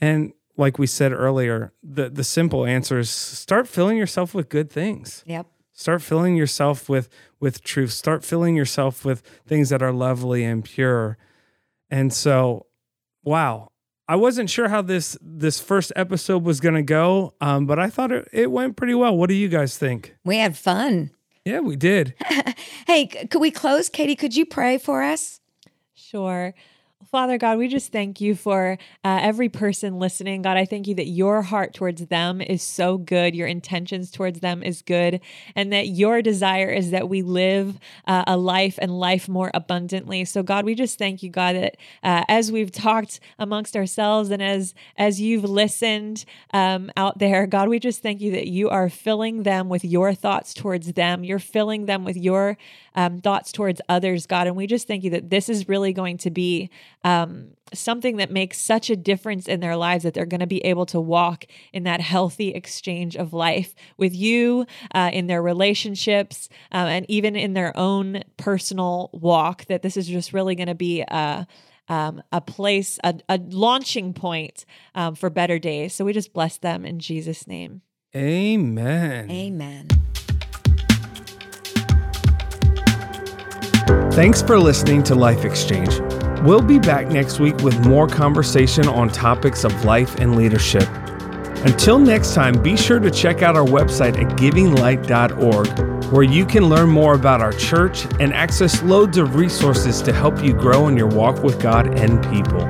And 0.00 0.32
like 0.56 0.78
we 0.78 0.86
said 0.86 1.12
earlier, 1.12 1.72
the 1.82 2.10
the 2.10 2.24
simple 2.24 2.64
answer 2.64 2.98
is 2.98 3.10
start 3.10 3.66
filling 3.66 3.96
yourself 3.96 4.34
with 4.34 4.48
good 4.48 4.70
things. 4.70 5.24
Yep. 5.26 5.46
Start 5.72 6.02
filling 6.02 6.36
yourself 6.36 6.88
with 6.88 7.08
with 7.40 7.62
truth. 7.62 7.90
Start 7.92 8.24
filling 8.24 8.56
yourself 8.56 9.04
with 9.04 9.22
things 9.46 9.70
that 9.70 9.82
are 9.82 9.92
lovely 9.92 10.44
and 10.44 10.64
pure. 10.64 11.18
And 11.90 12.12
so, 12.12 12.66
wow, 13.22 13.70
I 14.06 14.16
wasn't 14.16 14.50
sure 14.50 14.68
how 14.68 14.82
this 14.82 15.16
this 15.20 15.60
first 15.60 15.92
episode 15.96 16.44
was 16.44 16.60
going 16.60 16.74
to 16.74 16.82
go, 16.82 17.34
um, 17.40 17.66
but 17.66 17.78
I 17.78 17.90
thought 17.90 18.12
it, 18.12 18.28
it 18.32 18.50
went 18.50 18.76
pretty 18.76 18.94
well. 18.94 19.16
What 19.16 19.28
do 19.28 19.34
you 19.34 19.48
guys 19.48 19.76
think? 19.78 20.14
We 20.24 20.36
had 20.36 20.56
fun. 20.56 21.10
Yeah, 21.44 21.60
we 21.60 21.76
did. 21.76 22.14
Hey, 22.86 23.06
could 23.06 23.40
we 23.40 23.50
close? 23.50 23.88
Katie, 23.88 24.14
could 24.14 24.36
you 24.36 24.44
pray 24.44 24.76
for 24.76 25.02
us? 25.02 25.40
Sure. 26.14 26.54
Father 27.10 27.38
God, 27.38 27.58
we 27.58 27.66
just 27.66 27.90
thank 27.90 28.20
you 28.20 28.36
for 28.36 28.78
uh, 29.04 29.18
every 29.20 29.48
person 29.48 29.98
listening. 29.98 30.42
God, 30.42 30.56
I 30.56 30.64
thank 30.64 30.86
you 30.86 30.94
that 30.94 31.06
your 31.06 31.42
heart 31.42 31.74
towards 31.74 32.06
them 32.06 32.40
is 32.40 32.62
so 32.62 32.98
good. 32.98 33.34
Your 33.34 33.48
intentions 33.48 34.12
towards 34.12 34.38
them 34.40 34.62
is 34.62 34.80
good. 34.80 35.20
And 35.56 35.72
that 35.72 35.88
your 35.88 36.22
desire 36.22 36.70
is 36.70 36.92
that 36.92 37.08
we 37.08 37.22
live 37.22 37.78
uh, 38.06 38.24
a 38.28 38.36
life 38.36 38.78
and 38.80 38.96
life 38.96 39.28
more 39.28 39.50
abundantly. 39.54 40.24
So, 40.24 40.42
God, 40.42 40.64
we 40.64 40.76
just 40.76 40.98
thank 40.98 41.22
you, 41.22 41.30
God, 41.30 41.56
that 41.56 41.76
uh, 42.04 42.24
as 42.28 42.52
we've 42.52 42.72
talked 42.72 43.18
amongst 43.40 43.76
ourselves 43.76 44.30
and 44.30 44.42
as, 44.42 44.72
as 44.96 45.20
you've 45.20 45.44
listened 45.44 46.24
um, 46.52 46.92
out 46.96 47.18
there, 47.18 47.46
God, 47.46 47.68
we 47.68 47.80
just 47.80 48.02
thank 48.02 48.20
you 48.20 48.30
that 48.32 48.46
you 48.46 48.70
are 48.70 48.88
filling 48.88 49.42
them 49.42 49.68
with 49.68 49.84
your 49.84 50.14
thoughts 50.14 50.54
towards 50.54 50.92
them. 50.92 51.24
You're 51.24 51.40
filling 51.40 51.86
them 51.86 52.04
with 52.04 52.16
your 52.16 52.56
um, 52.94 53.18
thoughts 53.18 53.52
towards 53.52 53.80
others, 53.88 54.26
God. 54.26 54.46
And 54.46 54.56
we 54.56 54.66
just 54.66 54.86
thank 54.86 55.04
you 55.04 55.10
that 55.10 55.30
this 55.30 55.48
is 55.48 55.68
really 55.68 55.92
going 55.92 56.18
to 56.18 56.30
be 56.30 56.70
um, 57.02 57.50
something 57.72 58.16
that 58.18 58.30
makes 58.30 58.58
such 58.58 58.90
a 58.90 58.96
difference 58.96 59.48
in 59.48 59.60
their 59.60 59.76
lives 59.76 60.04
that 60.04 60.14
they're 60.14 60.26
going 60.26 60.40
to 60.40 60.46
be 60.46 60.64
able 60.64 60.86
to 60.86 61.00
walk 61.00 61.44
in 61.72 61.84
that 61.84 62.00
healthy 62.00 62.50
exchange 62.50 63.16
of 63.16 63.32
life 63.32 63.74
with 63.96 64.14
you 64.14 64.66
uh, 64.94 65.10
in 65.12 65.26
their 65.26 65.42
relationships 65.42 66.48
uh, 66.72 66.86
and 66.88 67.06
even 67.08 67.36
in 67.36 67.54
their 67.54 67.76
own 67.76 68.22
personal 68.36 69.10
walk. 69.12 69.64
That 69.66 69.82
this 69.82 69.96
is 69.96 70.06
just 70.06 70.32
really 70.32 70.54
going 70.54 70.68
to 70.68 70.74
be 70.74 71.02
a 71.02 71.46
um, 71.88 72.22
a 72.32 72.40
place, 72.40 72.98
a, 73.04 73.14
a 73.28 73.38
launching 73.38 74.14
point 74.14 74.64
um, 74.94 75.14
for 75.14 75.28
better 75.30 75.58
days. 75.58 75.94
So 75.94 76.04
we 76.04 76.12
just 76.12 76.32
bless 76.32 76.56
them 76.56 76.84
in 76.84 76.98
Jesus' 76.98 77.46
name. 77.46 77.82
Amen. 78.16 79.30
Amen. 79.30 79.88
Thanks 84.14 84.40
for 84.40 84.60
listening 84.60 85.02
to 85.04 85.16
Life 85.16 85.44
Exchange. 85.44 85.98
We'll 86.42 86.62
be 86.62 86.78
back 86.78 87.08
next 87.08 87.40
week 87.40 87.56
with 87.64 87.84
more 87.84 88.06
conversation 88.06 88.86
on 88.86 89.08
topics 89.08 89.64
of 89.64 89.84
life 89.84 90.14
and 90.20 90.36
leadership. 90.36 90.88
Until 91.66 91.98
next 91.98 92.32
time, 92.32 92.62
be 92.62 92.76
sure 92.76 93.00
to 93.00 93.10
check 93.10 93.42
out 93.42 93.56
our 93.56 93.64
website 93.64 94.16
at 94.16 94.38
givinglight.org, 94.38 96.12
where 96.12 96.22
you 96.22 96.46
can 96.46 96.68
learn 96.68 96.90
more 96.90 97.14
about 97.14 97.40
our 97.40 97.52
church 97.54 98.06
and 98.20 98.32
access 98.32 98.80
loads 98.84 99.18
of 99.18 99.34
resources 99.34 100.00
to 100.02 100.12
help 100.12 100.40
you 100.44 100.52
grow 100.52 100.86
in 100.86 100.96
your 100.96 101.08
walk 101.08 101.42
with 101.42 101.60
God 101.60 101.98
and 101.98 102.22
people. 102.32 102.64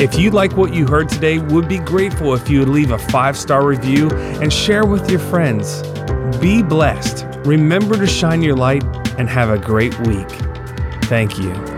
If 0.00 0.18
you 0.18 0.30
like 0.30 0.56
what 0.56 0.72
you 0.72 0.86
heard 0.86 1.10
today, 1.10 1.38
would 1.38 1.68
be 1.68 1.80
grateful 1.80 2.32
if 2.32 2.48
you 2.48 2.60
would 2.60 2.70
leave 2.70 2.92
a 2.92 2.98
five 2.98 3.36
star 3.36 3.66
review 3.66 4.08
and 4.40 4.50
share 4.50 4.86
with 4.86 5.10
your 5.10 5.20
friends. 5.20 5.82
Be 6.38 6.62
blessed. 6.62 7.26
Remember 7.44 7.98
to 7.98 8.06
shine 8.06 8.40
your 8.40 8.56
light 8.56 8.82
and 9.18 9.28
have 9.28 9.50
a 9.50 9.58
great 9.58 9.98
week. 10.00 10.30
Thank 11.04 11.38
you. 11.38 11.75